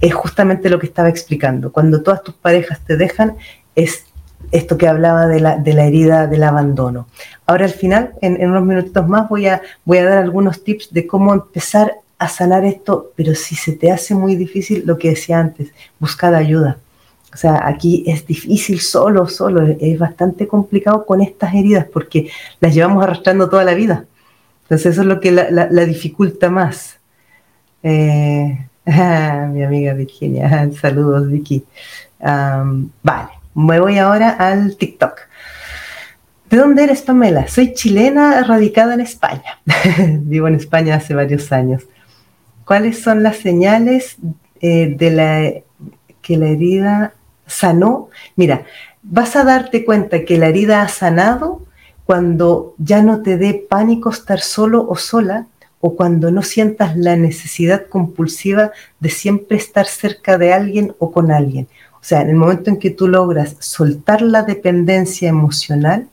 Es 0.00 0.12
justamente 0.12 0.68
lo 0.68 0.78
que 0.78 0.86
estaba 0.86 1.08
explicando. 1.08 1.72
Cuando 1.72 2.02
todas 2.02 2.22
tus 2.22 2.34
parejas 2.34 2.80
te 2.84 2.96
dejan, 2.96 3.36
es 3.76 4.04
esto 4.50 4.76
que 4.76 4.88
hablaba 4.88 5.26
de 5.26 5.40
la, 5.40 5.56
de 5.56 5.74
la 5.74 5.84
herida 5.84 6.26
del 6.26 6.42
abandono. 6.42 7.06
Ahora 7.46 7.66
al 7.66 7.72
final, 7.72 8.12
en, 8.20 8.44
unos 8.50 8.64
minutitos 8.64 9.06
más, 9.08 9.28
voy 9.28 9.46
a, 9.46 9.62
voy 9.84 9.98
a 9.98 10.04
dar 10.04 10.18
algunos 10.18 10.64
tips 10.64 10.92
de 10.92 11.06
cómo 11.06 11.32
empezar 11.32 11.94
a 12.18 12.28
sanar 12.28 12.64
esto, 12.64 13.12
pero 13.14 13.34
si 13.34 13.54
se 13.54 13.72
te 13.72 13.92
hace 13.92 14.14
muy 14.14 14.34
difícil, 14.34 14.82
lo 14.84 14.98
que 14.98 15.10
decía 15.10 15.38
antes, 15.38 15.70
buscar 16.00 16.34
ayuda. 16.34 16.78
O 17.32 17.36
sea, 17.36 17.66
aquí 17.66 18.04
es 18.06 18.26
difícil 18.26 18.80
solo, 18.80 19.28
solo, 19.28 19.76
es 19.78 19.98
bastante 19.98 20.48
complicado 20.48 21.04
con 21.04 21.20
estas 21.20 21.54
heridas 21.54 21.86
porque 21.92 22.30
las 22.60 22.74
llevamos 22.74 23.04
arrastrando 23.04 23.48
toda 23.50 23.64
la 23.64 23.74
vida. 23.74 24.06
Entonces 24.62 24.92
eso 24.92 25.02
es 25.02 25.06
lo 25.06 25.20
que 25.20 25.30
la, 25.32 25.84
dificulta 25.84 26.50
más. 26.50 26.98
Eh, 27.82 28.66
mi 28.84 29.62
amiga 29.62 29.92
Virginia, 29.92 30.70
saludos 30.80 31.30
Vicky. 31.30 31.64
vale, 32.20 33.30
me 33.54 33.80
voy 33.80 33.98
ahora 33.98 34.30
al 34.30 34.76
TikTok. 34.76 35.28
¿De 36.50 36.56
dónde 36.56 36.84
eres, 36.84 37.02
Pamela? 37.02 37.46
Soy 37.46 37.74
chilena 37.74 38.42
radicada 38.42 38.94
en 38.94 39.00
España. 39.00 39.58
Vivo 40.20 40.48
en 40.48 40.54
España 40.54 40.96
hace 40.96 41.14
varios 41.14 41.52
años. 41.52 41.84
¿Cuáles 42.64 43.02
son 43.02 43.22
las 43.22 43.36
señales 43.36 44.16
eh, 44.62 44.94
de 44.96 45.10
la, 45.10 45.52
que 46.22 46.36
la 46.38 46.48
herida 46.48 47.12
sanó? 47.48 48.08
Mira, 48.36 48.64
vas 49.02 49.34
a 49.34 49.42
darte 49.42 49.84
cuenta 49.84 50.24
que 50.24 50.38
la 50.38 50.46
herida 50.46 50.82
ha 50.82 50.88
sanado 50.88 51.62
cuando 52.04 52.74
ya 52.78 53.02
no 53.02 53.22
te 53.22 53.36
dé 53.36 53.66
pánico 53.68 54.10
estar 54.10 54.40
solo 54.40 54.86
o 54.88 54.96
sola 54.96 55.46
o 55.80 55.96
cuando 55.96 56.30
no 56.30 56.42
sientas 56.42 56.96
la 56.96 57.16
necesidad 57.16 57.86
compulsiva 57.86 58.72
de 59.00 59.10
siempre 59.10 59.56
estar 59.56 59.86
cerca 59.86 60.38
de 60.38 60.52
alguien 60.52 60.94
o 60.98 61.12
con 61.12 61.30
alguien. 61.30 61.68
O 61.94 62.04
sea, 62.04 62.22
en 62.22 62.30
el 62.30 62.36
momento 62.36 62.70
en 62.70 62.78
que 62.78 62.90
tú 62.90 63.08
logras 63.08 63.56
soltar 63.58 64.22
la 64.22 64.42
dependencia 64.42 65.28
emocional 65.28 66.08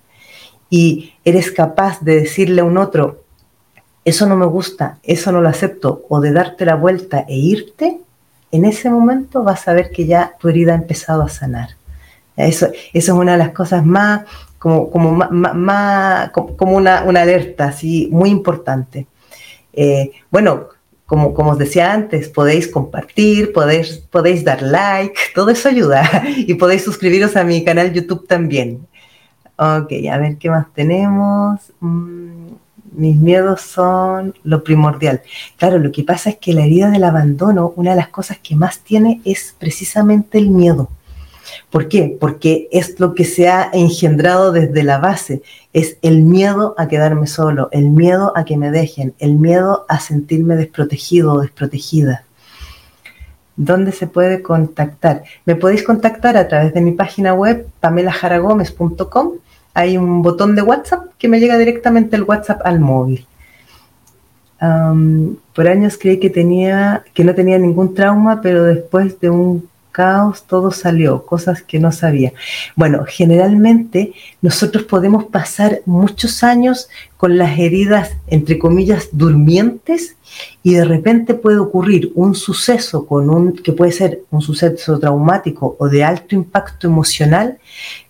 y 0.69 1.13
eres 1.23 1.51
capaz 1.51 2.01
de 2.01 2.19
decirle 2.21 2.61
a 2.61 2.65
un 2.65 2.77
otro, 2.77 3.23
eso 4.03 4.27
no 4.27 4.35
me 4.35 4.45
gusta, 4.45 4.99
eso 5.03 5.31
no 5.31 5.41
lo 5.41 5.49
acepto, 5.49 6.05
o 6.09 6.21
de 6.21 6.31
darte 6.31 6.65
la 6.65 6.75
vuelta 6.75 7.25
e 7.27 7.37
irte, 7.37 8.01
en 8.55 8.65
ese 8.65 8.89
momento 8.89 9.43
vas 9.43 9.67
a 9.67 9.73
ver 9.73 9.91
que 9.91 10.05
ya 10.05 10.33
tu 10.39 10.49
herida 10.49 10.73
ha 10.73 10.75
empezado 10.75 11.23
a 11.23 11.29
sanar. 11.29 11.69
Eso, 12.37 12.69
es 12.93 13.09
una 13.09 13.33
de 13.33 13.37
las 13.37 13.51
cosas 13.51 13.85
más, 13.85 14.23
como, 14.59 14.89
como, 14.89 15.09
una, 15.09 17.21
alerta, 17.21 17.65
así, 17.65 18.09
muy 18.11 18.29
importante. 18.29 19.07
Eh, 19.73 20.11
bueno, 20.31 20.69
como, 21.05 21.33
como 21.33 21.51
os 21.51 21.57
decía 21.57 21.93
antes, 21.93 22.29
podéis 22.29 22.67
compartir, 22.67 23.53
podéis, 23.53 23.97
podéis 24.09 24.43
dar 24.43 24.61
like, 24.61 25.15
todo 25.33 25.51
eso 25.51 25.69
ayuda. 25.69 26.23
Y 26.37 26.55
podéis 26.55 26.83
suscribiros 26.83 27.35
a 27.35 27.43
mi 27.43 27.63
canal 27.63 27.93
YouTube 27.93 28.27
también. 28.27 28.87
Ok, 29.57 29.91
a 30.11 30.17
ver 30.17 30.37
qué 30.37 30.49
más 30.49 30.67
tenemos. 30.73 31.71
Mm, 31.79 32.55
mis 32.97 33.15
miedos 33.15 33.61
son 33.61 34.33
lo 34.43 34.63
primordial. 34.63 35.21
Claro, 35.57 35.79
lo 35.79 35.91
que 35.91 36.03
pasa 36.03 36.29
es 36.29 36.37
que 36.37 36.53
la 36.53 36.65
herida 36.65 36.89
del 36.89 37.03
abandono, 37.03 37.73
una 37.75 37.91
de 37.91 37.97
las 37.97 38.09
cosas 38.09 38.39
que 38.41 38.55
más 38.55 38.79
tiene 38.79 39.21
es 39.25 39.55
precisamente 39.57 40.37
el 40.37 40.49
miedo. 40.49 40.89
¿Por 41.69 41.87
qué? 41.87 42.17
Porque 42.19 42.67
es 42.71 42.99
lo 42.99 43.13
que 43.13 43.25
se 43.25 43.49
ha 43.49 43.69
engendrado 43.73 44.51
desde 44.51 44.83
la 44.83 44.97
base, 44.97 45.41
es 45.73 45.97
el 46.01 46.21
miedo 46.21 46.73
a 46.77 46.87
quedarme 46.87 47.27
solo, 47.27 47.69
el 47.71 47.89
miedo 47.89 48.33
a 48.35 48.45
que 48.45 48.57
me 48.57 48.71
dejen, 48.71 49.13
el 49.19 49.35
miedo 49.35 49.85
a 49.87 49.99
sentirme 49.99 50.55
desprotegido 50.55 51.33
o 51.33 51.41
desprotegida. 51.41 52.23
¿Dónde 53.57 53.91
se 53.91 54.07
puede 54.07 54.41
contactar? 54.41 55.23
Me 55.45 55.55
podéis 55.55 55.83
contactar 55.83 56.35
a 56.35 56.47
través 56.47 56.73
de 56.73 56.81
mi 56.81 56.91
página 56.91 57.33
web 57.33 57.67
pamelajaragomez.com. 57.79 59.31
Hay 59.75 59.97
un 59.97 60.23
botón 60.23 60.55
de 60.55 60.63
WhatsApp 60.63 61.09
que 61.19 61.27
me 61.27 61.39
llega 61.39 61.57
directamente 61.59 62.15
el 62.15 62.23
WhatsApp 62.23 62.61
al 62.65 62.79
móvil. 62.79 63.27
por 65.53 65.67
años 65.67 65.97
creí 66.01 66.19
que 66.19 66.31
tenía 66.31 67.03
que 67.13 67.23
no 67.23 67.35
tenía 67.35 67.59
ningún 67.59 67.93
trauma, 67.93 68.41
pero 68.41 68.63
después 68.63 69.19
de 69.19 69.29
un 69.29 69.69
caos, 69.95 70.43
todo 70.43 70.71
salió, 70.71 71.25
cosas 71.25 71.61
que 71.61 71.79
no 71.79 71.89
sabía. 71.93 72.33
Bueno, 72.75 73.05
generalmente 73.07 74.11
nosotros 74.41 74.83
podemos 74.83 75.23
pasar 75.23 75.79
muchos 75.85 76.43
años 76.43 76.89
con 77.15 77.37
las 77.37 77.57
heridas, 77.57 78.11
entre 78.27 78.59
comillas, 78.59 79.07
durmientes 79.13 80.17
y 80.63 80.73
de 80.73 80.83
repente 80.83 81.33
puede 81.33 81.59
ocurrir 81.59 82.11
un 82.13 82.35
suceso 82.35 83.05
con 83.07 83.29
un, 83.29 83.53
que 83.53 83.71
puede 83.71 83.93
ser 83.93 84.19
un 84.31 84.41
suceso 84.41 84.99
traumático 84.99 85.77
o 85.79 85.87
de 85.87 86.03
alto 86.03 86.35
impacto 86.35 86.87
emocional 86.87 87.57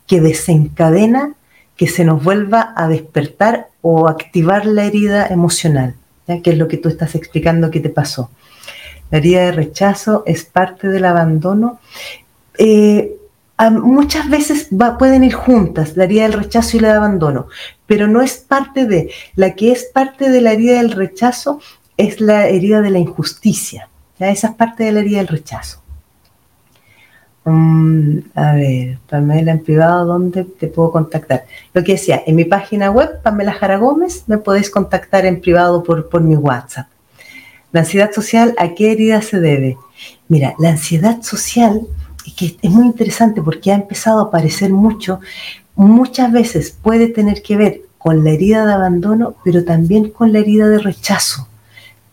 que 0.07 0.21
desencadena 0.21 1.35
que 1.75 1.87
se 1.87 2.05
nos 2.05 2.23
vuelva 2.23 2.73
a 2.75 2.87
despertar 2.87 3.69
o 3.81 4.07
activar 4.07 4.65
la 4.65 4.85
herida 4.85 5.27
emocional, 5.27 5.95
¿ya? 6.27 6.41
que 6.41 6.51
es 6.51 6.57
lo 6.57 6.67
que 6.67 6.77
tú 6.77 6.89
estás 6.89 7.15
explicando 7.15 7.71
que 7.71 7.79
te 7.79 7.89
pasó. 7.89 8.29
La 9.11 9.19
herida 9.19 9.41
de 9.41 9.51
rechazo 9.51 10.23
es 10.25 10.45
parte 10.45 10.87
del 10.87 11.05
abandono. 11.05 11.79
Eh, 12.57 13.15
muchas 13.71 14.29
veces 14.29 14.69
pueden 14.97 15.23
ir 15.23 15.33
juntas, 15.33 15.95
la 15.95 16.05
herida 16.05 16.23
del 16.23 16.33
rechazo 16.33 16.77
y 16.77 16.79
la 16.79 16.89
de 16.89 16.95
abandono, 16.95 17.47
pero 17.85 18.07
no 18.07 18.21
es 18.21 18.37
parte 18.37 18.85
de, 18.85 19.11
la 19.35 19.55
que 19.55 19.71
es 19.71 19.85
parte 19.85 20.29
de 20.29 20.41
la 20.41 20.53
herida 20.53 20.77
del 20.77 20.91
rechazo 20.91 21.59
es 21.97 22.19
la 22.19 22.47
herida 22.47 22.81
de 22.81 22.89
la 22.89 22.99
injusticia. 22.99 23.89
¿ya? 24.19 24.29
Esa 24.29 24.47
es 24.47 24.55
parte 24.55 24.83
de 24.83 24.91
la 24.91 24.99
herida 25.01 25.19
del 25.19 25.27
rechazo. 25.27 25.84
A 27.47 28.55
ver, 28.55 28.97
Pamela 29.07 29.51
en 29.51 29.63
privado, 29.63 30.05
¿dónde 30.05 30.45
te 30.45 30.67
puedo 30.67 30.91
contactar? 30.91 31.45
Lo 31.75 31.83
que 31.83 31.91
decía, 31.91 32.23
en 32.25 32.35
mi 32.35 32.45
página 32.45 32.89
web, 32.89 33.21
Pamela 33.21 33.53
Jara 33.53 33.77
Gómez, 33.77 34.23
me 34.25 34.39
podéis 34.39 34.71
contactar 34.71 35.27
en 35.27 35.39
privado 35.41 35.83
por, 35.83 36.09
por 36.09 36.21
mi 36.21 36.35
WhatsApp. 36.35 36.87
La 37.71 37.81
ansiedad 37.81 38.11
social, 38.11 38.55
¿a 38.57 38.73
qué 38.73 38.93
herida 38.93 39.21
se 39.21 39.39
debe? 39.39 39.77
Mira, 40.27 40.55
la 40.57 40.69
ansiedad 40.69 41.21
social, 41.21 41.81
que 42.35 42.57
es 42.59 42.71
muy 42.71 42.87
interesante 42.87 43.43
porque 43.43 43.71
ha 43.71 43.75
empezado 43.75 44.21
a 44.21 44.23
aparecer 44.23 44.71
mucho, 44.71 45.19
muchas 45.75 46.31
veces 46.31 46.71
puede 46.71 47.09
tener 47.09 47.43
que 47.43 47.57
ver 47.57 47.81
con 47.99 48.23
la 48.23 48.31
herida 48.31 48.65
de 48.65 48.73
abandono, 48.73 49.35
pero 49.43 49.63
también 49.63 50.09
con 50.09 50.33
la 50.33 50.39
herida 50.39 50.67
de 50.67 50.79
rechazo. 50.79 51.47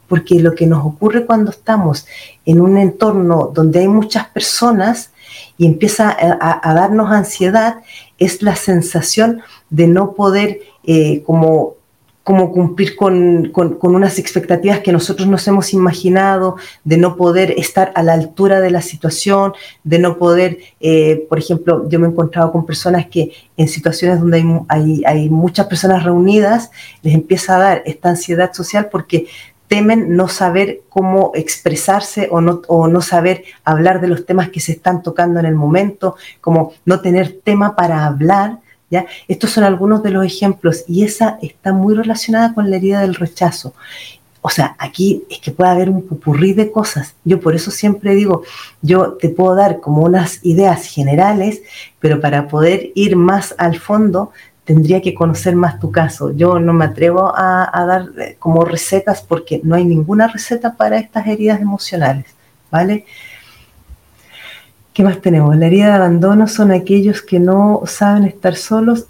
Porque 0.08 0.40
lo 0.40 0.54
que 0.54 0.66
nos 0.66 0.84
ocurre 0.84 1.24
cuando 1.24 1.52
estamos 1.52 2.06
en 2.44 2.60
un 2.60 2.76
entorno 2.76 3.50
donde 3.54 3.80
hay 3.80 3.88
muchas 3.88 4.26
personas, 4.26 5.11
y 5.58 5.66
empieza 5.66 6.16
a, 6.18 6.74
darnos 6.74 7.10
ansiedad 7.10 7.76
es 8.18 8.42
la 8.42 8.56
sensación 8.56 9.42
de 9.70 9.86
no 9.86 10.12
poder 10.12 10.60
eh, 10.84 11.22
como 11.24 11.76
como 12.22 12.52
cumplir 12.52 12.94
con, 12.94 13.50
unas 13.82 14.18
expectativas 14.18 14.80
que 14.80 14.92
nosotros 14.92 15.26
nos 15.26 15.46
hemos 15.48 15.72
imaginado, 15.72 16.56
de 16.84 16.96
no 16.96 17.16
poder 17.16 17.52
estar 17.56 17.92
a 17.96 18.02
la 18.02 18.12
altura 18.12 18.60
de 18.60 18.70
la 18.70 18.80
situación, 18.80 19.54
de 19.82 19.98
no 19.98 20.18
poder, 20.18 20.58
eh, 20.80 21.26
por 21.28 21.38
ejemplo, 21.38 21.88
yo 21.88 21.98
me 21.98 22.06
he 22.06 22.10
encontrado 22.10 22.52
con 22.52 22.64
personas 22.64 23.06
que 23.06 23.32
en 23.56 23.66
situaciones 23.66 24.20
donde 24.20 24.38
hay, 24.38 24.44
hay, 24.68 25.02
hay, 25.04 25.30
muchas 25.30 25.66
personas 25.66 26.04
reunidas, 26.04 26.70
les 27.02 27.14
empieza 27.14 27.56
a 27.56 27.58
dar 27.58 27.82
esta 27.86 28.10
ansiedad 28.10 28.52
social 28.52 28.88
porque 28.90 29.26
temen 29.72 30.16
no 30.16 30.28
saber 30.28 30.82
cómo 30.90 31.32
expresarse 31.34 32.28
o 32.30 32.42
no, 32.42 32.60
o 32.68 32.88
no 32.88 33.00
saber 33.00 33.44
hablar 33.64 34.02
de 34.02 34.06
los 34.06 34.26
temas 34.26 34.50
que 34.50 34.60
se 34.60 34.72
están 34.72 35.02
tocando 35.02 35.40
en 35.40 35.46
el 35.46 35.54
momento, 35.54 36.16
como 36.42 36.74
no 36.84 37.00
tener 37.00 37.40
tema 37.42 37.74
para 37.74 38.04
hablar. 38.04 38.58
¿ya? 38.90 39.06
Estos 39.28 39.48
son 39.48 39.64
algunos 39.64 40.02
de 40.02 40.10
los 40.10 40.26
ejemplos 40.26 40.84
y 40.86 41.04
esa 41.04 41.38
está 41.40 41.72
muy 41.72 41.94
relacionada 41.94 42.52
con 42.52 42.68
la 42.68 42.76
herida 42.76 43.00
del 43.00 43.14
rechazo. 43.14 43.72
O 44.42 44.50
sea, 44.50 44.76
aquí 44.78 45.24
es 45.30 45.38
que 45.38 45.52
puede 45.52 45.70
haber 45.70 45.88
un 45.88 46.06
pupurrí 46.06 46.52
de 46.52 46.70
cosas. 46.70 47.14
Yo 47.24 47.40
por 47.40 47.54
eso 47.54 47.70
siempre 47.70 48.14
digo, 48.14 48.42
yo 48.82 49.14
te 49.14 49.30
puedo 49.30 49.54
dar 49.54 49.80
como 49.80 50.02
unas 50.02 50.44
ideas 50.44 50.84
generales, 50.84 51.62
pero 51.98 52.20
para 52.20 52.46
poder 52.46 52.90
ir 52.94 53.16
más 53.16 53.54
al 53.56 53.78
fondo 53.78 54.32
tendría 54.64 55.02
que 55.02 55.14
conocer 55.14 55.56
más 55.56 55.80
tu 55.80 55.90
caso. 55.90 56.30
Yo 56.32 56.58
no 56.58 56.72
me 56.72 56.84
atrevo 56.84 57.32
a, 57.36 57.84
dar 57.86 58.08
eh, 58.18 58.36
como 58.38 58.64
recetas 58.64 59.22
porque 59.22 59.60
no 59.64 59.74
hay 59.74 59.84
ninguna 59.84 60.28
receta 60.28 60.76
para 60.76 60.98
estas 60.98 61.26
heridas 61.26 61.60
emocionales, 61.60 62.26
¿vale? 62.70 63.04
¿Qué 64.92 65.02
más 65.02 65.20
tenemos? 65.20 65.56
La 65.56 65.66
herida 65.66 65.86
de 65.86 65.92
abandono 65.92 66.46
son 66.46 66.70
aquellos 66.70 67.22
que 67.22 67.40
no 67.40 67.82
saben 67.86 68.24
estar 68.24 68.56
solos. 68.56 69.06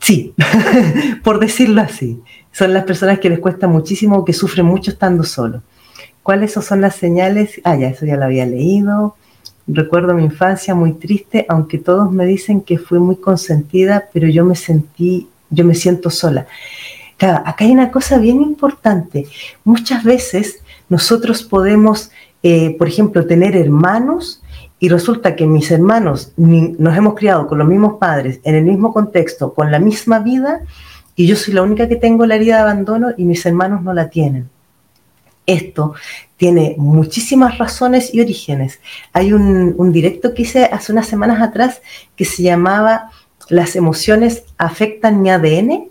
Sí, 0.00 0.34
por 1.24 1.38
decirlo 1.38 1.80
así. 1.80 2.22
Son 2.52 2.74
las 2.74 2.84
personas 2.84 3.18
que 3.18 3.30
les 3.30 3.38
cuesta 3.38 3.66
muchísimo, 3.66 4.24
que 4.24 4.34
sufren 4.34 4.66
mucho 4.66 4.90
estando 4.90 5.24
solos. 5.24 5.62
¿Cuáles 6.22 6.52
son 6.52 6.82
las 6.82 6.94
señales? 6.94 7.60
Ah, 7.64 7.76
ya, 7.76 7.88
eso 7.88 8.04
ya 8.04 8.16
lo 8.16 8.24
había 8.24 8.46
leído. 8.46 9.16
Recuerdo 9.66 10.14
mi 10.14 10.24
infancia 10.24 10.74
muy 10.74 10.92
triste, 10.94 11.46
aunque 11.48 11.78
todos 11.78 12.10
me 12.10 12.24
dicen 12.24 12.60
que 12.60 12.78
fui 12.78 12.98
muy 12.98 13.16
consentida, 13.16 14.08
pero 14.12 14.28
yo 14.28 14.44
me 14.44 14.56
sentí, 14.56 15.28
yo 15.50 15.64
me 15.64 15.74
siento 15.74 16.10
sola. 16.10 16.46
acá 17.18 17.64
hay 17.64 17.70
una 17.70 17.90
cosa 17.92 18.18
bien 18.18 18.42
importante. 18.42 19.26
Muchas 19.64 20.02
veces 20.02 20.58
nosotros 20.88 21.44
podemos, 21.44 22.10
eh, 22.42 22.76
por 22.76 22.88
ejemplo, 22.88 23.24
tener 23.26 23.56
hermanos 23.56 24.42
y 24.80 24.88
resulta 24.88 25.36
que 25.36 25.46
mis 25.46 25.70
hermanos 25.70 26.32
nos 26.36 26.96
hemos 26.96 27.14
criado 27.14 27.46
con 27.46 27.58
los 27.58 27.68
mismos 27.68 27.98
padres, 28.00 28.40
en 28.42 28.56
el 28.56 28.64
mismo 28.64 28.92
contexto, 28.92 29.54
con 29.54 29.70
la 29.70 29.78
misma 29.78 30.18
vida, 30.18 30.62
y 31.14 31.28
yo 31.28 31.36
soy 31.36 31.54
la 31.54 31.62
única 31.62 31.88
que 31.88 31.94
tengo 31.94 32.26
la 32.26 32.34
herida 32.34 32.56
de 32.56 32.62
abandono 32.62 33.10
y 33.16 33.24
mis 33.24 33.46
hermanos 33.46 33.82
no 33.82 33.94
la 33.94 34.10
tienen. 34.10 34.50
Esto 35.46 35.94
tiene 36.42 36.74
muchísimas 36.76 37.58
razones 37.58 38.12
y 38.12 38.20
orígenes. 38.20 38.80
Hay 39.12 39.32
un, 39.32 39.92
directo 39.92 40.34
que 40.34 40.42
hice 40.42 40.64
hace 40.64 40.90
unas 40.90 41.06
semanas 41.06 41.40
atrás 41.40 41.80
que 42.16 42.24
se 42.24 42.42
llamaba 42.42 43.12
Las 43.48 43.76
emociones 43.76 44.42
afectan 44.58 45.22
mi 45.22 45.30
ADN. 45.30 45.88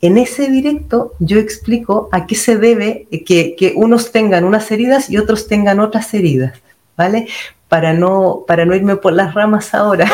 En 0.00 0.16
ese 0.16 0.48
directo 0.52 1.14
yo 1.18 1.40
explico 1.40 2.08
a 2.12 2.26
qué 2.26 2.36
se 2.36 2.58
debe 2.58 3.08
que, 3.26 3.56
que 3.58 3.72
unos 3.74 4.12
tengan 4.12 4.44
unas 4.44 4.70
heridas 4.70 5.10
y 5.10 5.18
otros 5.18 5.48
tengan 5.48 5.80
otras 5.80 6.14
heridas, 6.14 6.62
¿vale? 6.96 7.26
Para 7.66 7.92
no, 7.92 8.44
para 8.46 8.64
no 8.64 8.76
irme 8.76 8.94
por 8.94 9.14
las 9.14 9.34
ramas 9.34 9.74
ahora. 9.74 10.08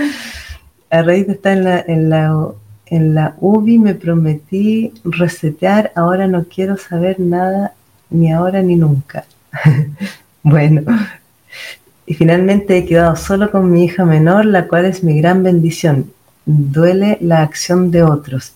a 0.90 1.02
raíz 1.02 1.26
de 1.26 1.34
estar 1.34 1.58
en 1.58 1.64
la, 1.64 1.80
en 1.80 2.08
la, 2.08 2.48
en 2.86 3.14
la 3.14 3.36
UBI 3.38 3.78
me 3.80 3.94
prometí 3.94 4.94
resetear, 5.04 5.92
ahora 5.94 6.26
no 6.26 6.44
quiero 6.44 6.78
saber 6.78 7.20
nada 7.20 7.74
ni 8.10 8.32
ahora 8.32 8.62
ni 8.62 8.76
nunca. 8.76 9.24
bueno, 10.42 10.82
y 12.06 12.14
finalmente 12.14 12.76
he 12.76 12.84
quedado 12.84 13.16
solo 13.16 13.50
con 13.50 13.70
mi 13.70 13.84
hija 13.84 14.04
menor, 14.04 14.44
la 14.44 14.66
cual 14.66 14.84
es 14.84 15.04
mi 15.04 15.20
gran 15.20 15.42
bendición. 15.42 16.12
Duele 16.44 17.18
la 17.20 17.42
acción 17.42 17.90
de 17.90 18.02
otros. 18.02 18.54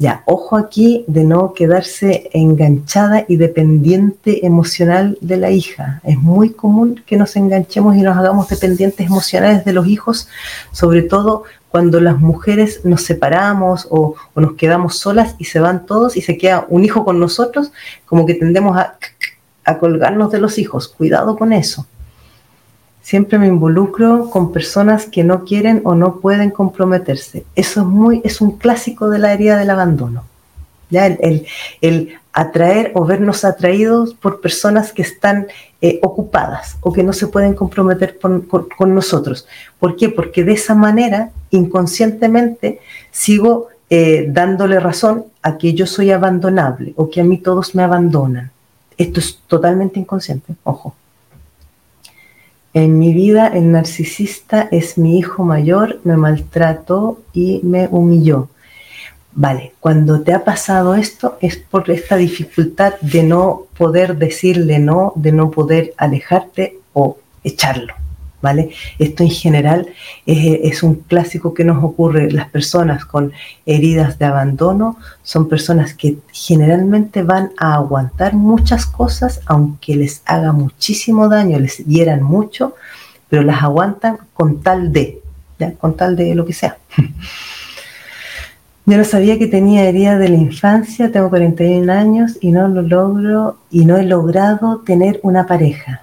Ya, 0.00 0.22
ojo 0.24 0.56
aquí 0.56 1.04
de 1.08 1.24
no 1.24 1.52
quedarse 1.52 2.30
enganchada 2.32 3.26
y 3.28 3.36
dependiente 3.36 4.46
emocional 4.46 5.18
de 5.20 5.36
la 5.36 5.50
hija. 5.50 6.00
Es 6.04 6.16
muy 6.16 6.50
común 6.50 7.02
que 7.04 7.18
nos 7.18 7.36
enganchemos 7.36 7.94
y 7.96 8.00
nos 8.00 8.16
hagamos 8.16 8.48
dependientes 8.48 9.06
emocionales 9.06 9.62
de 9.66 9.74
los 9.74 9.86
hijos, 9.86 10.26
sobre 10.72 11.02
todo 11.02 11.44
cuando 11.70 12.00
las 12.00 12.18
mujeres 12.18 12.84
nos 12.84 13.02
separamos 13.02 13.86
o, 13.90 14.16
nos 14.34 14.54
quedamos 14.54 14.98
solas 14.98 15.36
y 15.38 15.44
se 15.44 15.60
van 15.60 15.86
todos 15.86 16.16
y 16.16 16.22
se 16.22 16.36
queda 16.36 16.66
un 16.68 16.84
hijo 16.84 17.04
con 17.04 17.20
nosotros, 17.20 17.72
como 18.06 18.26
que 18.26 18.34
tendemos 18.34 18.76
a, 18.76 18.98
a 19.64 19.78
colgarnos 19.78 20.32
de 20.32 20.40
los 20.40 20.58
hijos. 20.58 20.88
Cuidado 20.88 21.36
con 21.36 21.52
eso. 21.52 21.86
Siempre 23.02 23.38
me 23.38 23.46
involucro 23.46 24.30
con 24.30 24.52
personas 24.52 25.06
que 25.06 25.24
no 25.24 25.44
quieren 25.44 25.80
o 25.84 25.94
no 25.94 26.20
pueden 26.20 26.50
comprometerse. 26.50 27.44
Eso 27.54 27.80
es, 27.80 27.86
muy, 27.86 28.20
es 28.24 28.40
un 28.40 28.58
clásico 28.58 29.08
de 29.08 29.18
la 29.18 29.32
herida 29.32 29.56
del 29.56 29.70
abandono. 29.70 30.24
¿Ya? 30.90 31.06
El, 31.06 31.46
el, 31.80 32.14
atraer 32.32 32.92
o 32.94 33.04
vernos 33.04 33.44
atraídos 33.44 34.14
por 34.14 34.40
personas 34.40 34.92
que 34.92 35.02
están 35.02 35.48
eh, 35.82 35.98
ocupadas 36.02 36.76
o 36.80 36.92
que 36.92 37.02
no 37.02 37.12
se 37.12 37.26
pueden 37.26 37.54
comprometer 37.54 38.18
con, 38.20 38.94
nosotros. 38.94 39.46
¿Por 39.78 39.96
qué? 39.96 40.08
Porque 40.08 40.44
de 40.44 40.52
esa 40.52 40.74
manera, 40.74 41.30
inconscientemente, 41.50 42.80
sigo 43.10 43.68
eh, 43.88 44.26
dándole 44.28 44.78
razón 44.78 45.24
a 45.42 45.58
que 45.58 45.74
yo 45.74 45.86
soy 45.86 46.12
abandonable 46.12 46.92
o 46.96 47.10
que 47.10 47.20
a 47.20 47.24
mí 47.24 47.38
todos 47.38 47.74
me 47.74 47.82
abandonan. 47.82 48.52
Esto 48.96 49.18
es 49.18 49.40
totalmente 49.48 49.98
inconsciente, 49.98 50.54
ojo. 50.62 50.94
En 52.72 53.00
mi 53.00 53.12
vida 53.12 53.48
el 53.48 53.72
narcisista 53.72 54.68
es 54.70 54.96
mi 54.96 55.18
hijo 55.18 55.42
mayor, 55.42 55.98
me 56.04 56.16
maltrató 56.16 57.20
y 57.32 57.60
me 57.64 57.88
humilló. 57.90 58.48
Vale, 59.32 59.74
cuando 59.78 60.22
te 60.22 60.34
ha 60.34 60.44
pasado 60.44 60.94
esto 60.94 61.38
es 61.40 61.56
por 61.56 61.88
esta 61.90 62.16
dificultad 62.16 62.94
de 63.00 63.22
no 63.22 63.66
poder 63.76 64.16
decirle 64.16 64.80
no, 64.80 65.12
de 65.14 65.30
no 65.30 65.50
poder 65.50 65.94
alejarte 65.96 66.78
o 66.92 67.18
echarlo. 67.44 67.94
¿Vale? 68.42 68.70
Esto 68.98 69.22
en 69.22 69.28
general 69.28 69.86
es, 70.24 70.82
un 70.82 70.94
clásico 70.94 71.52
que 71.52 71.62
nos 71.62 71.84
ocurre. 71.84 72.32
Las 72.32 72.48
personas 72.48 73.04
con 73.04 73.32
heridas 73.66 74.18
de 74.18 74.24
abandono 74.24 74.96
son 75.22 75.46
personas 75.46 75.92
que 75.92 76.16
generalmente 76.32 77.22
van 77.22 77.50
a 77.58 77.74
aguantar 77.74 78.32
muchas 78.32 78.86
cosas, 78.86 79.42
aunque 79.44 79.94
les 79.94 80.22
haga 80.24 80.52
muchísimo 80.52 81.28
daño, 81.28 81.58
les 81.58 81.84
hieran 81.84 82.22
mucho, 82.22 82.74
pero 83.28 83.42
las 83.42 83.62
aguantan 83.62 84.16
con 84.32 84.62
tal 84.62 84.90
de, 84.90 85.20
con 85.78 85.94
tal 85.94 86.16
de 86.16 86.34
lo 86.34 86.46
que 86.46 86.54
sea. 86.54 86.78
Yo 88.86 88.96
no 88.96 89.04
sabía 89.04 89.38
que 89.38 89.46
tenía 89.46 89.84
herida 89.84 90.18
de 90.18 90.28
la 90.28 90.36
infancia, 90.36 91.12
tengo 91.12 91.28
41 91.28 91.92
años 91.92 92.38
y 92.40 92.50
no 92.50 92.66
lo 92.68 92.82
logro 92.82 93.58
y 93.70 93.84
no 93.84 93.96
he 93.96 94.04
logrado 94.04 94.78
tener 94.78 95.20
una 95.22 95.46
pareja. 95.46 96.02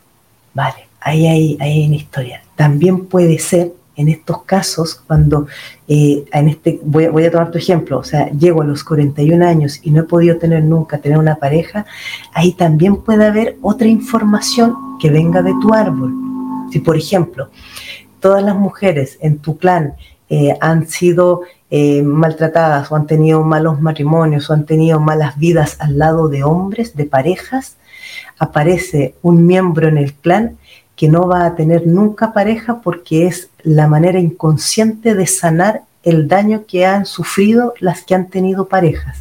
Vale, 0.53 0.88
ahí 1.01 1.28
hay, 1.28 1.57
ahí 1.59 1.82
hay 1.82 1.88
una 1.88 1.95
historia. 1.95 2.43
También 2.55 3.05
puede 3.05 3.39
ser 3.39 3.73
en 3.97 4.09
estos 4.09 4.43
casos, 4.43 4.95
cuando 5.07 5.47
eh, 5.88 6.23
en 6.32 6.47
este, 6.49 6.80
voy, 6.84 7.07
voy, 7.07 7.25
a 7.25 7.32
tomar 7.32 7.49
tu 7.49 7.57
ejemplo, 7.57 7.97
o 7.97 8.03
sea, 8.03 8.30
llego 8.30 8.61
a 8.61 8.65
los 8.65 8.84
41 8.84 9.43
años 9.43 9.80
y 9.82 9.89
no 9.89 10.01
he 10.01 10.03
podido 10.03 10.38
tener 10.38 10.63
nunca, 10.63 10.99
tener 10.99 11.17
una 11.17 11.38
pareja, 11.38 11.86
ahí 12.32 12.53
también 12.53 12.97
puede 12.97 13.25
haber 13.25 13.57
otra 13.61 13.88
información 13.88 14.75
que 15.01 15.09
venga 15.09 15.41
de 15.41 15.53
tu 15.59 15.73
árbol. 15.73 16.13
Si, 16.71 16.80
por 16.80 16.95
ejemplo, 16.95 17.49
todas 18.19 18.43
las 18.43 18.55
mujeres 18.55 19.17
en 19.19 19.39
tu 19.39 19.57
clan 19.57 19.95
eh, 20.30 20.57
han 20.59 20.88
sido 20.88 21.41
eh, 21.69 22.01
maltratadas 22.01 22.91
o 22.91 22.95
han 22.95 23.07
tenido 23.07 23.43
malos 23.43 23.82
matrimonios 23.82 24.49
o 24.49 24.53
han 24.53 24.65
tenido 24.65 24.99
malas 24.99 25.38
vidas 25.38 25.78
al 25.80 25.97
lado 25.97 26.28
de 26.28 26.43
hombres, 26.43 26.95
de 26.95 27.05
parejas, 27.05 27.78
aparece 28.38 29.15
un 29.21 29.45
miembro 29.45 29.88
en 29.88 29.97
el 29.97 30.13
clan 30.13 30.57
que 30.95 31.07
no 31.07 31.28
va 31.28 31.45
a 31.45 31.55
tener 31.55 31.86
nunca 31.86 32.34
pareja 32.34 32.82
porque 32.82 33.28
es 33.28 33.49
la 33.63 33.88
manera 33.88 34.19
inconsciente 34.19 35.13
de 35.13 35.28
sanar 35.28 35.84
el 36.08 36.28
daño 36.30 36.64
que 36.66 36.86
han 36.86 37.05
sufrido 37.05 37.74
las 37.82 38.05
que 38.05 38.16
han 38.16 38.30
tenido 38.30 38.70
parejas. 38.70 39.18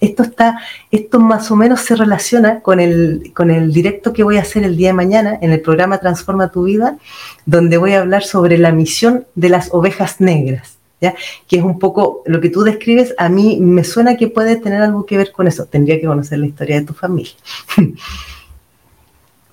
Esto 0.00 0.22
está, 0.22 0.60
esto 0.92 1.18
más 1.18 1.50
o 1.50 1.56
menos 1.56 1.80
se 1.80 1.96
relaciona 1.96 2.60
con 2.60 2.78
el, 2.78 3.32
con 3.34 3.50
el 3.50 3.72
directo 3.72 4.12
que 4.12 4.22
voy 4.22 4.36
a 4.36 4.42
hacer 4.42 4.62
el 4.62 4.76
día 4.76 4.88
de 4.88 4.94
mañana 4.94 5.38
en 5.42 5.50
el 5.50 5.60
programa 5.60 5.98
Transforma 5.98 6.52
tu 6.52 6.64
vida, 6.64 6.98
donde 7.46 7.78
voy 7.78 7.94
a 7.94 8.00
hablar 8.00 8.22
sobre 8.22 8.58
la 8.58 8.70
misión 8.70 9.26
de 9.34 9.48
las 9.48 9.70
ovejas 9.72 10.20
negras. 10.20 10.76
¿Ya? 11.02 11.14
que 11.48 11.56
es 11.56 11.62
un 11.62 11.78
poco 11.78 12.22
lo 12.26 12.42
que 12.42 12.50
tú 12.50 12.62
describes, 12.62 13.14
a 13.16 13.30
mí 13.30 13.56
me 13.58 13.84
suena 13.84 14.18
que 14.18 14.28
puede 14.28 14.56
tener 14.56 14.82
algo 14.82 15.06
que 15.06 15.16
ver 15.16 15.32
con 15.32 15.48
eso. 15.48 15.64
Tendría 15.64 15.98
que 15.98 16.06
conocer 16.06 16.38
la 16.38 16.46
historia 16.46 16.78
de 16.78 16.84
tu 16.84 16.92
familia. 16.92 17.32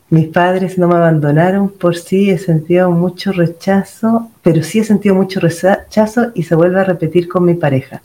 Mis 0.10 0.28
padres 0.28 0.78
no 0.78 0.88
me 0.88 0.96
abandonaron 0.96 1.68
por 1.68 1.98
sí, 1.98 2.30
he 2.30 2.38
sentido 2.38 2.90
mucho 2.92 3.34
rechazo, 3.34 4.32
pero 4.42 4.64
sí 4.64 4.80
he 4.80 4.84
sentido 4.86 5.16
mucho 5.16 5.42
rechazo 5.42 6.32
y 6.34 6.44
se 6.44 6.56
vuelve 6.56 6.80
a 6.80 6.86
repetir 6.86 7.28
con 7.28 7.44
mi 7.44 7.56
pareja. 7.56 8.02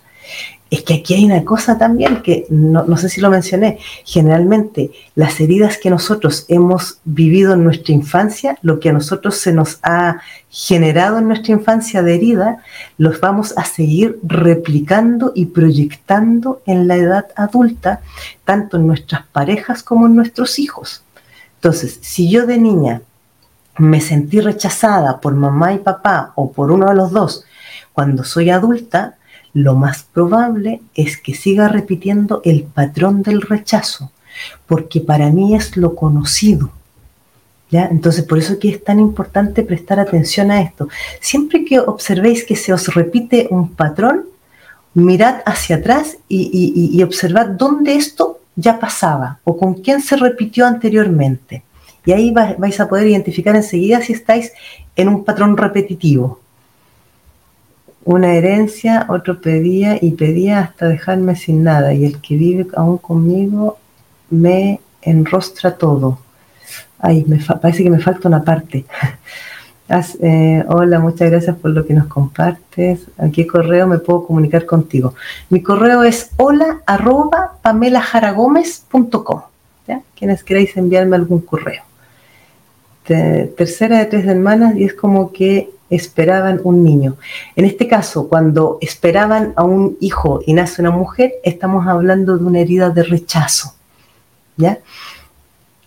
Es 0.69 0.83
que 0.83 0.95
aquí 0.95 1.15
hay 1.15 1.27
una 1.27 1.45
cosa 1.45 1.77
también 1.77 2.23
que 2.23 2.47
no, 2.49 2.97
sé 2.97 3.11
si 3.11 3.21
lo 3.21 3.29
mencioné. 3.29 3.79
Generalmente 4.05 4.91
las 5.15 5.39
heridas 5.39 5.77
que 5.77 5.91
nosotros 5.91 6.47
hemos 6.49 6.99
vivido 7.05 7.53
en 7.53 7.63
nuestra 7.63 7.93
infancia, 7.93 8.59
lo 8.63 8.81
que 8.81 8.89
a 8.89 8.95
nosotros 8.95 9.37
se 9.37 9.53
nos 9.53 9.79
ha 9.83 10.23
generado 10.51 11.19
en 11.19 11.29
nuestra 11.29 11.53
infancia 11.53 12.03
de 12.03 12.15
herida, 12.15 12.65
los 12.97 13.21
vamos 13.21 13.53
a 13.59 13.67
seguir 13.67 14.19
replicando 14.23 15.33
y 15.35 15.47
proyectando 15.47 16.63
en 16.65 16.89
la 16.89 16.97
edad 16.97 17.27
adulta, 17.37 18.01
tanto 18.47 18.79
en 18.79 18.87
nuestras 18.87 19.27
parejas 19.27 19.83
como 19.83 20.07
en 20.07 20.17
nuestros 20.17 20.59
hijos. 20.59 21.03
Entonces, 21.63 22.01
si 22.03 22.29
yo 22.29 22.45
de 22.45 22.59
niña 22.59 23.03
me 23.79 24.01
sentí 24.01 24.41
rechazada 24.41 25.21
por 25.21 25.33
mamá 25.37 25.73
y 25.73 25.79
papá 25.79 26.33
o 26.35 26.51
por 26.51 26.73
uno 26.73 26.89
de 26.89 26.97
los 26.97 27.13
dos, 27.13 27.45
cuando 27.93 28.25
soy 28.25 28.51
adulta, 28.51 29.15
lo 29.55 29.77
más 29.77 30.03
probable 30.03 30.83
es 30.97 31.19
que 31.19 31.35
siga 31.35 31.69
repitiendo 31.69 32.41
el 32.45 32.65
patrón 32.65 33.23
del 33.23 33.43
rechazo, 33.43 34.11
porque 34.67 35.01
para 35.01 35.31
mí 35.31 35.55
es 35.55 35.77
lo 35.77 35.95
conocido. 35.95 36.73
¿Ya? 37.71 37.87
Entonces, 37.87 38.25
por 38.25 38.39
eso 38.39 38.59
que 38.59 38.71
es 38.71 38.83
tan 38.83 38.99
importante 38.99 39.63
prestar 39.63 40.01
atención 40.01 40.51
a 40.51 40.63
esto. 40.63 40.89
Siempre 41.21 41.65
que 41.65 41.79
observéis 41.79 42.43
que 42.45 42.57
se 42.57 42.73
os 42.73 42.93
repite 42.93 43.47
un 43.51 43.73
patrón, 43.73 44.25
mirad 44.95 45.43
hacia 45.47 45.77
atrás 45.77 46.17
y, 46.29 46.91
y 46.93 47.03
observad 47.05 47.47
dónde 47.51 47.95
esto 47.95 48.42
ya 48.57 48.79
pasaba 48.79 49.39
o 49.45 49.57
con 49.57 49.75
quién 49.75 50.01
se 50.01 50.17
repitió 50.17 50.67
anteriormente. 50.67 51.63
Y 52.05 52.13
ahí 52.13 52.33
vais 52.33 52.81
a 52.81 52.89
poder 52.89 53.07
identificar 53.07 53.55
enseguida 53.55 54.01
si 54.01 54.13
estáis 54.13 54.53
en 54.97 55.09
un 55.09 55.25
patrón 55.25 55.57
repetitivo. 55.57 56.41
Una 58.05 58.35
herencia, 58.35 59.07
otro 59.09 59.41
pedía 59.41 59.97
y 60.01 60.11
pedía 60.13 60.61
hasta 60.61 60.89
dejarme 60.89 61.37
sin 61.37 61.63
nada. 61.63 61.95
Y 61.95 62.05
el 62.05 62.21
que 62.21 62.37
vive 62.37 62.67
aún 62.75 62.99
conmigo 62.99 63.79
me 64.31 64.81
enrostra 65.03 65.77
todo. 65.77 66.19
Ay, 66.99 67.25
me 67.27 67.39
parece 67.39 67.85
que 67.85 67.91
me 67.91 68.01
falta 68.01 68.29
una 68.29 68.43
parte. 68.43 68.85
Eh, 70.23 70.65
hola, 70.69 71.01
muchas 71.01 71.31
gracias 71.31 71.55
por 71.57 71.71
lo 71.71 71.85
que 71.85 71.93
nos 71.93 72.07
compartes. 72.07 73.01
¿A 73.19 73.29
qué 73.29 73.47
correo 73.47 73.87
me 73.87 73.99
puedo 73.99 74.27
comunicar 74.27 74.65
contigo? 74.65 75.15
Mi 75.51 75.63
correo 75.63 76.03
es 76.03 76.31
hola 76.39 76.81
arroba 76.87 77.59
pamelajaragomez.com. 77.61 79.43
Quienes 80.17 80.45
queráis 80.45 80.75
enviarme 80.77 81.17
algún 81.17 81.41
correo. 81.41 81.83
tercera 83.05 83.99
de 83.99 84.07
tres 84.07 84.25
hermanas 84.27 84.77
y 84.77 84.85
es 84.85 84.95
como 84.95 85.31
que 85.31 85.69
esperaban 85.91 86.61
un 86.65 86.83
niño. 86.83 87.17
En 87.55 87.67
este 87.67 87.87
caso, 87.87 88.29
cuando 88.29 88.79
esperaban 88.81 89.53
a 89.57 89.65
un 89.65 89.99
hijo 90.01 90.41
y 90.47 90.55
nace 90.55 90.81
una 90.81 90.93
mujer, 90.93 91.35
estamos 91.45 91.87
hablando 91.87 92.39
de 92.39 92.45
una 92.45 92.61
herida 92.61 92.89
de 92.89 93.03
rechazo. 93.03 93.75
¿Ya? 94.57 94.79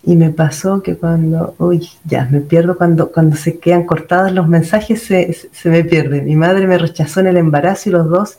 Y 0.06 0.14
me 0.14 0.30
pasó 0.30 0.84
que 0.84 0.96
cuando, 0.96 1.56
uy, 1.58 1.88
ya, 2.04 2.28
me 2.30 2.40
pierdo 2.40 2.78
cuando, 2.78 3.10
cuando 3.10 3.34
se 3.34 3.58
quedan 3.58 3.82
cortados 3.82 4.30
los 4.30 4.46
mensajes, 4.46 5.02
se, 5.02 5.68
me 5.68 5.82
pierde. 5.82 6.22
Mi 6.22 6.36
madre 6.36 6.68
me 6.68 6.78
rechazó 6.78 7.18
en 7.18 7.26
el 7.26 7.36
embarazo 7.36 7.88
y 7.88 7.92
los 7.92 8.08
dos 8.08 8.38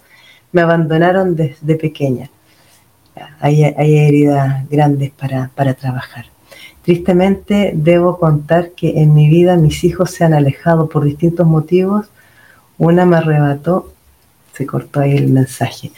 me 0.53 0.61
abandonaron 0.61 1.35
desde 1.35 1.75
pequeña. 1.75 2.29
Hay, 3.41 3.63
hay 3.63 3.97
heridas 3.97 4.65
grandes 4.69 5.11
para, 5.11 5.51
para 5.55 5.73
trabajar. 5.73 6.27
Tristemente 6.83 7.73
debo 7.75 8.17
contar 8.17 8.71
que 8.71 9.01
en 9.01 9.13
mi 9.13 9.27
vida 9.27 9.57
mis 9.57 9.83
hijos 9.83 10.11
se 10.11 10.23
han 10.23 10.33
alejado 10.33 10.87
por 10.87 11.03
distintos 11.03 11.45
motivos. 11.45 12.05
Una 12.77 13.05
me 13.05 13.17
arrebató, 13.17 13.91
se 14.53 14.65
cortó 14.65 15.01
ahí 15.01 15.17
el 15.17 15.27
mensaje. 15.27 15.91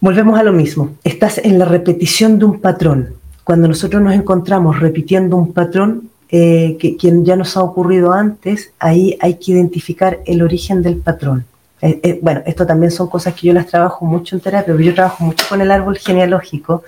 Volvemos 0.00 0.36
a 0.36 0.42
lo 0.42 0.52
mismo. 0.52 0.96
Estás 1.04 1.38
en 1.38 1.60
la 1.60 1.66
repetición 1.66 2.40
de 2.40 2.46
un 2.46 2.60
patrón 2.60 3.15
cuando 3.46 3.68
nosotros 3.68 4.02
nos 4.02 4.12
encontramos 4.12 4.80
repitiendo 4.80 5.36
un 5.36 5.52
patrón 5.52 6.10
eh, 6.30 6.76
que, 6.80 6.96
ya 7.22 7.36
nos 7.36 7.56
ha 7.56 7.62
ocurrido 7.62 8.12
antes, 8.12 8.72
ahí 8.80 9.16
hay 9.20 9.34
que 9.34 9.52
identificar 9.52 10.18
el 10.26 10.42
origen 10.42 10.82
del 10.82 10.96
patrón. 10.96 11.44
Eh, 11.80 12.00
eh, 12.02 12.18
bueno, 12.20 12.42
esto 12.44 12.66
también 12.66 12.90
son 12.90 13.08
cosas 13.08 13.34
que 13.34 13.46
yo 13.46 13.52
las 13.52 13.68
trabajo 13.68 14.04
mucho 14.04 14.34
en 14.34 14.42
terapia, 14.42 14.74
pero 14.74 14.84
yo 14.84 14.92
trabajo 14.92 15.22
mucho 15.22 15.46
con 15.48 15.60
el 15.60 15.70
árbol 15.70 15.96
genealógico, 15.96 16.82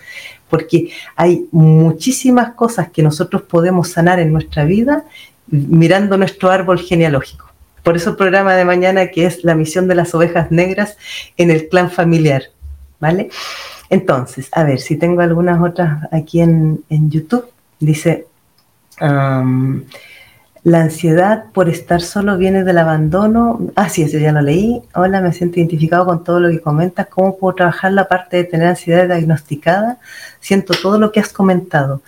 porque 0.51 0.91
hay 1.15 1.47
muchísimas 1.53 2.55
cosas 2.55 2.91
que 2.91 3.05
nosotros 3.05 3.43
podemos 3.43 3.91
sanar 3.91 4.19
en 4.19 4.33
nuestra 4.33 4.65
vida 4.65 5.05
mirando 5.47 6.17
nuestro 6.17 6.51
árbol 6.51 6.81
genealógico. 6.81 7.47
Por 7.85 7.95
eso 7.95 8.11
el 8.11 8.17
programa 8.17 8.57
de 8.57 8.65
mañana 8.65 9.07
que 9.13 9.27
es 9.27 9.45
la 9.45 9.55
misión 9.55 9.87
de 9.87 9.95
las 9.95 10.13
ovejas 10.13 10.51
negras 10.51 10.97
en 11.37 11.53
el 11.53 11.69
clan 11.69 11.89
familiar, 11.89 12.47
¿vale? 12.99 13.31
Entonces, 13.91 14.49
a 14.53 14.64
ver 14.64 14.80
si 14.80 14.97
tengo 14.97 15.20
algunas 15.20 15.61
otras 15.62 16.07
aquí 16.12 16.41
en, 16.41 16.82
YouTube. 16.89 17.47
Dice, 17.80 18.26
la 19.01 20.82
ansiedad 20.82 21.45
por 21.53 21.68
estar 21.68 22.03
solo 22.03 22.36
viene 22.36 22.64
del 22.64 22.78
abandono. 22.78 23.61
Ah, 23.76 23.89
sí, 23.89 24.03
eso 24.03 24.18
ya 24.18 24.32
lo 24.32 24.43
leí. 24.43 24.82
Hola, 24.95 25.20
me 25.20 25.32
siento 25.32 25.59
identificado 25.59 26.05
con 26.05 26.24
todo 26.24 26.41
lo 26.41 26.51
que 26.51 26.61
comentas. 26.61 27.07
¿Cómo 27.07 27.39
puedo 27.39 27.55
trabajar 27.55 27.93
la 27.93 28.09
parte 28.09 28.39
de 28.39 28.45
tener 28.45 28.68
ansiedad 28.68 29.07
diagnosticada? 29.07 29.99
Siento 30.41 30.74
todo 30.80 30.99
lo 30.99 31.12
que 31.12 31.20
has 31.20 31.32
comentado. 31.32 32.03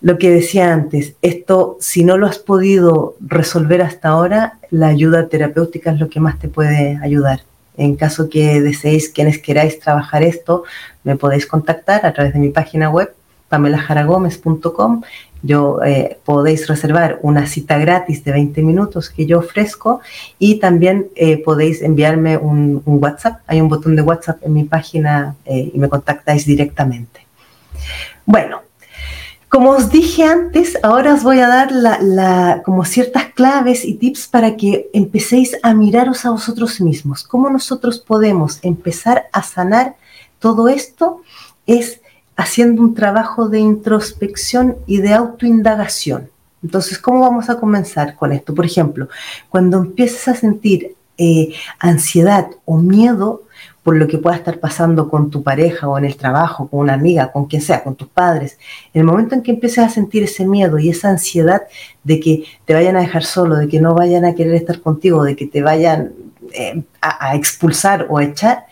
Lo 0.00 0.18
que 0.18 0.30
decía 0.30 0.72
antes, 0.72 1.14
esto, 1.22 1.76
si 1.80 2.02
no 2.02 2.16
lo 2.16 2.26
has 2.26 2.38
podido 2.38 3.14
resolver 3.20 3.82
hasta 3.82 4.08
ahora, 4.08 4.58
la 4.70 4.88
ayuda 4.88 5.28
terapéutica 5.28 5.92
es 5.92 6.00
lo 6.00 6.08
que 6.08 6.18
más 6.18 6.38
te 6.40 6.48
puede 6.48 6.98
ayudar. 7.02 7.42
En 7.76 7.94
caso 7.96 8.28
que 8.28 8.60
deseéis, 8.60 9.08
quienes 9.08 9.38
queráis 9.38 9.78
trabajar 9.78 10.22
esto, 10.22 10.64
me 11.04 11.16
podéis 11.16 11.46
contactar 11.46 12.06
a 12.06 12.12
través 12.12 12.32
de 12.32 12.38
mi 12.38 12.50
página 12.50 12.90
web, 12.90 13.14
pamelajaragomez.com. 13.48 15.02
Yo 15.42 15.82
eh, 15.82 16.18
podéis 16.24 16.68
reservar 16.68 17.18
una 17.22 17.46
cita 17.46 17.76
gratis 17.76 18.24
de 18.24 18.32
20 18.32 18.62
minutos 18.62 19.10
que 19.10 19.26
yo 19.26 19.40
ofrezco 19.40 20.00
y 20.38 20.60
también 20.60 21.08
eh, 21.16 21.42
podéis 21.42 21.82
enviarme 21.82 22.36
un, 22.36 22.82
WhatsApp. 22.86 23.40
Hay 23.46 23.60
un 23.60 23.68
botón 23.68 23.96
de 23.96 24.02
WhatsApp 24.02 24.38
en 24.42 24.54
mi 24.54 24.64
página 24.64 25.34
eh, 25.44 25.72
y 25.74 25.78
me 25.78 25.88
contactáis 25.88 26.46
directamente. 26.46 27.26
Bueno, 28.24 28.62
como 29.52 29.72
os 29.72 29.90
dije 29.90 30.24
antes, 30.24 30.78
ahora 30.82 31.12
os 31.12 31.22
voy 31.22 31.40
a 31.40 31.46
dar 31.46 31.72
la, 31.72 32.62
como 32.64 32.86
ciertas 32.86 33.26
claves 33.34 33.84
y 33.84 33.94
tips 33.94 34.28
para 34.28 34.56
que 34.56 34.88
empecéis 34.94 35.58
a 35.62 35.74
miraros 35.74 36.24
a 36.24 36.30
vosotros 36.30 36.80
mismos. 36.80 37.22
¿Cómo 37.22 37.50
nosotros 37.50 37.98
podemos 37.98 38.60
empezar 38.62 39.24
a 39.30 39.42
sanar 39.42 39.96
todo 40.42 40.68
esto? 40.68 41.22
Es 41.66 42.02
haciendo 42.36 42.82
un 42.82 42.94
trabajo 42.94 43.48
de 43.48 43.60
introspección 43.60 44.76
y 44.86 44.98
de 44.98 45.14
autoindagación. 45.14 46.28
Entonces, 46.62 46.98
¿cómo 46.98 47.20
vamos 47.20 47.48
a 47.48 47.58
comenzar 47.58 48.16
con 48.16 48.32
esto? 48.32 48.54
Por 48.54 48.66
ejemplo, 48.66 49.08
cuando 49.48 49.78
empieces 49.78 50.28
a 50.28 50.34
sentir 50.34 50.94
eh, 51.16 51.54
ansiedad 51.78 52.48
o 52.64 52.78
miedo 52.78 53.42
por 53.82 53.96
lo 53.96 54.06
que 54.06 54.18
pueda 54.18 54.36
estar 54.36 54.60
pasando 54.60 55.08
con 55.08 55.30
tu 55.30 55.42
pareja 55.42 55.88
o 55.88 55.98
en 55.98 56.04
el 56.04 56.16
trabajo, 56.16 56.68
con 56.68 56.80
una 56.80 56.94
amiga, 56.94 57.32
con 57.32 57.46
quien 57.46 57.62
sea, 57.62 57.82
con 57.82 57.96
tus 57.96 58.08
padres, 58.08 58.58
en 58.94 59.00
el 59.00 59.06
momento 59.06 59.34
en 59.34 59.42
que 59.42 59.52
empieces 59.52 59.84
a 59.84 59.88
sentir 59.88 60.22
ese 60.22 60.46
miedo 60.46 60.78
y 60.78 60.88
esa 60.88 61.10
ansiedad 61.10 61.62
de 62.04 62.20
que 62.20 62.44
te 62.64 62.74
vayan 62.74 62.96
a 62.96 63.00
dejar 63.00 63.24
solo, 63.24 63.56
de 63.56 63.68
que 63.68 63.80
no 63.80 63.94
vayan 63.94 64.24
a 64.24 64.34
querer 64.34 64.54
estar 64.54 64.80
contigo, 64.80 65.24
de 65.24 65.34
que 65.36 65.46
te 65.46 65.62
vayan 65.62 66.12
eh, 66.52 66.82
a 67.00 67.34
expulsar 67.34 68.06
o 68.08 68.18
a 68.18 68.24
echar, 68.24 68.66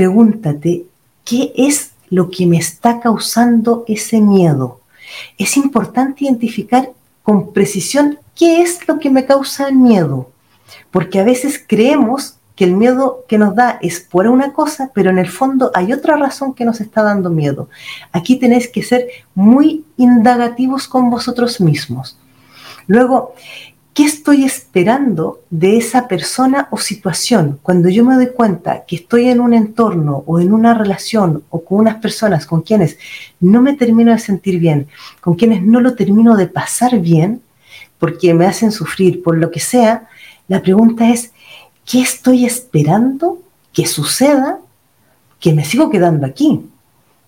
pregúntate, 0.00 0.86
¿qué 1.26 1.52
es 1.54 1.90
lo 2.08 2.30
que 2.30 2.46
me 2.46 2.56
está 2.56 3.00
causando 3.00 3.84
ese 3.86 4.18
miedo? 4.22 4.80
Es 5.36 5.58
importante 5.58 6.24
identificar 6.24 6.90
con 7.22 7.52
precisión 7.52 8.18
qué 8.34 8.62
es 8.62 8.88
lo 8.88 8.98
que 8.98 9.10
me 9.10 9.26
causa 9.26 9.68
el 9.68 9.76
miedo, 9.76 10.30
porque 10.90 11.20
a 11.20 11.24
veces 11.24 11.62
creemos 11.66 12.36
que 12.56 12.64
el 12.64 12.72
miedo 12.72 13.26
que 13.28 13.36
nos 13.36 13.54
da 13.54 13.78
es 13.82 14.00
por 14.00 14.26
una 14.26 14.54
cosa, 14.54 14.90
pero 14.94 15.10
en 15.10 15.18
el 15.18 15.28
fondo 15.28 15.70
hay 15.74 15.92
otra 15.92 16.16
razón 16.16 16.54
que 16.54 16.64
nos 16.64 16.80
está 16.80 17.02
dando 17.02 17.28
miedo. 17.28 17.68
Aquí 18.10 18.36
tenéis 18.36 18.68
que 18.68 18.82
ser 18.82 19.06
muy 19.34 19.84
indagativos 19.98 20.88
con 20.88 21.10
vosotros 21.10 21.60
mismos. 21.60 22.16
Luego, 22.86 23.34
¿qué 24.00 24.06
estoy 24.06 24.44
esperando 24.44 25.42
de 25.50 25.76
esa 25.76 26.08
persona 26.08 26.68
o 26.70 26.78
situación? 26.78 27.58
Cuando 27.62 27.90
yo 27.90 28.02
me 28.02 28.14
doy 28.14 28.28
cuenta 28.28 28.86
que 28.86 28.96
estoy 28.96 29.28
en 29.28 29.40
un 29.40 29.52
entorno 29.52 30.24
o 30.26 30.40
en 30.40 30.54
una 30.54 30.72
relación 30.72 31.44
o 31.50 31.62
con 31.62 31.80
unas 31.80 31.96
personas 31.96 32.46
con 32.46 32.62
quienes 32.62 32.96
no 33.40 33.60
me 33.60 33.74
termino 33.74 34.10
de 34.10 34.18
sentir 34.18 34.58
bien, 34.58 34.88
con 35.20 35.34
quienes 35.34 35.62
no 35.62 35.82
lo 35.82 35.96
termino 35.96 36.34
de 36.38 36.46
pasar 36.46 36.98
bien, 36.98 37.42
porque 37.98 38.32
me 38.32 38.46
hacen 38.46 38.72
sufrir, 38.72 39.22
por 39.22 39.36
lo 39.36 39.50
que 39.50 39.60
sea, 39.60 40.08
la 40.48 40.62
pregunta 40.62 41.10
es, 41.10 41.32
¿qué 41.84 42.00
estoy 42.00 42.46
esperando 42.46 43.42
que 43.74 43.84
suceda 43.84 44.60
que 45.38 45.52
me 45.52 45.66
sigo 45.66 45.90
quedando 45.90 46.24
aquí? 46.24 46.62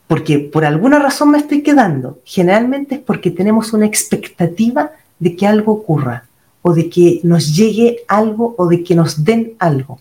Porque 0.06 0.38
por 0.38 0.64
alguna 0.64 0.98
razón 0.98 1.32
me 1.32 1.38
estoy 1.38 1.60
quedando. 1.60 2.18
Generalmente 2.24 2.94
es 2.94 3.00
porque 3.02 3.30
tenemos 3.30 3.74
una 3.74 3.84
expectativa 3.84 4.92
de 5.18 5.36
que 5.36 5.46
algo 5.46 5.72
ocurra, 5.72 6.24
o 6.62 6.72
de 6.72 6.88
que 6.88 7.20
nos 7.24 7.54
llegue 7.54 7.98
algo, 8.08 8.54
o 8.56 8.66
de 8.68 8.82
que 8.82 8.94
nos 8.94 9.24
den 9.24 9.52
algo. 9.58 10.00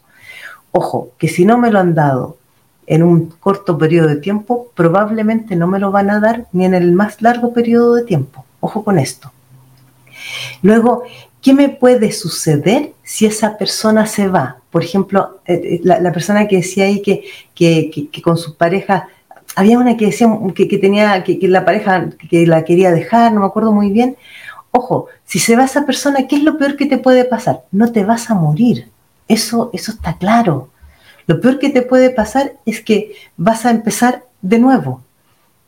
Ojo, 0.72 1.12
que 1.18 1.28
si 1.28 1.43
no 1.43 1.57
me 1.57 1.72
lo 1.72 1.80
han 1.80 1.93
dado 1.93 2.38
en 2.88 3.03
un 3.03 3.30
corto 3.39 3.78
periodo 3.78 4.07
de 4.07 4.18
tiempo, 4.18 4.70
probablemente 4.76 5.55
no 5.55 5.68
me 5.68 5.80
lo 5.80 5.91
van 5.91 6.09
a 6.09 6.20
dar 6.20 6.47
ni 6.51 6.66
en 6.66 6.74
el 6.74 6.91
más 6.91 7.22
largo 7.22 7.53
periodo 7.53 7.95
de 7.95 8.03
tiempo. 8.03 8.45
Ojo 8.59 8.84
con 8.84 8.99
esto. 8.99 9.32
Luego, 10.62 11.03
¿qué 11.41 11.53
me 11.53 11.70
puede 11.70 12.12
suceder 12.12 12.93
si 13.03 13.26
esa 13.26 13.57
persona 13.57 14.05
se 14.05 14.28
va? 14.28 14.57
Por 14.70 14.84
ejemplo, 14.84 15.39
eh, 15.45 15.53
eh, 15.53 15.82
la, 15.84 16.12
persona 16.12 16.47
que 16.47 16.57
decía 16.57 16.86
ahí 16.86 17.01
que, 17.01 17.24
que, 17.55 18.22
con 18.22 18.38
su 18.38 18.55
pareja, 18.55 19.07
había 19.55 19.80
una 19.80 19.97
que 19.97 20.05
decía 20.05 20.28
que, 20.55 20.78
tenía, 20.78 21.24
que, 21.24 21.39
la 21.47 21.66
pareja 21.66 22.09
que 22.30 22.47
la 22.47 22.64
quería 22.64 22.91
dejar, 22.91 23.34
no 23.34 23.41
me 23.41 23.45
acuerdo 23.45 23.72
muy 23.72 23.89
bien. 23.91 24.16
Ojo, 24.72 25.07
si 25.26 25.39
se 25.39 25.55
va 25.55 25.65
esa 25.65 25.86
persona, 25.86 26.28
¿qué 26.28 26.38
es 26.38 26.43
lo 26.43 26.57
peor 26.57 26.78
que 26.78 26.86
te 26.86 26.97
puede 26.97 27.26
pasar? 27.26 27.65
No 27.72 27.91
te 27.91 28.05
vas 28.05 28.30
a 28.30 28.36
morir. 28.36 28.89
Eso, 29.28 29.69
eso 29.74 29.91
está 29.91 30.17
claro. 30.17 30.69
Lo 31.28 31.39
peor 31.39 31.59
que 31.59 31.69
te 31.69 31.82
puede 31.82 32.09
pasar 32.09 32.53
es 32.65 32.82
que 32.82 33.15
vas 33.38 33.65
a 33.65 33.72
empezar 33.72 34.24
de 34.41 34.59
nuevo. 34.59 35.01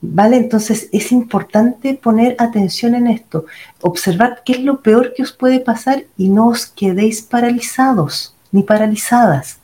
¿Vale? 0.06 0.36
Entonces 0.36 0.90
es 0.92 1.14
importante 1.14 1.94
poner 1.94 2.36
atención 2.38 2.94
en 2.94 3.08
esto, 3.08 3.46
observar 3.80 4.42
qué 4.44 4.54
es 4.54 4.60
lo 4.60 4.82
peor 4.82 5.14
que 5.14 5.24
os 5.24 5.32
puede 5.32 5.62
pasar 5.62 6.04
y 6.18 6.28
no 6.28 6.48
os 6.48 6.66
quedéis 6.66 7.22
paralizados 7.22 8.36
ni 8.52 8.64
paralizadas. 8.64 9.60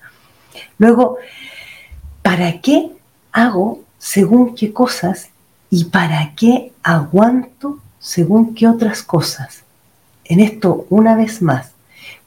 Luego, 0.78 1.18
¿para 2.22 2.62
qué 2.62 2.92
hago 3.34 3.84
según 3.98 4.56
qué 4.56 4.72
cosas 4.72 5.30
y 5.70 5.86
para 5.86 6.34
qué 6.36 6.72
aguanto 6.84 7.80
según 8.00 8.56
qué 8.56 8.68
otras 8.68 9.04
cosas? 9.04 9.64
En 10.26 10.40
esto, 10.40 10.86
una 10.90 11.16
vez 11.16 11.42
más, 11.42 11.72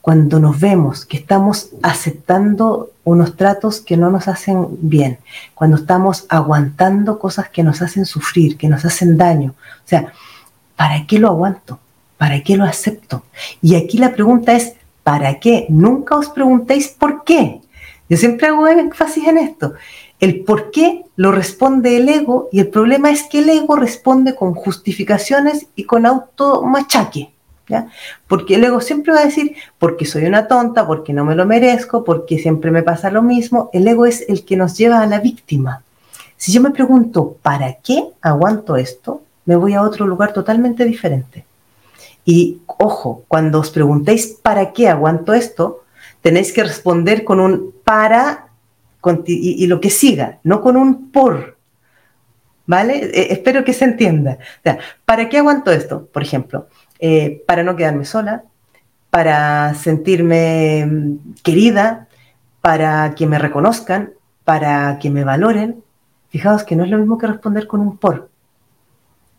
cuando 0.01 0.41
nos 0.41 0.59
vemos 0.59 1.07
que 1.07 1.17
estamos 1.17 1.71
aceptando 1.83 2.91
unos 3.05 3.37
tratos 3.37 3.81
que 3.81 3.97
no 3.97 4.11
nos 4.11 4.27
hacen 4.27 4.67
bien, 4.81 5.19
cuando 5.55 5.77
estamos 5.77 6.27
aguantando 6.29 7.19
cosas 7.19 7.49
que 7.49 7.63
nos 7.63 7.81
hacen 7.83 8.05
sufrir, 8.05 8.57
que 8.57 8.69
nos 8.69 8.85
hacen 8.85 9.17
daño. 9.17 9.55
O 9.85 9.89
sea, 9.89 10.13
¿para 10.77 11.07
qué 11.07 11.19
lo 11.19 11.29
aguanto? 11.29 11.79
¿Para 12.19 12.43
qué 12.43 12.57
lo 12.57 12.65
acepto? 12.65 13.25
Y 13.61 13.77
aquí 13.77 13.99
la 13.99 14.13
pregunta 14.13 14.53
es, 14.55 14.75
¿para 15.05 15.39
qué? 15.39 15.67
Nunca 15.69 16.17
os 16.17 16.29
preguntéis 16.29 16.89
por 16.89 17.23
qué. 17.25 17.61
Yo 18.09 18.17
siempre 18.17 18.49
hago 18.49 18.67
énfasis 18.67 19.27
en 19.27 19.39
esto. 19.39 19.75
El 20.23 20.45
por 20.45 20.71
qué 20.71 21.03
lo 21.17 21.33
responde 21.33 21.97
el 21.97 22.09
ego 22.09 22.49
y 22.53 22.61
el 22.61 22.69
problema 22.69 23.11
es 23.11 23.25
que 23.25 23.41
el 23.41 23.49
ego 23.49 23.75
responde 23.75 24.37
con 24.37 24.55
justificaciones 24.55 25.67
y 25.75 25.83
con 25.83 26.07
automachaque. 26.07 27.33
Porque 28.29 28.55
el 28.55 28.63
ego 28.63 28.81
siempre 28.81 29.13
va 29.13 29.19
a 29.19 29.25
decir, 29.25 29.57
porque 29.81 30.05
soy 30.05 30.27
una 30.27 30.47
tonta, 30.47 30.87
porque 30.87 31.13
no 31.13 31.25
me 31.25 31.35
lo 31.35 31.45
merezco, 31.45 32.05
porque 32.05 32.39
siempre 32.39 32.71
me 32.71 32.85
pasa 32.85 33.11
lo 33.11 33.21
mismo. 33.21 33.69
El 33.73 33.89
ego 33.89 34.07
es 34.07 34.25
el 34.29 34.45
que 34.45 34.57
nos 34.57 34.79
lleva 34.79 35.03
a 35.03 35.09
la 35.09 35.19
víctima. 35.19 35.83
Si 36.37 36.53
yo 36.53 36.61
me 36.61 36.71
pregunto, 36.71 37.37
¿para 37.43 37.75
qué 37.83 38.05
aguanto 38.21 38.77
esto? 38.77 39.23
Me 39.45 39.57
voy 39.57 39.75
a 39.75 39.83
otro 39.83 40.07
lugar 40.07 40.33
totalmente 40.33 40.85
diferente. 40.85 41.45
Y 42.25 42.61
ojo, 42.69 43.25
cuando 43.27 43.59
os 43.59 43.71
preguntéis, 43.71 44.39
¿para 44.41 44.73
qué 44.73 44.89
aguanto 44.89 45.33
esto? 45.33 45.83
Tenéis 46.21 46.53
que 46.53 46.63
responder 46.63 47.25
con 47.25 47.41
un 47.41 47.75
para 47.83 48.52
y, 49.27 49.67
lo 49.67 49.81
que 49.81 49.91
siga, 49.91 50.39
no 50.45 50.61
con 50.61 50.77
un 50.77 51.11
por. 51.11 51.59
¿Vale? 52.67 53.11
Eh, 53.13 53.33
espero 53.33 53.65
que 53.65 53.73
se 53.73 53.85
entienda. 53.85 54.39
¿Para 55.05 55.29
qué 55.29 55.39
aguanto 55.39 55.73
esto? 55.73 56.07
Por 56.07 56.23
ejemplo, 56.23 56.69
eh, 57.01 57.43
para 57.47 57.63
no 57.65 57.77
quedarme 57.77 58.05
sola, 58.05 58.45
para 59.11 59.75
sentirme 59.75 60.87
mm, 60.87 61.17
querida, 61.43 62.09
para 62.61 63.15
que 63.15 63.27
me 63.27 63.39
reconozcan, 63.39 64.13
para 64.45 64.99
que 65.01 65.11
me 65.11 65.25
valoren. 65.25 65.83
Fijaos 66.31 66.65
que 66.65 66.77
no 66.77 66.85
es 66.85 66.91
lo 66.91 66.99
mismo 66.99 67.19
que 67.19 67.27
responder 67.27 67.67
con 67.67 67.81
un 67.81 67.99
por. 67.99 68.31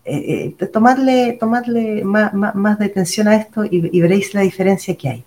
Eh, 0.06 0.54
eh, 0.60 2.04
más, 2.04 2.34
más, 2.34 2.78
detención 2.78 3.30
a 3.30 3.36
esto 3.38 3.64
y, 3.64 4.02
veréis 4.02 4.34
la 4.34 4.42
diferencia 4.42 4.96
que 4.96 5.10
hay. 5.10 5.24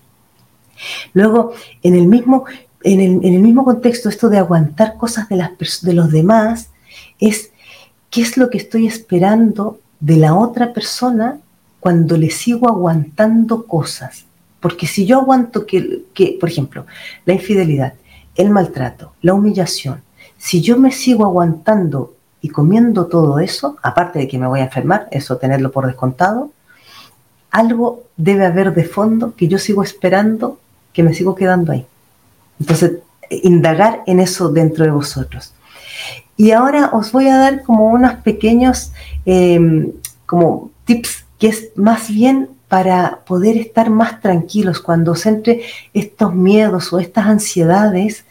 Luego, 1.14 1.55
en 1.82 1.95
el 1.95 2.07
mismo, 2.07 2.45
en 2.87 3.01
el, 3.01 3.41
mismo 3.41 3.64
contexto, 3.64 4.09
esto 4.09 4.28
de 4.28 4.39
aguantar 4.39 4.97
cosas 4.97 5.28
de, 5.28 5.37
las, 5.37 5.51
de 5.82 5.93
los 5.93 6.12
demás 6.12 6.70
es 7.18 7.51
qué 8.11 8.22
es 8.22 8.37
lo 8.37 8.49
que 8.49 8.59
estoy 8.59 8.87
esperando 8.87 9.80
de 9.99 10.16
la 10.16 10.37
otra 10.37 10.72
persona 10.72 11.41
cuando 11.80 12.16
le 12.16 12.30
sigo 12.30 12.68
aguantando 12.68 13.66
cosas. 13.66 14.24
Porque 14.61 14.87
si 14.87 15.05
yo 15.05 15.18
aguanto 15.18 15.66
que, 15.66 16.05
que, 16.14 16.37
por 16.39 16.49
ejemplo, 16.49 16.87
la 17.24 17.34
infidelidad, 17.34 17.95
el 18.37 18.51
maltrato, 18.51 19.12
la 19.20 19.34
humillación, 19.34 20.03
si 20.39 20.61
yo 20.61 20.78
me 20.78 20.93
sigo 20.93 21.24
aguantando 21.24 22.14
y 22.41 22.51
comiendo 22.51 23.07
todo 23.07 23.41
eso, 23.41 23.76
aparte 23.82 24.20
de 24.20 24.28
que 24.28 24.39
me 24.39 24.47
voy 24.47 24.61
a 24.61 24.64
enfermar, 24.64 25.09
eso 25.11 25.39
tenerlo 25.39 25.72
por 25.72 25.87
descontado, 25.87 26.53
algo 27.51 28.05
debe 28.16 28.47
haber 28.47 28.72
de 28.74 28.84
fondo 28.84 29.34
que 29.34 29.49
yo 29.49 29.59
sigo 29.59 29.82
esperando, 29.82 30.61
que 30.93 31.03
me 31.03 31.14
sigo 31.14 31.34
quedando 31.34 31.72
ahí. 31.72 31.84
Entonces, 32.61 32.98
indagar 33.30 34.02
en 34.07 34.20
eso 34.20 34.50
dentro 34.50 34.84
de 34.84 34.90
vosotros. 34.90 35.52
Y 36.36 36.50
ahora 36.50 36.90
os 36.92 37.12
voy 37.12 37.28
a 37.28 37.38
dar 37.38 37.62
como 37.62 37.86
unos 37.86 38.14
pequeños 38.16 38.92
eh, 39.24 39.92
como 40.26 40.70
tips 40.84 41.24
que 41.38 41.48
es 41.48 41.70
más 41.76 42.09
bien 42.09 42.50
para 42.68 43.20
poder 43.26 43.57
estar 43.57 43.90
más 43.90 44.20
tranquilos 44.20 44.80
cuando 44.80 45.14
se 45.14 45.28
entre 45.28 45.62
estos 45.94 46.34
miedos 46.34 46.92
o 46.92 46.98
estas 46.98 47.26
ansiedades. 47.26 48.24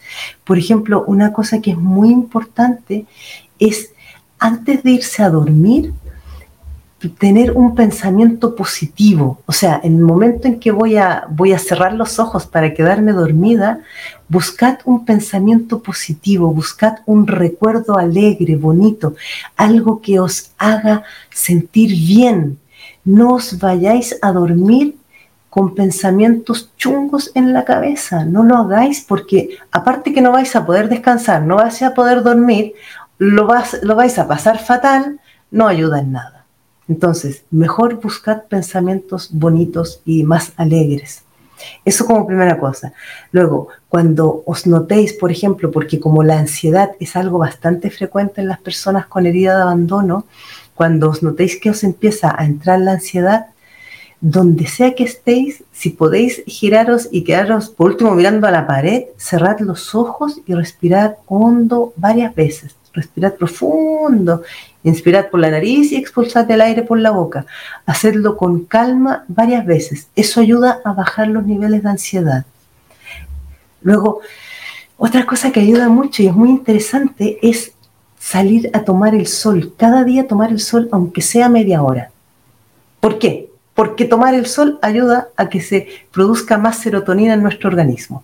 Por 0.43 0.57
ejemplo, 0.57 1.03
una 1.07 1.31
cosa 1.31 1.61
que 1.61 1.71
es 1.71 1.77
muy 1.77 2.09
importante 2.09 3.05
es 3.59 3.91
antes 4.37 4.83
de 4.83 4.91
irse 4.91 5.23
a 5.23 5.29
dormir, 5.29 5.93
tener 7.19 7.51
un 7.51 7.75
pensamiento 7.75 8.55
positivo. 8.55 9.41
O 9.45 9.51
sea, 9.51 9.79
en 9.83 9.95
el 9.95 10.01
momento 10.01 10.47
en 10.47 10.59
que 10.59 10.71
voy 10.71 10.97
a, 10.97 11.25
voy 11.29 11.53
a 11.53 11.59
cerrar 11.59 11.93
los 11.93 12.19
ojos 12.19 12.45
para 12.45 12.73
quedarme 12.73 13.11
dormida, 13.11 13.79
buscad 14.29 14.79
un 14.85 15.05
pensamiento 15.05 15.81
positivo, 15.81 16.53
buscad 16.53 16.99
un 17.05 17.27
recuerdo 17.27 17.97
alegre, 17.97 18.55
bonito, 18.55 19.15
algo 19.55 20.01
que 20.01 20.19
os 20.19 20.51
haga 20.57 21.03
sentir 21.29 21.89
bien, 21.89 22.57
no 23.03 23.35
os 23.35 23.59
vayáis 23.59 24.17
a 24.21 24.31
dormir 24.31 24.95
con 25.49 25.73
pensamientos 25.73 26.71
chungos 26.75 27.31
en 27.33 27.53
la 27.53 27.63
cabeza. 27.63 28.25
No 28.25 28.43
lo 28.43 28.57
hagáis 28.57 29.01
porque 29.01 29.57
aparte 29.71 30.11
que 30.11 30.21
no 30.21 30.31
vais 30.31 30.53
a 30.55 30.65
poder 30.65 30.89
descansar, 30.89 31.43
no 31.43 31.57
vais 31.57 31.81
a 31.81 31.93
poder 31.93 32.23
dormir, 32.23 32.73
lo, 33.19 33.47
vas, 33.47 33.79
lo 33.81 33.95
vais 33.95 34.17
a 34.19 34.27
pasar 34.27 34.59
fatal, 34.59 35.19
no 35.51 35.67
ayuda 35.67 35.99
en 35.99 36.11
nada. 36.11 36.34
Entonces, 36.87 37.43
mejor 37.51 37.95
buscar 38.01 38.45
pensamientos 38.47 39.29
bonitos 39.31 40.01
y 40.05 40.23
más 40.23 40.53
alegres. 40.55 41.23
Eso 41.83 42.05
como 42.05 42.27
primera 42.27 42.59
cosa. 42.59 42.93
Luego, 43.31 43.69
cuando 43.89 44.43
os 44.45 44.67
notéis, 44.67 45.13
por 45.13 45.31
ejemplo, 45.31 45.71
porque 45.71 45.99
como 45.99 46.23
la 46.23 46.37
ansiedad 46.37 46.91
es 46.99 47.15
algo 47.15 47.37
bastante 47.37 47.89
frecuente 47.89 48.41
en 48.41 48.47
las 48.47 48.59
personas 48.59 49.07
con 49.07 49.25
herida 49.25 49.55
de 49.55 49.61
abandono, 49.63 50.25
cuando 50.73 51.09
os 51.09 51.23
notéis 51.23 51.59
que 51.59 51.69
os 51.69 51.83
empieza 51.83 52.35
a 52.37 52.45
entrar 52.45 52.79
la 52.79 52.93
ansiedad, 52.93 53.47
donde 54.21 54.67
sea 54.67 54.95
que 54.95 55.03
estéis, 55.03 55.63
si 55.71 55.91
podéis 55.91 56.43
giraros 56.47 57.07
y 57.11 57.23
quedaros 57.23 57.69
por 57.69 57.91
último 57.91 58.15
mirando 58.15 58.47
a 58.47 58.51
la 58.51 58.67
pared, 58.67 59.05
cerrad 59.17 59.59
los 59.59 59.95
ojos 59.95 60.41
y 60.45 60.53
respirad 60.53 61.15
hondo 61.27 61.93
varias 61.95 62.33
veces. 62.33 62.75
Respirad 62.95 63.35
profundo, 63.35 64.43
inspirad 64.83 65.29
por 65.29 65.39
la 65.39 65.51
nariz 65.51 65.91
y 65.91 65.97
expulsad 65.97 66.49
el 66.49 66.61
aire 66.61 66.81
por 66.81 66.99
la 66.99 67.11
boca. 67.11 67.45
Hacedlo 67.85 68.37
con 68.37 68.65
calma 68.65 69.25
varias 69.27 69.65
veces. 69.65 70.07
Eso 70.15 70.41
ayuda 70.41 70.79
a 70.83 70.93
bajar 70.93 71.27
los 71.27 71.45
niveles 71.45 71.83
de 71.83 71.89
ansiedad. 71.89 72.45
Luego, 73.81 74.21
otra 74.97 75.25
cosa 75.25 75.51
que 75.51 75.59
ayuda 75.59 75.89
mucho 75.89 76.23
y 76.23 76.27
es 76.27 76.33
muy 76.33 76.49
interesante 76.49 77.37
es 77.41 77.73
salir 78.17 78.71
a 78.73 78.83
tomar 78.83 79.13
el 79.13 79.27
sol. 79.27 79.73
Cada 79.77 80.03
día 80.03 80.27
tomar 80.27 80.49
el 80.49 80.59
sol, 80.59 80.89
aunque 80.91 81.21
sea 81.21 81.49
media 81.49 81.83
hora. 81.83 82.09
¿Por 83.01 83.19
qué? 83.19 83.49
porque 83.75 84.05
tomar 84.05 84.33
el 84.33 84.47
sol 84.47 84.79
ayuda 84.81 85.27
a 85.35 85.49
que 85.49 85.61
se 85.61 85.87
produzca 86.11 86.57
más 86.57 86.77
serotonina 86.79 87.33
en 87.33 87.43
nuestro 87.43 87.69
organismo. 87.69 88.23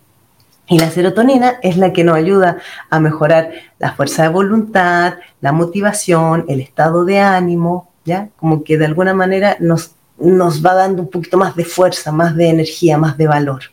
Y 0.71 0.79
la 0.79 0.89
serotonina 0.89 1.59
es 1.61 1.75
la 1.75 1.91
que 1.91 2.05
nos 2.05 2.15
ayuda 2.15 2.59
a 2.89 3.01
mejorar 3.01 3.51
la 3.77 3.91
fuerza 3.91 4.23
de 4.23 4.29
voluntad, 4.29 5.15
la 5.41 5.51
motivación, 5.51 6.45
el 6.47 6.61
estado 6.61 7.03
de 7.03 7.19
ánimo, 7.19 7.89
¿ya? 8.05 8.29
Como 8.37 8.63
que 8.63 8.77
de 8.77 8.85
alguna 8.85 9.13
manera 9.13 9.57
nos, 9.59 9.91
nos 10.17 10.65
va 10.65 10.73
dando 10.73 11.01
un 11.01 11.09
poquito 11.09 11.37
más 11.37 11.57
de 11.57 11.65
fuerza, 11.65 12.13
más 12.13 12.37
de 12.37 12.47
energía, 12.47 12.97
más 12.97 13.17
de 13.17 13.27
valor. 13.27 13.63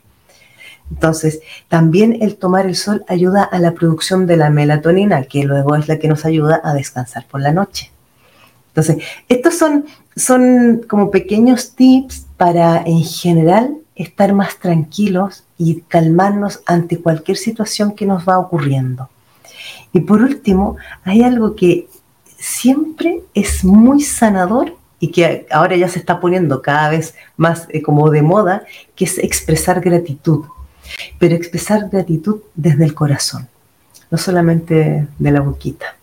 Entonces, 0.90 1.38
también 1.68 2.18
el 2.20 2.34
tomar 2.34 2.66
el 2.66 2.74
sol 2.74 3.04
ayuda 3.06 3.44
a 3.44 3.60
la 3.60 3.74
producción 3.74 4.26
de 4.26 4.36
la 4.36 4.50
melatonina, 4.50 5.22
que 5.22 5.44
luego 5.44 5.76
es 5.76 5.86
la 5.86 6.00
que 6.00 6.08
nos 6.08 6.24
ayuda 6.24 6.60
a 6.64 6.74
descansar 6.74 7.24
por 7.26 7.40
la 7.40 7.52
noche. 7.52 7.92
Entonces, 8.70 9.04
estos 9.28 9.54
son, 9.54 9.84
son 10.16 10.84
como 10.88 11.12
pequeños 11.12 11.76
tips 11.76 12.26
para 12.36 12.82
en 12.84 13.04
general 13.04 13.76
estar 13.94 14.32
más 14.32 14.58
tranquilos 14.58 15.44
y 15.58 15.80
calmarnos 15.82 16.60
ante 16.64 17.00
cualquier 17.00 17.36
situación 17.36 17.94
que 17.94 18.06
nos 18.06 18.26
va 18.26 18.38
ocurriendo. 18.38 19.10
Y 19.92 20.00
por 20.00 20.22
último, 20.22 20.76
hay 21.04 21.22
algo 21.22 21.56
que 21.56 21.88
siempre 22.38 23.22
es 23.34 23.64
muy 23.64 24.00
sanador 24.02 24.76
y 25.00 25.08
que 25.08 25.46
ahora 25.50 25.76
ya 25.76 25.88
se 25.88 25.98
está 25.98 26.20
poniendo 26.20 26.62
cada 26.62 26.88
vez 26.90 27.14
más 27.36 27.66
eh, 27.70 27.82
como 27.82 28.10
de 28.10 28.22
moda, 28.22 28.64
que 28.94 29.04
es 29.04 29.18
expresar 29.18 29.80
gratitud. 29.80 30.44
Pero 31.18 31.34
expresar 31.34 31.88
gratitud 31.90 32.40
desde 32.54 32.84
el 32.84 32.94
corazón, 32.94 33.48
no 34.10 34.18
solamente 34.18 35.06
de 35.18 35.30
la 35.30 35.40
boquita. 35.40 35.98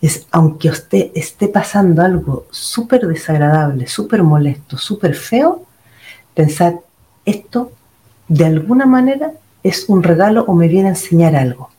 Es, 0.00 0.26
aunque 0.30 0.70
usted 0.70 1.10
esté 1.14 1.48
pasando 1.48 2.02
algo 2.02 2.46
súper 2.50 3.06
desagradable, 3.06 3.86
súper 3.86 4.22
molesto, 4.22 4.78
súper 4.78 5.14
feo, 5.14 5.64
pensar, 6.34 6.80
esto 7.24 7.72
de 8.28 8.44
alguna 8.44 8.86
manera 8.86 9.32
es 9.62 9.88
un 9.88 10.02
regalo 10.02 10.44
o 10.46 10.54
me 10.54 10.68
viene 10.68 10.88
a 10.88 10.92
enseñar 10.92 11.36
algo. 11.36 11.70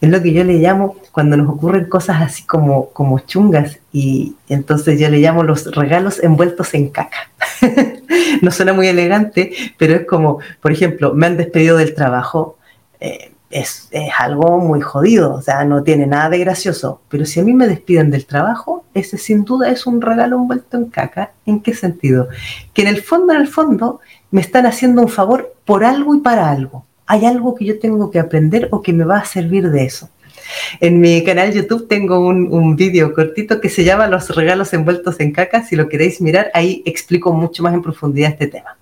Es 0.00 0.08
lo 0.08 0.22
que 0.22 0.32
yo 0.32 0.44
le 0.44 0.54
llamo 0.54 0.96
cuando 1.10 1.36
nos 1.36 1.48
ocurren 1.48 1.86
cosas 1.86 2.22
así 2.22 2.44
como, 2.44 2.90
como 2.90 3.18
chungas 3.20 3.78
y 3.92 4.36
entonces 4.48 5.00
yo 5.00 5.08
le 5.08 5.18
llamo 5.18 5.42
los 5.42 5.74
regalos 5.74 6.22
envueltos 6.22 6.72
en 6.74 6.90
caca. 6.90 7.30
no 8.42 8.50
suena 8.50 8.72
muy 8.72 8.86
elegante, 8.86 9.52
pero 9.76 9.94
es 9.94 10.06
como, 10.06 10.38
por 10.60 10.72
ejemplo, 10.72 11.14
me 11.14 11.26
han 11.26 11.36
despedido 11.36 11.76
del 11.78 11.94
trabajo, 11.94 12.58
eh, 13.00 13.32
es, 13.50 13.88
algo 14.18 14.58
muy 14.58 14.80
jodido, 14.80 15.34
o 15.34 15.42
sea, 15.42 15.64
no 15.64 15.82
tiene 15.82 16.06
nada 16.06 16.30
de 16.30 16.38
gracioso. 16.38 17.00
Pero 17.08 17.24
si 17.24 17.40
a 17.40 17.44
mí 17.44 17.54
me 17.54 17.66
despiden 17.66 18.10
del 18.10 18.26
trabajo, 18.26 18.84
ese 18.94 19.18
sin 19.18 19.44
duda 19.44 19.70
es 19.70 19.86
un 19.86 20.00
regalo 20.00 20.36
envuelto 20.36 20.76
en 20.76 20.86
caca. 20.86 21.32
¿En 21.46 21.60
qué 21.60 21.74
sentido? 21.74 22.28
Que 22.72 22.82
en 22.82 22.88
el 22.88 23.02
fondo, 23.02 23.32
en 23.32 23.40
el 23.40 23.48
fondo, 23.48 24.00
me 24.30 24.40
están 24.40 24.66
haciendo 24.66 25.02
un 25.02 25.08
favor 25.08 25.55
por 25.66 25.84
algo 25.84 26.14
y 26.14 26.20
para 26.20 26.50
algo. 26.50 26.86
Hay 27.06 27.26
algo 27.26 27.54
que 27.54 27.66
yo 27.66 27.78
tengo 27.78 28.10
que 28.10 28.18
aprender 28.18 28.68
o 28.70 28.80
que 28.80 28.94
me 28.94 29.04
va 29.04 29.18
a 29.18 29.24
servir 29.26 29.70
de 29.70 29.84
eso. 29.84 30.08
En 30.80 31.00
mi 31.00 31.22
canal 31.24 31.52
YouTube 31.52 31.88
tengo 31.88 32.18
un, 32.20 32.52
un 32.52 32.74
vídeo 32.76 33.12
cortito 33.12 33.60
que 33.60 33.68
se 33.68 33.84
llama 33.84 34.06
Los 34.06 34.34
regalos 34.34 34.72
envueltos 34.72 35.20
en 35.20 35.32
caca. 35.32 35.62
Si 35.62 35.76
lo 35.76 35.88
queréis 35.88 36.22
mirar, 36.22 36.50
ahí 36.54 36.82
explico 36.86 37.32
mucho 37.32 37.62
más 37.62 37.74
en 37.74 37.82
profundidad 37.82 38.30
este 38.30 38.46
tema. 38.46 38.76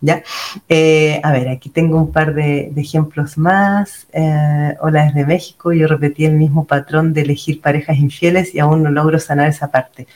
¿ya? 0.00 0.22
Eh, 0.68 1.20
a 1.22 1.32
ver, 1.32 1.48
aquí 1.48 1.70
tengo 1.70 1.98
un 1.98 2.12
par 2.12 2.34
de, 2.34 2.72
ejemplos 2.76 3.38
más. 3.38 4.06
Eh, 4.12 4.74
hola 4.80 5.06
desde 5.06 5.26
México, 5.26 5.72
yo 5.72 5.86
repetí 5.86 6.24
el 6.24 6.34
mismo 6.34 6.64
patrón 6.64 7.12
de 7.12 7.22
elegir 7.22 7.60
parejas 7.60 7.96
infieles 7.98 8.54
y 8.54 8.60
aún 8.60 8.82
no 8.82 8.90
logro 8.90 9.18
sanar 9.18 9.48
esa 9.48 9.70
parte. 9.70 10.06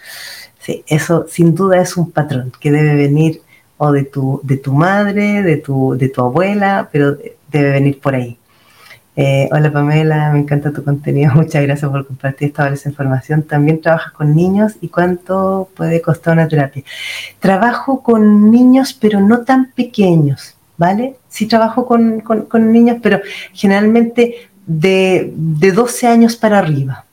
Sí, 0.60 0.84
eso 0.86 1.26
sin 1.28 1.54
duda 1.54 1.80
es 1.80 1.96
un 1.96 2.10
patrón 2.10 2.52
que 2.60 2.70
debe 2.70 2.94
venir 2.94 3.42
o 3.82 3.92
de 3.92 4.04
tu, 4.04 4.40
de 4.42 4.58
tu 4.58 4.74
madre, 4.74 5.42
de 5.42 5.56
tu, 5.56 5.96
de 5.96 6.10
tu 6.10 6.20
abuela, 6.20 6.90
pero 6.92 7.16
debe 7.50 7.70
venir 7.70 7.98
por 7.98 8.14
ahí. 8.14 8.36
Eh, 9.16 9.48
hola 9.50 9.72
Pamela, 9.72 10.30
me 10.32 10.40
encanta 10.40 10.70
tu 10.70 10.84
contenido, 10.84 11.32
muchas 11.34 11.62
gracias 11.62 11.90
por 11.90 12.06
compartir 12.06 12.48
esta 12.48 12.64
valiosa 12.64 12.90
información. 12.90 13.42
También 13.42 13.80
trabajas 13.80 14.12
con 14.12 14.36
niños 14.36 14.74
y 14.82 14.88
cuánto 14.88 15.70
puede 15.74 16.02
costar 16.02 16.34
una 16.34 16.46
terapia. 16.46 16.82
Trabajo 17.38 18.02
con 18.02 18.50
niños, 18.50 18.92
pero 18.92 19.18
no 19.18 19.44
tan 19.44 19.70
pequeños, 19.72 20.56
¿vale? 20.76 21.16
Sí 21.30 21.46
trabajo 21.46 21.86
con, 21.86 22.22
niños, 22.70 22.98
pero 23.02 23.20
generalmente 23.54 24.50
de, 24.66 25.32
de 25.34 25.72
12 25.72 26.06
años 26.06 26.36
para 26.36 26.58
arriba. 26.58 27.06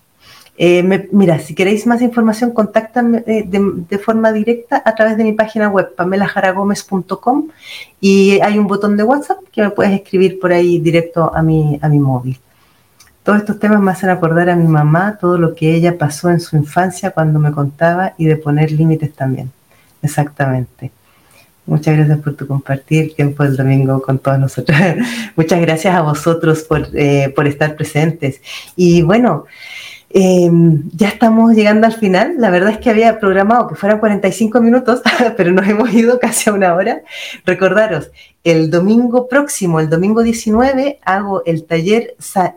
Eh, 0.60 1.08
mira, 1.12 1.38
si 1.38 1.54
queréis 1.54 1.86
más 1.86 2.02
información, 2.02 2.52
contáctame 2.52 3.24
eh, 3.28 3.46
de, 3.46 3.98
forma 4.00 4.32
directa 4.32 4.82
a 4.84 4.96
través 4.96 5.16
de 5.16 5.24
mi 5.24 5.34
página 5.34 5.70
web, 5.70 5.94
pamelajaragomez.com, 5.96 7.50
y 8.02 8.40
hay 8.42 8.58
un 8.58 8.66
botón 8.66 8.98
de 8.98 9.04
WhatsApp 9.04 9.38
que 9.52 9.62
me 9.62 9.70
puedes 9.70 9.94
escribir 9.94 10.40
por 10.40 10.52
ahí 10.52 10.80
directo 10.80 11.32
a 11.34 11.44
mi, 11.44 11.78
a 11.80 11.88
mi 11.88 12.00
móvil. 12.00 12.40
Todos 13.22 13.40
estos 13.40 13.60
temas 13.60 13.82
me 13.82 13.92
hacen 13.92 14.10
acordar 14.10 14.50
a 14.50 14.56
mi 14.56 14.68
mamá, 14.68 15.18
todo 15.20 15.38
lo 15.38 15.54
que 15.54 15.76
ella 15.76 15.98
pasó 15.98 16.30
en 16.32 16.40
su 16.40 16.56
infancia 16.56 17.12
cuando 17.12 17.40
me 17.40 17.52
contaba 17.52 18.14
y 18.18 18.26
de 18.26 18.38
poner 18.38 18.72
límites 18.72 19.14
también. 19.14 19.52
Exactamente. 20.02 20.92
Muchas 21.68 21.98
gracias 21.98 22.20
por 22.20 22.34
tu 22.36 22.48
compartir 22.48 23.14
tiempo 23.14 23.44
del 23.44 23.58
domingo 23.58 24.02
con 24.02 24.20
todos 24.20 24.40
nosotros. 24.40 24.80
Muchas 25.36 25.60
gracias 25.60 25.94
a 25.94 26.02
vosotros 26.02 26.64
por, 26.64 26.88
eh, 26.94 27.32
por 27.36 27.46
estar 27.46 27.76
presentes. 27.76 28.42
Y 28.78 29.02
bueno, 29.02 29.46
Em, 30.20 30.90
ya 30.96 31.10
estamos 31.10 31.54
llegando 31.54 31.86
al 31.86 31.94
final. 31.94 32.38
La 32.40 32.50
verdad 32.50 32.72
es 32.72 32.80
que 32.80 32.90
había 32.90 33.20
programado 33.20 33.68
que 33.68 33.76
fueran 33.76 34.00
45 34.00 34.60
minutos, 34.62 35.04
pero 35.38 35.52
nos 35.52 35.68
hemos 35.68 35.94
ido 35.94 36.18
casi 36.18 36.50
a 36.50 36.54
una 36.54 36.74
hora. 36.74 37.04
Recordaros, 37.46 38.10
el 38.48 38.72
domingo 38.72 39.28
próximo, 39.28 39.82
el 39.82 39.90
domingo 39.90 40.24
19, 40.24 41.00
hago 41.04 41.44
el 41.46 41.66
taller, 41.66 42.16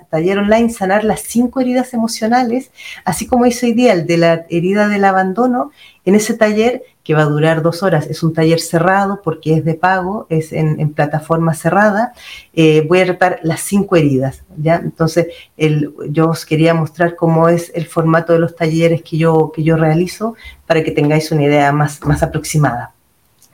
taller 0.08 0.38
online 0.38 0.70
Sanar 0.70 1.02
las 1.02 1.22
cinco 1.22 1.60
heridas 1.60 1.92
emocionales, 1.94 2.70
así 3.04 3.26
como 3.26 3.44
hice 3.44 3.66
hoy 3.66 3.72
día 3.72 3.92
el 3.92 4.06
de 4.06 4.16
la 4.16 4.46
herida 4.50 4.86
del 4.86 5.04
abandono. 5.04 5.72
En 6.04 6.14
ese 6.14 6.34
taller 6.34 6.82
que 7.02 7.14
va 7.14 7.22
a 7.22 7.26
durar 7.26 7.60
dos 7.62 7.82
horas. 7.82 8.06
Es 8.06 8.22
un 8.22 8.32
taller 8.32 8.60
cerrado 8.60 9.20
porque 9.22 9.54
es 9.54 9.64
de 9.64 9.74
pago, 9.74 10.26
es 10.30 10.52
en, 10.52 10.92
plataforma 10.92 11.54
cerrada. 11.54 12.12
Eh, 12.54 12.86
voy 12.86 13.00
a 13.00 13.06
tratar 13.06 13.40
las 13.42 13.60
cinco 13.60 13.96
heridas, 13.96 14.44
¿ya? 14.56 14.76
Entonces, 14.76 15.26
yo 16.08 16.28
os 16.28 16.46
quería 16.46 16.72
mostrar 16.72 17.16
cómo 17.16 17.48
es 17.48 17.72
el 17.74 17.86
formato 17.86 18.32
de 18.32 18.38
los 18.38 18.54
talleres 18.54 19.02
que 19.02 19.18
yo, 19.18 19.50
que 19.52 19.64
yo 19.64 19.76
realizo 19.76 20.36
para 20.66 20.84
que 20.84 20.92
tengáis 20.92 21.32
una 21.32 21.42
idea 21.42 21.72
más, 21.72 22.00
más 22.02 22.22
aproximada. 22.22 22.94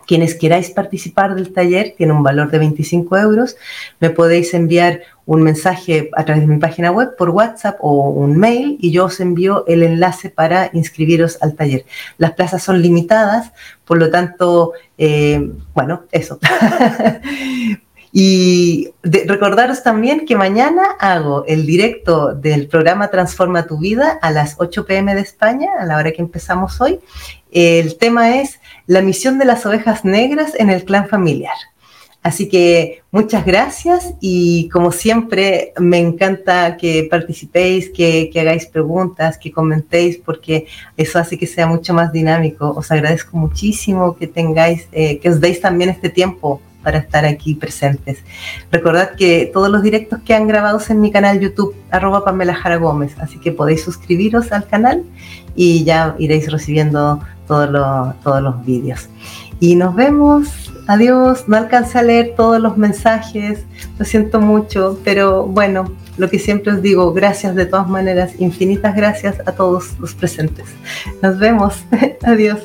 Quienes 0.07 0.34
queráis 0.34 0.70
participar 0.70 1.34
del 1.34 1.52
taller 1.52 1.94
tiene 1.96 2.12
un 2.12 2.22
valor 2.22 2.50
de 2.50 2.59
25 2.59 3.16
euros. 3.18 3.57
Me 4.00 4.11
podéis 4.11 4.54
enviar 4.54 5.00
un 5.26 5.42
mensaje 5.42 6.09
a 6.16 6.24
través 6.24 6.46
de 6.46 6.54
mi 6.54 6.59
página 6.59 6.92
web 6.92 7.16
por 7.16 7.30
WhatsApp 7.30 7.76
o 7.80 8.11
un 8.11 8.36
mail 8.36 8.78
y 8.80 8.92
yo 8.92 9.07
os 9.07 9.20
envío 9.20 9.64
el 9.66 9.82
enlace 9.82 10.30
para 10.30 10.70
inscribiros 10.72 11.38
al 11.42 11.54
taller. 11.54 11.84
Las 12.16 12.32
plazas 12.32 12.62
son 12.62 12.80
limitadas, 12.80 13.52
por 13.84 13.98
lo 13.98 14.11
tanto, 14.11 14.72
eh, 14.96 15.50
bueno, 15.74 16.04
eso. 16.12 16.38
y 18.12 18.90
recordaros 19.02 19.82
también 19.82 20.24
que 20.26 20.36
mañana 20.36 20.92
hago 21.00 21.44
el 21.46 21.66
directo 21.66 22.32
del 22.32 22.68
programa 22.68 23.09
Transforma 23.09 23.66
tu 23.66 23.78
vida 23.78 24.18
a 24.22 24.30
las 24.30 24.54
8 24.59 24.86
pm 24.86 25.14
de 25.16 25.22
España, 25.22 25.70
a 25.78 25.84
la 25.84 25.96
hora 25.96 26.12
que 26.12 26.22
empezamos 26.22 26.80
hoy. 26.80 27.00
El 27.50 27.98
tema 27.98 28.36
es 28.36 28.61
la 28.87 29.03
misión 29.03 29.39
de 29.39 29.45
las 29.45 29.66
ovejas 29.66 30.05
negras 30.05 30.53
en 30.59 30.70
el 30.70 30.84
clan 30.84 31.09
familiar. 31.09 31.57
Así 32.26 32.49
que 32.49 33.03
muchas 33.12 33.47
gracias 33.47 34.14
y 34.20 34.68
como 34.70 34.91
siempre 34.91 35.72
me 35.78 35.99
encanta 35.99 36.76
que 36.76 37.07
participéis, 37.09 37.89
que, 37.91 38.32
hagáis 38.34 38.66
preguntas, 38.66 39.39
que 39.39 39.53
comentéis 39.53 40.16
porque 40.16 40.66
eso 40.97 41.20
hace 41.20 41.39
que 41.39 41.47
sea 41.47 41.68
mucho 41.68 41.95
más 41.95 42.12
dinámico. 42.12 42.70
Os 42.70 42.91
agradezco 42.91 43.37
muchísimo 43.37 44.16
que 44.16 44.26
tengáis, 44.26 44.89
eh, 44.91 45.20
que 45.20 45.28
os 45.28 45.41
deis 45.41 45.61
también 45.61 45.91
este 45.91 46.11
tiempo 46.11 46.61
para 46.87 46.99
estar 46.99 47.24
aquí 47.24 47.57
presentes. 47.57 48.18
Recordad 48.70 49.16
que 49.16 49.51
todos 49.53 49.68
los 49.68 49.82
directos 49.82 50.20
que 50.24 50.34
han 50.34 50.47
grabados 50.47 50.89
en 50.89 51.01
mi 51.01 51.11
canal 51.11 51.41
YouTube, 51.41 51.74
arroba 51.91 52.24
Pamela 52.24 52.55
Jara 52.55 52.76
Gómez, 52.76 53.16
así 53.18 53.41
que 53.41 53.51
podéis 53.51 53.82
suscribiros 53.82 54.53
al 54.53 54.68
canal 54.68 55.03
y 55.57 55.82
ya 55.82 56.14
iréis 56.20 56.49
recibiendo 56.53 57.20
todos 57.49 57.68
los, 57.70 58.20
todos 58.20 58.41
los 58.41 58.64
vídeos. 58.64 59.09
Y 59.59 59.74
nos 59.74 59.97
vemos 59.97 60.70
adiós, 60.87 61.49
no 61.49 61.57
alcancé 61.57 61.99
a 61.99 62.05
leer 62.05 62.34
todos 62.37 62.61
los 62.61 62.76
mensajes, 62.76 63.64
lo 63.99 64.05
siento 64.05 64.41
mucho, 64.41 65.01
pero 65.03 65.43
bueno, 65.43 65.91
lo 66.18 66.30
que 66.30 66.39
siempre 66.39 66.72
os 66.72 66.82
digo, 66.82 67.12
gracias 67.12 67.57
de 67.57 67.66
todas 67.66 67.89
maneras, 67.89 68.30
infinitas 68.39 68.95
gracias 68.95 69.41
a 69.45 69.51
todos 69.51 69.99
los 69.99 70.14
presentes. 70.14 70.66
Nos 71.20 71.37
vemos, 71.41 71.84
adiós. 72.22 72.61